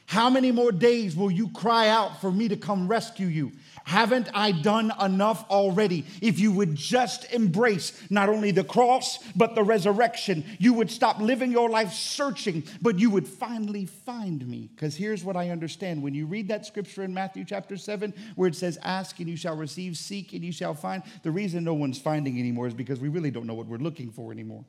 How 0.05 0.29
many 0.29 0.51
more 0.51 0.71
days 0.71 1.15
will 1.15 1.31
you 1.31 1.49
cry 1.49 1.87
out 1.87 2.19
for 2.19 2.31
me 2.31 2.47
to 2.49 2.57
come 2.57 2.87
rescue 2.87 3.27
you? 3.27 3.51
Haven't 3.85 4.29
I 4.33 4.53
done 4.53 4.93
enough 5.01 5.45
already? 5.49 6.05
If 6.21 6.39
you 6.39 6.53
would 6.53 6.75
just 6.75 7.31
embrace 7.33 7.91
not 8.09 8.29
only 8.29 8.51
the 8.51 8.63
cross, 8.63 9.19
but 9.35 9.55
the 9.55 9.63
resurrection, 9.63 10.45
you 10.57 10.73
would 10.73 10.89
stop 10.89 11.19
living 11.19 11.51
your 11.51 11.69
life 11.69 11.91
searching, 11.91 12.63
but 12.81 12.97
you 12.97 13.09
would 13.09 13.27
finally 13.27 13.85
find 13.85 14.47
me. 14.47 14.69
Because 14.73 14.95
here's 14.95 15.23
what 15.23 15.35
I 15.35 15.49
understand 15.49 16.01
when 16.01 16.13
you 16.13 16.25
read 16.25 16.47
that 16.47 16.65
scripture 16.65 17.03
in 17.03 17.13
Matthew 17.13 17.43
chapter 17.43 17.75
7, 17.75 18.13
where 18.35 18.47
it 18.47 18.55
says, 18.55 18.77
Ask 18.83 19.19
and 19.19 19.29
you 19.29 19.35
shall 19.35 19.57
receive, 19.57 19.97
seek 19.97 20.31
and 20.31 20.43
you 20.43 20.53
shall 20.53 20.73
find. 20.73 21.03
The 21.23 21.31
reason 21.31 21.65
no 21.65 21.73
one's 21.73 21.99
finding 21.99 22.39
anymore 22.39 22.67
is 22.67 22.73
because 22.73 23.01
we 23.01 23.09
really 23.09 23.31
don't 23.31 23.45
know 23.45 23.53
what 23.53 23.67
we're 23.67 23.77
looking 23.77 24.11
for 24.11 24.31
anymore. 24.31 24.63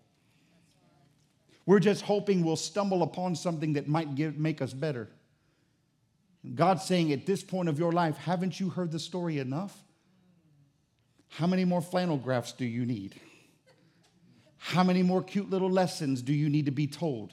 We're 1.66 1.80
just 1.80 2.02
hoping 2.02 2.44
we'll 2.44 2.56
stumble 2.56 3.02
upon 3.02 3.36
something 3.36 3.74
that 3.74 3.88
might 3.88 4.16
give, 4.16 4.38
make 4.38 4.60
us 4.60 4.72
better. 4.72 5.08
God's 6.54 6.84
saying 6.84 7.12
at 7.12 7.26
this 7.26 7.42
point 7.42 7.68
of 7.68 7.78
your 7.78 7.92
life, 7.92 8.16
haven't 8.18 8.60
you 8.60 8.68
heard 8.68 8.92
the 8.92 8.98
story 8.98 9.38
enough? 9.38 9.76
How 11.28 11.46
many 11.46 11.64
more 11.64 11.80
flannel 11.80 12.16
graphs 12.16 12.52
do 12.52 12.64
you 12.64 12.84
need? 12.84 13.14
How 14.58 14.84
many 14.84 15.02
more 15.02 15.22
cute 15.22 15.50
little 15.50 15.70
lessons 15.70 16.22
do 16.22 16.32
you 16.32 16.48
need 16.48 16.66
to 16.66 16.70
be 16.70 16.86
told? 16.86 17.32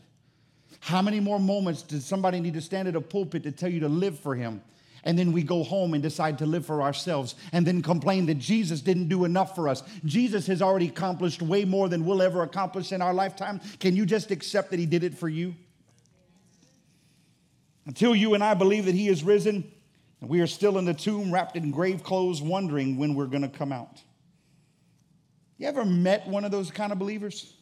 How 0.79 1.01
many 1.01 1.19
more 1.19 1.39
moments 1.39 1.83
does 1.83 2.05
somebody 2.05 2.39
need 2.39 2.55
to 2.55 2.61
stand 2.61 2.87
at 2.87 2.95
a 2.95 3.01
pulpit 3.01 3.43
to 3.43 3.51
tell 3.51 3.69
you 3.69 3.81
to 3.81 3.89
live 3.89 4.19
for 4.19 4.35
Him? 4.35 4.61
And 5.03 5.17
then 5.17 5.31
we 5.31 5.43
go 5.43 5.63
home 5.63 5.93
and 5.93 6.03
decide 6.03 6.37
to 6.39 6.45
live 6.45 6.65
for 6.65 6.81
ourselves 6.81 7.35
and 7.51 7.65
then 7.65 7.81
complain 7.81 8.27
that 8.27 8.37
Jesus 8.37 8.81
didn't 8.81 9.07
do 9.07 9.25
enough 9.25 9.55
for 9.55 9.67
us. 9.67 9.83
Jesus 10.05 10.47
has 10.47 10.61
already 10.61 10.87
accomplished 10.87 11.41
way 11.41 11.65
more 11.65 11.89
than 11.89 12.05
we'll 12.05 12.21
ever 12.21 12.43
accomplish 12.43 12.91
in 12.91 13.01
our 13.01 13.13
lifetime. 13.13 13.59
Can 13.79 13.95
you 13.95 14.05
just 14.05 14.31
accept 14.31 14.69
that 14.71 14.79
He 14.79 14.85
did 14.85 15.03
it 15.03 15.17
for 15.17 15.29
you? 15.29 15.55
Until 17.85 18.15
you 18.15 18.33
and 18.33 18.43
I 18.43 18.53
believe 18.53 18.85
that 18.85 18.95
he 18.95 19.07
is 19.07 19.23
risen, 19.23 19.71
and 20.19 20.29
we 20.29 20.39
are 20.41 20.47
still 20.47 20.77
in 20.77 20.85
the 20.85 20.93
tomb 20.93 21.33
wrapped 21.33 21.55
in 21.55 21.71
grave 21.71 22.03
clothes, 22.03 22.41
wondering 22.41 22.97
when 22.97 23.15
we're 23.15 23.25
going 23.25 23.41
to 23.41 23.49
come 23.49 23.71
out. 23.71 24.01
You 25.57 25.67
ever 25.67 25.83
met 25.83 26.27
one 26.27 26.45
of 26.45 26.51
those 26.51 26.71
kind 26.71 26.91
of 26.91 26.99
believers? 26.99 27.53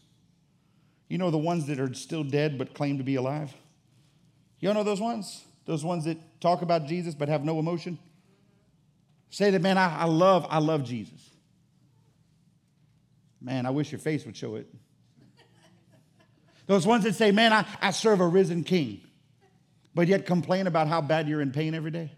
You 1.08 1.18
know, 1.18 1.32
the 1.32 1.38
ones 1.38 1.68
that 1.68 1.80
are 1.80 1.94
still 1.94 2.24
dead 2.24 2.58
but 2.58 2.74
claim 2.74 2.98
to 2.98 3.04
be 3.04 3.16
alive? 3.16 3.54
You 4.60 4.74
know 4.74 4.84
those 4.84 5.02
ones? 5.02 5.44
Those 5.66 5.84
ones 5.84 6.06
that 6.06 6.18
talk 6.42 6.62
about 6.62 6.86
Jesus 6.86 7.16
but 7.16 7.30
have 7.30 7.44
no 7.44 7.60
emotion? 7.60 7.98
Say 9.30 9.52
that, 9.52 9.62
man, 9.62 9.78
I, 9.78 10.02
I 10.02 10.06
love, 10.06 10.46
I 10.50 10.60
love 10.60 10.84
Jesus. 10.84 11.30
Man, 13.42 13.66
I 13.66 13.70
wish 13.70 13.92
your 13.92 14.00
face 14.00 14.26
would 14.26 14.36
show 14.36 14.56
it. 14.56 14.68
Those 16.68 16.86
ones 16.86 17.04
that 17.06 17.16
say, 17.16 17.32
man, 17.32 17.54
I, 17.54 17.66
I 17.82 17.92
serve 17.92 18.20
a 18.20 18.28
risen 18.28 18.64
king 18.64 19.02
but 20.00 20.08
yet 20.08 20.26
complain 20.26 20.66
about 20.66 20.88
how 20.88 21.02
bad 21.02 21.28
you're 21.28 21.42
in 21.42 21.52
pain 21.52 21.76
every 21.76 21.92
day? 21.92 22.10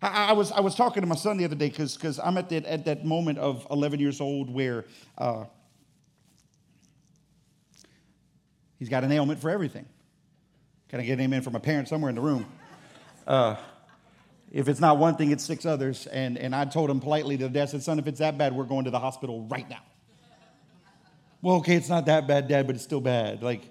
I, 0.00 0.28
I 0.28 0.32
was, 0.32 0.52
I 0.52 0.60
was 0.60 0.76
talking 0.76 1.00
to 1.00 1.08
my 1.08 1.16
son 1.16 1.36
the 1.36 1.44
other 1.44 1.56
day 1.56 1.70
because 1.70 2.20
I'm 2.22 2.38
at 2.38 2.50
that, 2.50 2.64
at 2.66 2.84
that 2.84 3.04
moment 3.04 3.40
of 3.40 3.66
11 3.68 3.98
years 3.98 4.20
old 4.20 4.48
where 4.48 4.84
uh, 5.18 5.46
he's 8.78 8.88
got 8.88 9.02
an 9.02 9.10
ailment 9.10 9.40
for 9.40 9.50
everything. 9.50 9.86
Can 10.88 11.00
I 11.00 11.02
get 11.02 11.14
an 11.14 11.22
amen 11.22 11.42
from 11.42 11.56
a 11.56 11.58
parent 11.58 11.88
somewhere 11.88 12.10
in 12.10 12.14
the 12.14 12.22
room? 12.22 12.46
Uh, 13.26 13.56
If 14.52 14.68
it's 14.68 14.78
not 14.78 14.98
one 14.98 15.16
thing, 15.16 15.32
it's 15.32 15.42
six 15.42 15.66
others. 15.66 16.06
And, 16.06 16.38
and 16.38 16.54
I 16.54 16.64
told 16.64 16.90
him 16.90 17.00
politely 17.00 17.36
to 17.38 17.48
dad, 17.48 17.62
I 17.62 17.66
said, 17.72 17.82
son, 17.82 17.98
if 17.98 18.06
it's 18.06 18.20
that 18.20 18.38
bad, 18.38 18.54
we're 18.54 18.66
going 18.66 18.84
to 18.84 18.92
the 18.92 19.00
hospital 19.00 19.48
right 19.50 19.68
now. 19.68 19.82
well, 21.42 21.56
okay, 21.56 21.74
it's 21.74 21.88
not 21.88 22.06
that 22.06 22.28
bad, 22.28 22.46
dad, 22.46 22.68
but 22.68 22.76
it's 22.76 22.84
still 22.84 23.00
bad. 23.00 23.42
Like, 23.42 23.62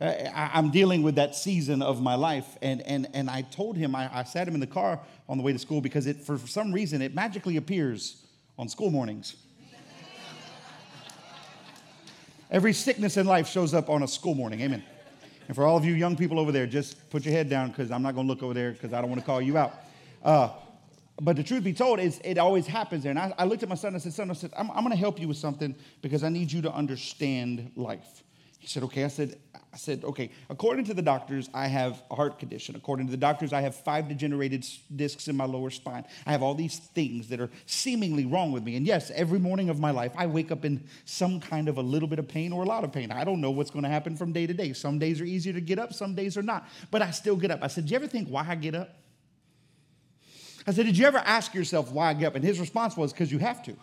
I, 0.00 0.58
am 0.58 0.70
dealing 0.70 1.02
with 1.02 1.16
that 1.16 1.34
season 1.34 1.82
of 1.82 2.00
my 2.00 2.14
life. 2.14 2.46
And, 2.62 2.82
and, 2.82 3.08
and 3.14 3.28
I 3.28 3.42
told 3.42 3.76
him, 3.76 3.94
I, 3.96 4.08
I 4.20 4.24
sat 4.24 4.46
him 4.46 4.54
in 4.54 4.60
the 4.60 4.66
car 4.66 5.00
on 5.28 5.38
the 5.38 5.42
way 5.42 5.52
to 5.52 5.58
school 5.58 5.80
because 5.80 6.06
it, 6.06 6.20
for 6.20 6.38
some 6.38 6.72
reason, 6.72 7.02
it 7.02 7.14
magically 7.14 7.56
appears 7.56 8.24
on 8.58 8.68
school 8.68 8.90
mornings. 8.90 9.36
Every 12.50 12.72
sickness 12.72 13.16
in 13.16 13.26
life 13.26 13.46
shows 13.46 13.74
up 13.74 13.90
on 13.90 14.02
a 14.02 14.08
school 14.08 14.34
morning. 14.34 14.60
Amen. 14.62 14.82
And 15.48 15.54
for 15.54 15.66
all 15.66 15.76
of 15.76 15.84
you 15.84 15.94
young 15.94 16.16
people 16.16 16.38
over 16.38 16.52
there, 16.52 16.66
just 16.66 17.10
put 17.10 17.24
your 17.24 17.34
head 17.34 17.50
down 17.50 17.68
because 17.68 17.90
I'm 17.90 18.02
not 18.02 18.14
going 18.14 18.26
to 18.26 18.32
look 18.32 18.42
over 18.42 18.54
there 18.54 18.72
because 18.72 18.92
I 18.92 19.00
don't 19.00 19.10
want 19.10 19.20
to 19.20 19.26
call 19.26 19.42
you 19.42 19.58
out. 19.58 19.74
Uh, 20.22 20.50
but 21.20 21.36
the 21.36 21.42
truth 21.42 21.64
be 21.64 21.72
told, 21.72 21.98
is 21.98 22.20
it 22.24 22.38
always 22.38 22.66
happens 22.66 23.02
there. 23.02 23.10
And 23.10 23.18
I, 23.18 23.34
I 23.36 23.44
looked 23.44 23.62
at 23.62 23.68
my 23.68 23.74
son 23.74 23.88
and 23.88 23.96
I 23.96 23.98
said, 23.98 24.12
Son, 24.12 24.30
I 24.30 24.34
said, 24.34 24.52
I'm, 24.56 24.70
I'm 24.70 24.78
going 24.78 24.90
to 24.90 24.96
help 24.96 25.20
you 25.20 25.26
with 25.26 25.36
something 25.36 25.74
because 26.00 26.22
I 26.22 26.28
need 26.28 26.52
you 26.52 26.62
to 26.62 26.72
understand 26.72 27.72
life. 27.74 28.22
He 28.58 28.66
said, 28.66 28.82
Okay. 28.82 29.04
I 29.04 29.08
said, 29.08 29.38
I 29.72 29.76
said, 29.76 30.02
okay, 30.02 30.30
according 30.48 30.86
to 30.86 30.94
the 30.94 31.02
doctors, 31.02 31.48
I 31.52 31.66
have 31.66 32.02
a 32.10 32.14
heart 32.14 32.38
condition. 32.38 32.74
According 32.74 33.06
to 33.06 33.10
the 33.10 33.18
doctors, 33.18 33.52
I 33.52 33.60
have 33.60 33.76
five 33.76 34.08
degenerated 34.08 34.66
discs 34.96 35.28
in 35.28 35.36
my 35.36 35.44
lower 35.44 35.70
spine. 35.70 36.04
I 36.26 36.32
have 36.32 36.42
all 36.42 36.54
these 36.54 36.78
things 36.78 37.28
that 37.28 37.38
are 37.38 37.50
seemingly 37.66 38.24
wrong 38.24 38.50
with 38.50 38.64
me. 38.64 38.76
And 38.76 38.86
yes, 38.86 39.10
every 39.14 39.38
morning 39.38 39.68
of 39.68 39.78
my 39.78 39.90
life, 39.90 40.12
I 40.16 40.26
wake 40.26 40.50
up 40.50 40.64
in 40.64 40.84
some 41.04 41.38
kind 41.38 41.68
of 41.68 41.76
a 41.76 41.82
little 41.82 42.08
bit 42.08 42.18
of 42.18 42.26
pain 42.26 42.52
or 42.52 42.62
a 42.62 42.66
lot 42.66 42.82
of 42.82 42.92
pain. 42.92 43.12
I 43.12 43.24
don't 43.24 43.40
know 43.40 43.50
what's 43.50 43.70
going 43.70 43.82
to 43.82 43.90
happen 43.90 44.16
from 44.16 44.32
day 44.32 44.46
to 44.46 44.54
day. 44.54 44.72
Some 44.72 44.98
days 44.98 45.20
are 45.20 45.24
easier 45.24 45.52
to 45.52 45.60
get 45.60 45.78
up, 45.78 45.92
some 45.92 46.14
days 46.14 46.36
are 46.38 46.42
not. 46.42 46.66
But 46.90 47.02
I 47.02 47.10
still 47.10 47.36
get 47.36 47.50
up. 47.50 47.60
I 47.62 47.66
said, 47.66 47.86
Do 47.86 47.90
you 47.90 47.96
ever 47.96 48.08
think 48.08 48.28
why 48.28 48.46
I 48.48 48.54
get 48.54 48.74
up? 48.74 48.96
I 50.66 50.72
said, 50.72 50.86
Did 50.86 50.96
you 50.96 51.06
ever 51.06 51.18
ask 51.18 51.54
yourself 51.54 51.92
why 51.92 52.08
I 52.08 52.14
get 52.14 52.26
up? 52.28 52.34
And 52.36 52.44
his 52.44 52.58
response 52.58 52.96
was, 52.96 53.12
Because 53.12 53.30
you 53.30 53.38
have 53.38 53.62
to. 53.64 53.76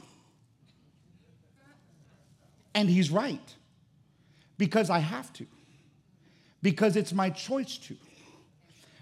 And 2.74 2.90
he's 2.90 3.12
right. 3.12 3.54
Because 4.58 4.90
I 4.90 5.00
have 5.00 5.32
to 5.34 5.46
because 6.66 6.96
it's 6.96 7.14
my 7.14 7.30
choice 7.30 7.78
to. 7.78 7.96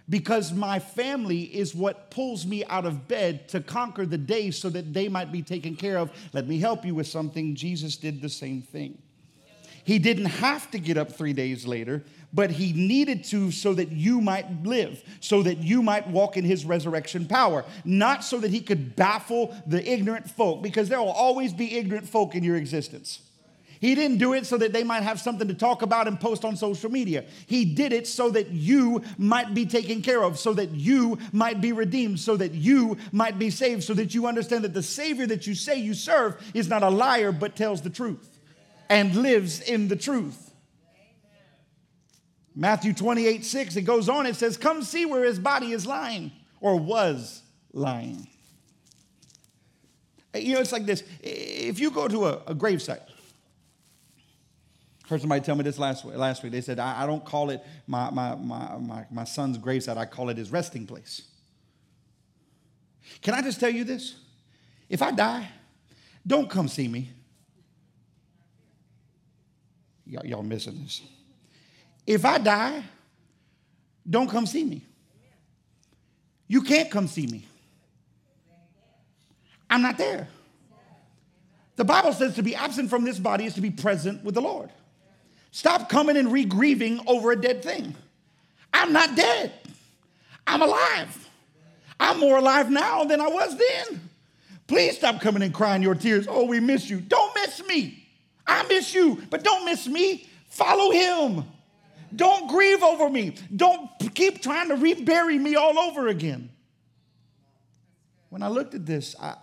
Because 0.10 0.52
my 0.52 0.80
family 0.80 1.44
is 1.44 1.74
what 1.74 2.12
pulls 2.12 2.46
me 2.46 2.66
out 2.66 2.86
of 2.86 3.08
bed 3.08 3.48
to 3.48 3.62
conquer 3.62 4.06
the 4.06 4.18
day 4.18 4.52
so 4.52 4.70
that 4.70 4.94
they 4.94 5.08
might 5.08 5.32
be 5.32 5.42
taken 5.42 5.78
care 5.78 5.98
of. 5.98 6.12
Let 6.34 6.46
me 6.46 6.60
help 6.60 6.84
you 6.84 6.94
with 6.94 7.08
something. 7.08 7.56
Jesus 7.56 7.96
did 7.96 8.22
the 8.22 8.28
same 8.28 8.62
thing. 8.62 9.02
He 9.86 9.98
didn't 9.98 10.26
have 10.26 10.70
to 10.72 10.78
get 10.78 10.98
up 10.98 11.14
three 11.14 11.32
days 11.32 11.66
later, 11.66 12.04
but 12.34 12.52
he 12.52 12.74
needed 12.74 13.24
to 13.26 13.50
so 13.50 13.74
that 13.76 13.94
you 13.94 14.20
might 14.20 14.66
live, 14.66 15.02
so 15.22 15.42
that 15.44 15.60
you 15.60 15.82
might 15.82 16.06
walk 16.10 16.36
in 16.36 16.44
his 16.44 16.66
resurrection 16.66 17.26
power, 17.26 17.64
not 17.86 18.26
so 18.26 18.40
that 18.40 18.52
he 18.52 18.60
could 18.60 18.98
baffle 18.98 19.56
the 19.66 19.90
ignorant 19.90 20.30
folk, 20.30 20.62
because 20.62 20.90
there 20.90 21.00
will 21.00 21.12
always 21.12 21.54
be 21.54 21.78
ignorant 21.78 22.10
folk 22.10 22.36
in 22.36 22.44
your 22.44 22.58
existence. 22.58 23.22
He 23.84 23.96
didn't 23.96 24.18
do 24.18 24.32
it 24.32 24.46
so 24.46 24.56
that 24.60 24.72
they 24.72 24.86
might 24.86 25.04
have 25.04 25.20
something 25.20 25.50
to 25.50 25.54
talk 25.54 25.82
about 25.82 26.08
and 26.08 26.18
post 26.18 26.46
on 26.46 26.56
social 26.56 26.90
media. 26.90 27.26
He 27.48 27.66
did 27.66 27.92
it 27.92 28.08
so 28.08 28.30
that 28.30 28.48
you 28.48 29.04
might 29.18 29.54
be 29.54 29.66
taken 29.66 30.02
care 30.02 30.24
of, 30.24 30.40
so 30.40 30.54
that 30.54 30.72
you 30.72 31.18
might 31.34 31.60
be 31.60 31.74
redeemed, 31.74 32.22
so 32.22 32.38
that 32.38 32.54
you 32.54 32.96
might 33.12 33.38
be 33.38 33.50
saved, 33.50 33.84
so 33.84 33.94
that 33.96 34.16
you 34.16 34.26
understand 34.26 34.64
that 34.64 34.74
the 34.74 34.82
Savior 34.82 35.28
that 35.28 35.48
you 35.48 35.54
say 35.54 35.76
you 35.76 35.94
serve 35.94 36.42
is 36.54 36.70
not 36.70 36.82
a 36.82 36.90
liar 36.90 37.34
but 37.34 37.58
tells 37.58 37.82
the 37.82 37.90
truth 37.90 38.40
and 38.88 39.18
lives 39.18 39.60
in 39.60 39.90
the 39.90 39.98
truth. 39.98 40.54
Matthew 42.56 42.94
28 42.94 43.44
6, 43.44 43.76
it 43.76 43.82
goes 43.82 44.08
on, 44.08 44.26
it 44.26 44.38
says, 44.38 44.56
Come 44.56 44.84
see 44.84 45.06
where 45.06 45.26
his 45.26 45.40
body 45.40 45.74
is 45.74 45.86
lying 45.86 46.32
or 46.62 46.80
was 46.80 47.42
lying. 47.74 48.30
You 50.34 50.54
know, 50.54 50.62
it's 50.62 50.72
like 50.72 50.86
this 50.86 51.04
if 51.22 51.82
you 51.82 51.92
go 51.92 52.08
to 52.08 52.28
a, 52.28 52.34
a 52.48 52.56
gravesite, 52.56 53.02
heard 55.08 55.22
somebody 55.22 55.42
tell 55.42 55.56
me 55.56 55.64
this 55.64 55.78
last 55.78 56.06
week. 56.06 56.16
Last 56.16 56.44
week. 56.44 56.52
They 56.52 56.62
said, 56.62 56.80
I, 56.80 57.04
I 57.04 57.06
don't 57.06 57.24
call 57.24 57.50
it 57.50 57.62
my, 57.88 58.10
my, 58.10 58.36
my, 58.36 58.78
my, 58.78 59.06
my 59.12 59.24
son's 59.24 59.58
gravesite, 59.58 59.98
I 59.98 60.06
call 60.06 60.30
it 60.30 60.38
his 60.38 60.52
resting 60.52 60.86
place. 60.88 61.24
Can 63.22 63.34
I 63.34 63.42
just 63.42 63.60
tell 63.60 63.70
you 63.70 63.84
this? 63.84 64.16
If 64.90 65.02
I 65.02 65.12
die, 65.12 65.48
don't 66.26 66.50
come 66.50 66.68
see 66.68 66.88
me. 66.88 67.10
Y'all, 70.06 70.26
y'all 70.26 70.44
missing 70.44 70.82
this. 70.82 71.02
If 72.06 72.26
I 72.26 72.38
die, 72.38 72.84
don't 74.10 74.30
come 74.30 74.46
see 74.46 74.64
me. 74.64 74.86
You 76.48 76.62
can't 76.62 76.92
come 76.92 77.08
see 77.08 77.28
me. 77.28 77.46
I'm 79.70 79.82
not 79.82 79.98
there. 79.98 80.28
The 81.76 81.84
Bible 81.84 82.14
says 82.14 82.36
to 82.36 82.44
be 82.44 82.54
absent 82.56 82.90
from 82.90 83.04
this 83.04 83.18
body 83.18 83.46
is 83.46 83.56
to 83.56 83.62
be 83.62 83.72
present 83.72 84.24
with 84.24 84.36
the 84.36 84.42
Lord. 84.42 84.70
Stop 85.54 85.88
coming 85.88 86.18
and 86.18 86.32
re-grieving 86.32 87.00
over 87.06 87.32
a 87.32 87.40
dead 87.40 87.64
thing. 87.64 87.96
I'm 88.74 88.92
not 88.92 89.16
dead. 89.16 89.54
I'm 90.48 90.64
alive. 90.64 91.30
I'm 92.00 92.20
more 92.20 92.40
alive 92.40 92.72
now 92.72 93.04
than 93.04 93.22
I 93.22 93.28
was 93.28 93.56
then. 93.56 94.10
Please 94.66 94.98
stop 94.98 95.22
coming 95.22 95.44
and 95.44 95.54
crying 95.54 95.84
your 95.84 95.94
tears. 95.94 96.26
Oh, 96.28 96.46
we 96.46 96.60
miss 96.60 96.90
you. 96.90 97.00
Don't 97.00 97.36
miss 97.36 97.64
me. 97.68 98.04
I 98.48 98.64
miss 98.64 98.96
you, 98.96 99.22
but 99.30 99.44
don't 99.44 99.64
miss 99.64 99.88
me. 99.88 100.28
Follow 100.50 100.90
him. 100.92 101.44
Don't 102.16 102.50
grieve 102.50 102.82
over 102.82 103.08
me. 103.08 103.36
Don't 103.56 103.88
keep 104.16 104.42
trying 104.42 104.70
to 104.70 104.76
rebury 104.76 105.38
me 105.38 105.54
all 105.56 105.78
over 105.78 106.08
again. 106.08 106.50
When 108.30 108.42
I 108.42 108.48
looked 108.48 108.74
at 108.74 108.88
this, 108.88 109.16
I, 109.22 109.36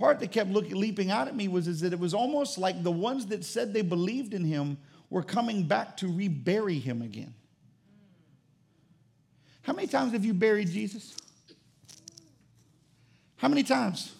part 0.00 0.18
that 0.20 0.32
kept 0.32 0.50
looking, 0.50 0.74
leaping 0.74 1.10
out 1.10 1.28
at 1.28 1.36
me 1.36 1.46
was 1.46 1.68
is 1.68 1.82
that 1.82 1.92
it 1.92 1.98
was 1.98 2.14
almost 2.14 2.56
like 2.56 2.82
the 2.82 2.90
ones 2.90 3.26
that 3.26 3.44
said 3.44 3.74
they 3.74 3.82
believed 3.82 4.32
in 4.32 4.44
him 4.44 4.78
were 5.10 5.22
coming 5.22 5.64
back 5.64 5.98
to 5.98 6.08
rebury 6.10 6.78
him 6.78 7.02
again. 7.02 7.34
How 9.60 9.74
many 9.74 9.86
times 9.86 10.12
have 10.12 10.24
you 10.24 10.32
buried 10.32 10.70
Jesus? 10.70 11.14
How 13.36 13.48
many 13.48 13.62
times? 13.62 14.14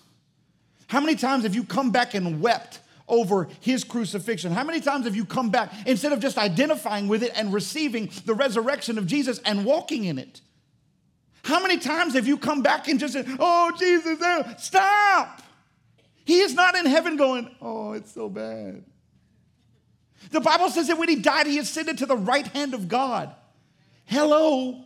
How 0.87 1.01
many 1.01 1.15
times 1.15 1.45
have 1.45 1.55
you 1.55 1.65
come 1.65 1.91
back 1.91 2.13
and 2.13 2.43
wept 2.43 2.81
over 3.09 3.49
his 3.61 3.83
crucifixion? 3.83 4.53
How 4.53 4.65
many 4.65 4.83
times 4.83 5.07
have 5.07 5.17
you 5.17 5.25
come 5.25 5.49
back 5.49 5.73
instead 5.87 6.13
of 6.13 6.21
just 6.21 6.37
identifying 6.37 7.09
with 7.09 7.23
it 7.23 7.33
and 7.35 7.55
receiving 7.55 8.11
the 8.27 8.35
resurrection 8.35 8.99
of 8.99 9.07
Jesus 9.07 9.39
and 9.47 9.65
walking 9.65 10.05
in 10.05 10.19
it? 10.19 10.43
How 11.43 11.63
many 11.63 11.79
times 11.79 12.13
have 12.15 12.27
you 12.27 12.37
come 12.37 12.61
back 12.61 12.87
and 12.87 13.01
just 13.01 13.15
said, 13.15 13.27
Oh, 13.39 13.73
Jesus, 13.79 14.21
eh, 14.21 14.55
stop? 14.59 15.43
He 16.31 16.43
is 16.43 16.55
not 16.55 16.77
in 16.77 16.87
heaven 16.87 17.17
going, 17.17 17.51
oh, 17.61 17.91
it's 17.91 18.13
so 18.13 18.29
bad. 18.29 18.85
The 20.31 20.41
Bible 20.41 20.71
says 20.71 20.87
that 20.87 20.97
when 20.97 21.09
he 21.09 21.17
died, 21.17 21.49
he 21.49 21.59
ascended 21.59 21.99
to 21.99 22.07
the 22.07 22.17
right 22.17 22.47
hand 22.47 22.73
of 22.73 22.87
God. 22.87 23.35
Hello. 24.05 24.81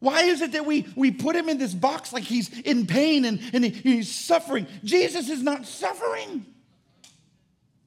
Why 0.00 0.22
is 0.22 0.40
it 0.40 0.50
that 0.50 0.66
we, 0.66 0.84
we 0.96 1.12
put 1.12 1.36
him 1.36 1.48
in 1.48 1.58
this 1.58 1.72
box 1.72 2.12
like 2.12 2.24
he's 2.24 2.48
in 2.62 2.88
pain 2.88 3.24
and, 3.24 3.40
and 3.52 3.62
he, 3.64 3.70
he's 3.70 4.12
suffering? 4.12 4.66
Jesus 4.82 5.28
is 5.28 5.44
not 5.44 5.64
suffering. 5.64 6.44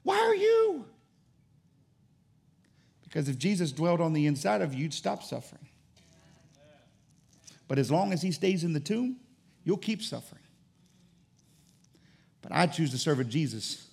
Why 0.03 0.17
are 0.19 0.35
you? 0.35 0.85
Because 3.03 3.27
if 3.27 3.37
Jesus 3.37 3.73
dwelled 3.73 3.99
on 3.99 4.13
the 4.13 4.27
inside 4.27 4.61
of 4.61 4.73
you, 4.73 4.83
you'd 4.83 4.93
stop 4.93 5.21
suffering. 5.21 5.67
But 7.67 7.79
as 7.79 7.91
long 7.91 8.13
as 8.13 8.21
he 8.21 8.31
stays 8.31 8.63
in 8.63 8.71
the 8.71 8.79
tomb, 8.79 9.17
you'll 9.65 9.75
keep 9.75 10.01
suffering. 10.01 10.42
But 12.43 12.51
I 12.51 12.67
choose 12.67 12.91
to 12.91 12.97
serve 12.99 13.19
a 13.19 13.23
Jesus 13.23 13.87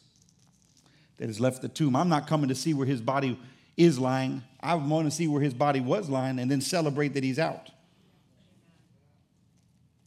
that 1.16 1.28
has 1.28 1.40
left 1.40 1.62
the 1.62 1.68
tomb. 1.68 1.96
I'm 1.96 2.08
not 2.08 2.26
coming 2.26 2.48
to 2.48 2.54
see 2.54 2.74
where 2.74 2.86
his 2.86 3.00
body 3.00 3.38
is 3.76 3.98
lying. 3.98 4.42
I 4.60 4.74
want 4.74 5.06
to 5.06 5.10
see 5.10 5.28
where 5.28 5.40
his 5.40 5.54
body 5.54 5.80
was 5.80 6.10
lying 6.10 6.38
and 6.38 6.50
then 6.50 6.60
celebrate 6.60 7.14
that 7.14 7.24
he's 7.24 7.38
out. 7.38 7.70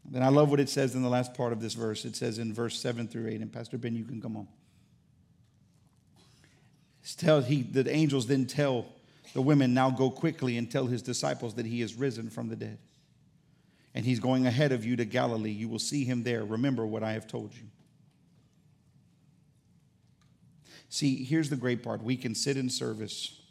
Then 0.05 0.21
I 0.21 0.27
love 0.27 0.51
what 0.51 0.59
it 0.59 0.69
says 0.69 0.93
in 0.93 1.01
the 1.01 1.09
last 1.09 1.33
part 1.33 1.53
of 1.53 1.61
this 1.61 1.73
verse. 1.73 2.05
It 2.05 2.15
says 2.15 2.37
in 2.37 2.53
verse 2.53 2.79
7 2.79 3.07
through 3.07 3.29
8, 3.29 3.41
and 3.41 3.51
Pastor 3.51 3.77
Ben, 3.77 3.95
you 3.95 4.03
can 4.03 4.21
come 4.21 4.35
on. 4.35 4.47
Tell, 7.17 7.41
he, 7.41 7.63
the 7.63 7.89
angels 7.89 8.27
then 8.27 8.45
tell 8.45 8.85
the 9.33 9.41
women, 9.41 9.73
Now 9.73 9.89
go 9.89 10.09
quickly 10.09 10.57
and 10.57 10.69
tell 10.69 10.85
his 10.85 11.01
disciples 11.01 11.55
that 11.55 11.65
he 11.65 11.81
is 11.81 11.95
risen 11.95 12.29
from 12.29 12.49
the 12.49 12.55
dead. 12.55 12.77
And 13.95 14.05
he's 14.05 14.19
going 14.19 14.45
ahead 14.45 14.71
of 14.71 14.85
you 14.85 14.95
to 14.95 15.05
Galilee. 15.05 15.51
You 15.51 15.67
will 15.67 15.79
see 15.79 16.03
him 16.03 16.23
there. 16.23 16.43
Remember 16.43 16.85
what 16.85 17.03
I 17.03 17.13
have 17.13 17.27
told 17.27 17.53
you. 17.53 17.63
See, 20.93 21.23
here's 21.23 21.49
the 21.49 21.55
great 21.55 21.81
part 21.81 22.03
we 22.03 22.15
can 22.15 22.35
sit 22.35 22.55
in 22.55 22.69
service 22.69 23.41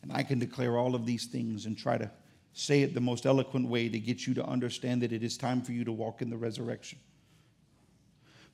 and 0.00 0.10
I 0.10 0.22
can 0.22 0.38
declare 0.38 0.78
all 0.78 0.94
of 0.94 1.04
these 1.04 1.26
things 1.26 1.66
and 1.66 1.76
try 1.76 1.98
to 1.98 2.10
say 2.54 2.80
it 2.80 2.94
the 2.94 3.00
most 3.00 3.26
eloquent 3.26 3.68
way 3.68 3.90
to 3.90 3.98
get 3.98 4.26
you 4.26 4.32
to 4.32 4.46
understand 4.46 5.02
that 5.02 5.12
it 5.12 5.22
is 5.22 5.36
time 5.36 5.60
for 5.60 5.72
you 5.72 5.84
to 5.84 5.92
walk 5.92 6.22
in 6.22 6.30
the 6.30 6.36
resurrection. 6.38 6.98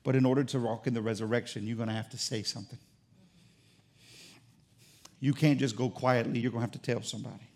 But 0.03 0.17
in 0.17 0.25
order 0.25 0.43
to 0.43 0.59
walk 0.59 0.85
in 0.85 0.93
the 0.93 1.01
resurrection, 1.01 1.65
you're 1.65 1.77
going 1.77 1.87
to 1.87 1.95
have 1.95 2.09
to 2.09 2.17
say 2.17 2.43
something. 2.43 2.77
You 5.21 5.31
can't 5.31 5.57
just 5.57 5.77
go 5.77 5.89
quietly, 5.89 6.41
you're 6.41 6.51
going 6.51 6.67
to 6.67 6.71
have 6.73 6.83
to 6.83 6.91
tell 6.91 7.01
somebody. 7.01 7.47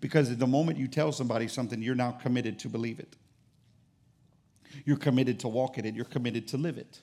Because 0.00 0.36
the 0.36 0.46
moment 0.46 0.78
you 0.78 0.86
tell 0.86 1.10
somebody 1.10 1.48
something, 1.48 1.82
you're 1.82 1.96
now 1.96 2.12
committed 2.12 2.60
to 2.60 2.68
believe 2.68 3.00
it. 3.00 3.16
You're 4.84 4.98
committed 4.98 5.40
to 5.40 5.48
walk 5.48 5.78
in 5.78 5.84
it. 5.84 5.96
You're 5.96 6.04
committed 6.04 6.46
to 6.46 6.58
live 6.58 6.78
it. 6.78 7.00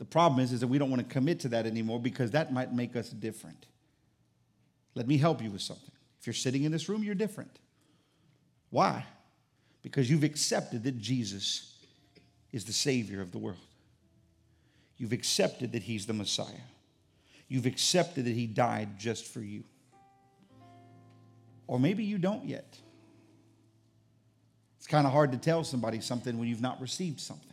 The 0.00 0.06
problem 0.06 0.40
is, 0.40 0.50
is 0.50 0.60
that 0.60 0.66
we 0.66 0.78
don't 0.78 0.88
want 0.88 1.06
to 1.06 1.12
commit 1.12 1.40
to 1.40 1.48
that 1.48 1.66
anymore 1.66 2.00
because 2.00 2.30
that 2.30 2.54
might 2.54 2.72
make 2.72 2.96
us 2.96 3.10
different. 3.10 3.66
Let 4.94 5.06
me 5.06 5.18
help 5.18 5.42
you 5.42 5.50
with 5.50 5.60
something. 5.60 5.92
If 6.18 6.26
you're 6.26 6.32
sitting 6.32 6.64
in 6.64 6.72
this 6.72 6.88
room, 6.88 7.04
you're 7.04 7.14
different. 7.14 7.58
Why? 8.70 9.04
Because 9.82 10.10
you've 10.10 10.24
accepted 10.24 10.84
that 10.84 10.98
Jesus 10.98 11.74
is 12.50 12.64
the 12.64 12.72
Savior 12.72 13.20
of 13.20 13.30
the 13.30 13.36
world. 13.36 13.58
You've 14.96 15.12
accepted 15.12 15.72
that 15.72 15.82
He's 15.82 16.06
the 16.06 16.14
Messiah. 16.14 16.64
You've 17.46 17.66
accepted 17.66 18.24
that 18.24 18.34
He 18.34 18.46
died 18.46 18.98
just 18.98 19.26
for 19.26 19.40
you. 19.40 19.64
Or 21.66 21.78
maybe 21.78 22.04
you 22.04 22.16
don't 22.16 22.46
yet. 22.46 22.78
It's 24.78 24.86
kind 24.86 25.06
of 25.06 25.12
hard 25.12 25.32
to 25.32 25.38
tell 25.38 25.62
somebody 25.62 26.00
something 26.00 26.38
when 26.38 26.48
you've 26.48 26.62
not 26.62 26.80
received 26.80 27.20
something. 27.20 27.49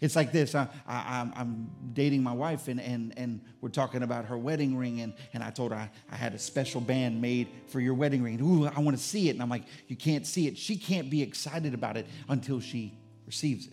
It's 0.00 0.16
like 0.16 0.32
this 0.32 0.54
I, 0.54 0.68
am 0.86 1.70
dating 1.92 2.22
my 2.22 2.32
wife, 2.32 2.68
and, 2.68 2.80
and, 2.80 3.12
and 3.16 3.40
we're 3.60 3.68
talking 3.68 4.02
about 4.02 4.26
her 4.26 4.38
wedding 4.38 4.76
ring. 4.76 5.00
And, 5.00 5.14
and 5.32 5.42
I 5.42 5.50
told 5.50 5.72
her 5.72 5.78
I, 5.78 5.90
I 6.10 6.16
had 6.16 6.34
a 6.34 6.38
special 6.38 6.80
band 6.80 7.20
made 7.20 7.48
for 7.66 7.80
your 7.80 7.94
wedding 7.94 8.22
ring. 8.22 8.40
Ooh, 8.40 8.66
I 8.66 8.80
want 8.80 8.96
to 8.96 9.02
see 9.02 9.28
it. 9.28 9.32
And 9.32 9.42
I'm 9.42 9.50
like, 9.50 9.64
You 9.86 9.96
can't 9.96 10.26
see 10.26 10.46
it. 10.46 10.56
She 10.58 10.76
can't 10.76 11.10
be 11.10 11.22
excited 11.22 11.74
about 11.74 11.96
it 11.96 12.06
until 12.28 12.60
she 12.60 12.98
receives 13.26 13.66
it. 13.66 13.72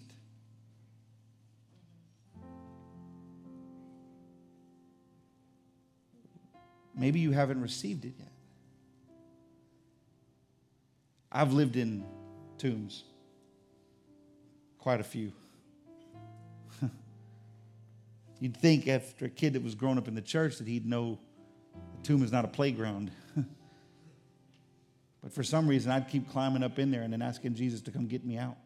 Maybe 6.98 7.20
you 7.20 7.32
haven't 7.32 7.62
received 7.62 8.06
it 8.06 8.14
yet. 8.18 8.32
I've 11.32 11.52
lived 11.52 11.76
in 11.76 12.06
tombs, 12.58 13.04
quite 14.80 15.02
a 15.02 15.04
few. 15.04 15.34
You'd 18.40 18.58
think 18.58 18.88
after 18.88 19.26
a 19.26 19.30
kid 19.30 19.54
that 19.54 19.64
was 19.64 19.76
growing 19.76 19.98
up 19.98 20.08
in 20.08 20.16
the 20.16 20.22
church 20.22 20.58
that 20.58 20.68
he'd 20.68 20.86
know 20.86 21.20
the 21.74 22.04
tomb 22.04 22.24
is 22.24 22.32
not 22.32 22.46
a 22.46 22.48
playground. 22.48 23.12
but 25.24 25.32
for 25.34 25.44
some 25.44 25.68
reason, 25.68 25.92
I'd 25.92 26.10
keep 26.10 26.30
climbing 26.30 26.64
up 26.64 26.78
in 26.78 26.92
there 26.92 27.02
and 27.02 27.14
then 27.14 27.22
asking 27.22 27.56
Jesus 27.56 27.82
to 27.82 27.92
come 27.92 28.08
get 28.08 28.26
me 28.26 28.38
out. 28.38 28.58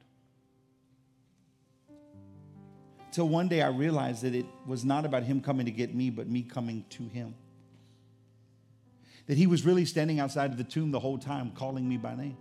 Till 3.11 3.28
one 3.28 3.47
day 3.47 3.61
I 3.61 3.70
realized 3.70 4.24
that 4.24 4.36
it 4.36 4.45
was 4.67 4.86
not 4.86 5.05
about 5.05 5.24
him 5.24 5.41
coming 5.41 5.65
to 5.65 5.72
get 5.72 5.95
me, 5.95 6.09
but 6.09 6.28
me 6.28 6.43
coming 6.43 6.86
to 6.91 7.03
him. 7.03 7.36
That 9.28 9.38
he 9.38 9.47
was 9.47 9.65
really 9.65 9.86
standing 9.86 10.20
outside 10.20 10.51
of 10.51 10.57
the 10.57 10.63
tomb 10.63 10.91
the 10.91 10.99
whole 10.99 11.17
time, 11.17 11.51
calling 11.51 11.88
me 11.88 11.97
by 11.97 12.15
name. 12.15 12.38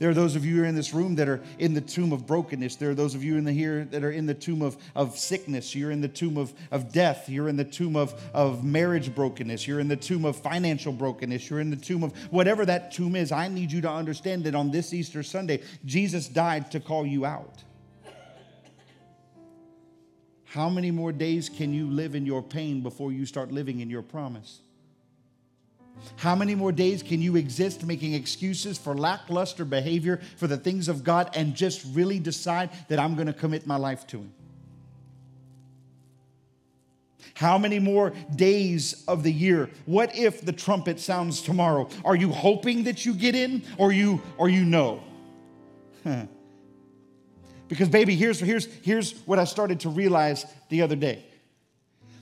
There 0.00 0.08
are 0.08 0.14
those 0.14 0.34
of 0.34 0.46
you 0.46 0.56
who 0.56 0.62
are 0.62 0.64
in 0.64 0.74
this 0.74 0.94
room 0.94 1.14
that 1.16 1.28
are 1.28 1.42
in 1.58 1.74
the 1.74 1.80
tomb 1.82 2.14
of 2.14 2.26
brokenness. 2.26 2.76
There 2.76 2.88
are 2.88 2.94
those 2.94 3.14
of 3.14 3.22
you 3.22 3.36
in 3.36 3.44
the 3.44 3.52
here 3.52 3.84
that 3.90 4.02
are 4.02 4.10
in 4.10 4.24
the 4.24 4.32
tomb 4.32 4.62
of, 4.62 4.78
of 4.96 5.18
sickness. 5.18 5.74
You're 5.74 5.90
in 5.90 6.00
the 6.00 6.08
tomb 6.08 6.38
of, 6.38 6.54
of 6.70 6.90
death. 6.90 7.28
You're 7.28 7.50
in 7.50 7.56
the 7.58 7.66
tomb 7.66 7.96
of, 7.96 8.18
of 8.32 8.64
marriage 8.64 9.14
brokenness. 9.14 9.68
You're 9.68 9.78
in 9.78 9.88
the 9.88 9.96
tomb 9.96 10.24
of 10.24 10.36
financial 10.36 10.94
brokenness. 10.94 11.50
You're 11.50 11.60
in 11.60 11.68
the 11.68 11.76
tomb 11.76 12.02
of 12.02 12.16
whatever 12.32 12.64
that 12.64 12.92
tomb 12.92 13.14
is. 13.14 13.30
I 13.30 13.48
need 13.48 13.70
you 13.70 13.82
to 13.82 13.90
understand 13.90 14.44
that 14.44 14.54
on 14.54 14.70
this 14.70 14.94
Easter 14.94 15.22
Sunday, 15.22 15.62
Jesus 15.84 16.28
died 16.28 16.70
to 16.70 16.80
call 16.80 17.04
you 17.04 17.26
out. 17.26 17.62
How 20.44 20.70
many 20.70 20.90
more 20.90 21.12
days 21.12 21.50
can 21.50 21.74
you 21.74 21.90
live 21.90 22.14
in 22.14 22.24
your 22.24 22.42
pain 22.42 22.80
before 22.80 23.12
you 23.12 23.26
start 23.26 23.52
living 23.52 23.80
in 23.80 23.90
your 23.90 24.02
promise? 24.02 24.62
How 26.16 26.34
many 26.34 26.54
more 26.54 26.72
days 26.72 27.02
can 27.02 27.20
you 27.22 27.36
exist 27.36 27.84
making 27.84 28.14
excuses 28.14 28.78
for 28.78 28.94
lackluster 28.94 29.64
behavior 29.64 30.20
for 30.36 30.46
the 30.46 30.56
things 30.56 30.88
of 30.88 31.04
God 31.04 31.30
and 31.34 31.54
just 31.54 31.84
really 31.94 32.18
decide 32.18 32.70
that 32.88 32.98
I'm 32.98 33.14
going 33.14 33.26
to 33.26 33.32
commit 33.32 33.66
my 33.66 33.76
life 33.76 34.06
to 34.08 34.18
Him? 34.18 34.32
How 37.34 37.56
many 37.56 37.78
more 37.78 38.12
days 38.34 39.04
of 39.08 39.22
the 39.22 39.32
year? 39.32 39.70
What 39.86 40.14
if 40.14 40.42
the 40.42 40.52
trumpet 40.52 41.00
sounds 41.00 41.40
tomorrow? 41.40 41.88
Are 42.04 42.16
you 42.16 42.30
hoping 42.32 42.84
that 42.84 43.06
you 43.06 43.14
get 43.14 43.34
in 43.34 43.62
or 43.78 43.92
you 43.92 44.20
or 44.36 44.48
you 44.48 44.64
know? 44.64 45.02
Because 47.68 47.88
baby, 47.88 48.16
here's 48.16 48.40
here's 48.40 48.66
here's 48.82 49.12
what 49.26 49.38
I 49.38 49.44
started 49.44 49.78
to 49.80 49.90
realize 49.90 50.44
the 50.70 50.82
other 50.82 50.96
day 50.96 51.24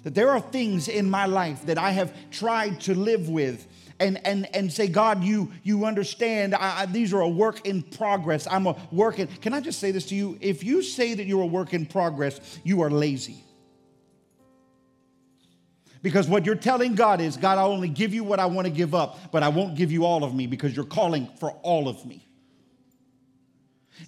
that 0.04 0.14
there 0.14 0.30
are 0.30 0.40
things 0.40 0.88
in 0.88 1.08
my 1.08 1.26
life 1.26 1.66
that 1.66 1.78
I 1.78 1.90
have 1.90 2.14
tried 2.30 2.80
to 2.82 2.94
live 2.94 3.28
with 3.28 3.66
and, 4.00 4.24
and, 4.24 4.48
and 4.54 4.72
say, 4.72 4.86
God, 4.86 5.24
you, 5.24 5.50
you 5.62 5.84
understand, 5.84 6.54
I, 6.54 6.82
I, 6.82 6.86
these 6.86 7.12
are 7.12 7.20
a 7.20 7.28
work 7.28 7.66
in 7.66 7.82
progress. 7.82 8.46
I'm 8.50 8.66
a 8.66 8.76
work 8.92 9.18
in. 9.18 9.26
Can 9.26 9.52
I 9.52 9.60
just 9.60 9.80
say 9.80 9.90
this 9.90 10.06
to 10.06 10.14
you? 10.14 10.38
If 10.40 10.62
you 10.62 10.82
say 10.82 11.14
that 11.14 11.24
you're 11.24 11.42
a 11.42 11.46
work 11.46 11.74
in 11.74 11.86
progress, 11.86 12.60
you 12.64 12.82
are 12.82 12.90
lazy. 12.90 13.44
Because 16.00 16.28
what 16.28 16.46
you're 16.46 16.54
telling 16.54 16.94
God 16.94 17.20
is, 17.20 17.36
God, 17.36 17.58
I'll 17.58 17.72
only 17.72 17.88
give 17.88 18.14
you 18.14 18.22
what 18.22 18.38
I 18.38 18.46
want 18.46 18.66
to 18.66 18.72
give 18.72 18.94
up, 18.94 19.32
but 19.32 19.42
I 19.42 19.48
won't 19.48 19.74
give 19.74 19.90
you 19.90 20.04
all 20.04 20.22
of 20.22 20.32
me 20.34 20.46
because 20.46 20.76
you're 20.76 20.84
calling 20.84 21.28
for 21.40 21.50
all 21.62 21.88
of 21.88 22.06
me. 22.06 22.24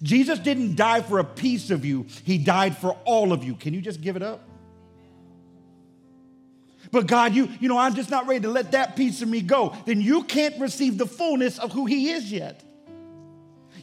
Jesus 0.00 0.38
didn't 0.38 0.76
die 0.76 1.00
for 1.00 1.18
a 1.18 1.24
piece 1.24 1.70
of 1.70 1.84
you, 1.84 2.06
He 2.22 2.38
died 2.38 2.76
for 2.76 2.92
all 3.04 3.32
of 3.32 3.42
you. 3.42 3.54
Can 3.56 3.74
you 3.74 3.80
just 3.80 4.00
give 4.00 4.14
it 4.14 4.22
up? 4.22 4.49
But 6.92 7.06
God, 7.06 7.34
you, 7.34 7.48
you 7.60 7.68
know, 7.68 7.78
I'm 7.78 7.94
just 7.94 8.10
not 8.10 8.26
ready 8.26 8.40
to 8.40 8.48
let 8.48 8.72
that 8.72 8.96
piece 8.96 9.22
of 9.22 9.28
me 9.28 9.42
go. 9.42 9.76
Then 9.86 10.00
you 10.00 10.24
can't 10.24 10.58
receive 10.60 10.98
the 10.98 11.06
fullness 11.06 11.58
of 11.58 11.72
who 11.72 11.86
He 11.86 12.10
is 12.10 12.32
yet. 12.32 12.64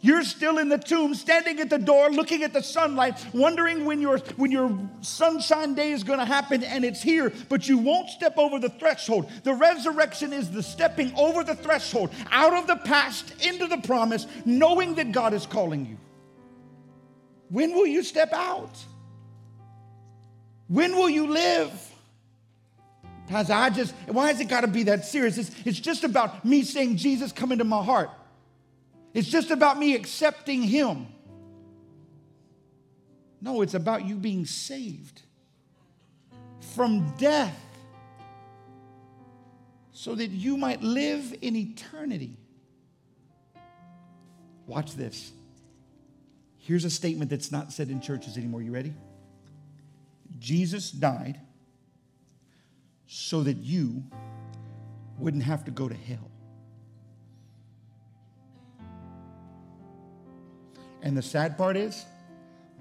You're 0.02 0.24
still 0.24 0.58
in 0.58 0.70
the 0.70 0.78
tomb, 0.78 1.16
standing 1.16 1.60
at 1.60 1.70
the 1.70 1.78
door, 1.78 2.10
looking 2.12 2.44
at 2.44 2.54
the 2.54 2.62
sunlight, 2.62 3.24
wondering 3.34 3.86
when 3.86 4.00
your, 4.00 4.20
when 4.36 4.52
your 4.52 4.78
sunshine 5.02 5.74
day 5.74 5.92
is 5.92 6.04
going 6.04 6.20
to 6.20 6.26
happen, 6.26 6.64
and 6.64 6.86
it's 6.86 7.02
here, 7.02 7.34
but 7.50 7.68
you 7.68 7.78
won't 7.78 8.10
step 8.10 8.38
over 8.38 8.60
the 8.60 8.70
threshold. 8.70 9.30
The 9.44 9.54
resurrection 9.54 10.34
is 10.34 10.52
the 10.52 10.62
stepping 10.62 11.14
over 11.16 11.44
the 11.44 11.56
threshold, 11.56 12.12
out 12.32 12.54
of 12.54 12.68
the 12.68 12.76
past, 12.76 13.34
into 13.44 13.68
the 13.68 13.78
promise, 13.80 14.28
knowing 14.46 14.96
that 14.96 15.12
God 15.12 15.34
is 15.34 15.46
calling 15.46 15.86
you. 15.86 15.98
When 17.50 17.74
will 17.74 17.88
you 17.88 18.04
step 18.04 18.34
out? 18.34 18.78
When 20.68 20.96
will 20.96 21.10
you 21.10 21.28
live? 21.28 21.87
Pastor, 23.28 23.54
I 23.54 23.70
just, 23.70 23.94
why 24.08 24.28
has 24.28 24.40
it 24.40 24.48
got 24.48 24.62
to 24.62 24.68
be 24.68 24.84
that 24.84 25.06
serious? 25.06 25.38
It's, 25.38 25.52
it's 25.66 25.80
just 25.80 26.04
about 26.04 26.46
me 26.46 26.64
saying, 26.64 26.96
Jesus, 26.96 27.32
come 27.32 27.52
into 27.52 27.66
my 27.66 27.84
heart. 27.84 28.10
It's 29.14 29.28
just 29.28 29.52
about 29.52 29.78
me 29.78 29.96
accepting 29.96 30.64
Him. 30.64 31.08
No, 33.42 33.62
it's 33.62 33.74
about 33.74 34.06
you 34.06 34.16
being 34.16 34.46
saved 34.46 35.22
from 36.76 37.14
death 37.18 37.60
so 39.92 40.16
that 40.16 40.28
you 40.28 40.58
might 40.58 40.82
live 40.82 41.36
in 41.42 41.56
eternity. 41.56 42.38
Watch 44.68 44.94
this. 44.94 45.32
Here's 46.58 46.86
a 46.86 46.90
statement 46.90 47.30
that's 47.30 47.52
not 47.52 47.74
said 47.74 47.90
in 47.90 48.00
churches 48.00 48.38
anymore. 48.38 48.62
You 48.62 48.72
ready? 48.72 48.94
Jesus 50.40 50.92
died 50.92 51.40
so 53.08 53.42
that 53.44 53.58
you 53.58 54.04
wouldn't 55.18 55.44
have 55.44 55.66
to 55.66 55.72
go 55.72 55.88
to 55.88 55.96
hell. 55.96 56.30
And 61.02 61.16
the 61.16 61.22
sad 61.22 61.58
part 61.58 61.78
is, 61.78 62.06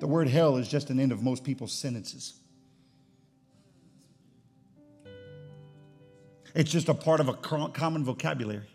the 0.00 0.06
word 0.06 0.28
hell 0.28 0.56
is 0.56 0.68
just 0.68 0.90
an 0.90 1.00
end 1.00 1.12
of 1.12 1.22
most 1.22 1.44
people's 1.44 1.72
sentences. 1.72 2.34
It's 6.54 6.70
just 6.70 6.88
a 6.88 6.94
part 6.94 7.20
of 7.20 7.28
a 7.28 7.34
common 7.34 8.04
vocabulary. 8.04 8.68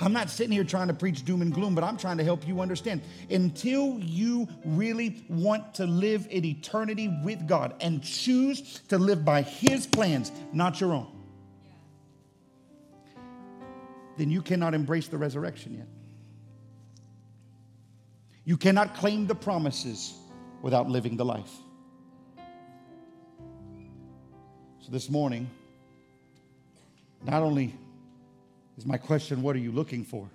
I'm 0.00 0.12
not 0.12 0.28
sitting 0.30 0.52
here 0.52 0.64
trying 0.64 0.88
to 0.88 0.94
preach 0.94 1.24
doom 1.24 1.42
and 1.42 1.52
gloom, 1.52 1.74
but 1.74 1.82
I'm 1.82 1.96
trying 1.96 2.18
to 2.18 2.24
help 2.24 2.46
you 2.46 2.60
understand. 2.60 3.02
Until 3.30 3.98
you 3.98 4.46
really 4.64 5.24
want 5.28 5.74
to 5.74 5.86
live 5.86 6.26
in 6.30 6.44
eternity 6.44 7.08
with 7.24 7.46
God 7.48 7.74
and 7.80 8.02
choose 8.02 8.80
to 8.88 8.98
live 8.98 9.24
by 9.24 9.42
His 9.42 9.86
plans, 9.86 10.32
not 10.52 10.80
your 10.80 10.92
own, 10.92 11.10
then 14.18 14.30
you 14.30 14.42
cannot 14.42 14.74
embrace 14.74 15.08
the 15.08 15.18
resurrection 15.18 15.74
yet. 15.74 15.88
You 18.44 18.56
cannot 18.56 18.94
claim 18.94 19.26
the 19.26 19.34
promises 19.34 20.14
without 20.62 20.88
living 20.88 21.16
the 21.16 21.24
life. 21.24 21.50
So 24.80 24.92
this 24.92 25.10
morning, 25.10 25.50
not 27.24 27.42
only 27.42 27.74
is 28.76 28.86
my 28.86 28.96
question, 28.96 29.42
what 29.42 29.56
are 29.56 29.60
you 29.60 29.72
looking 29.72 30.04
for? 30.04 30.30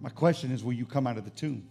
My 0.00 0.10
question 0.10 0.50
is, 0.50 0.64
will 0.64 0.72
you 0.72 0.86
come 0.86 1.06
out 1.06 1.18
of 1.18 1.24
the 1.24 1.30
tomb? 1.30 1.69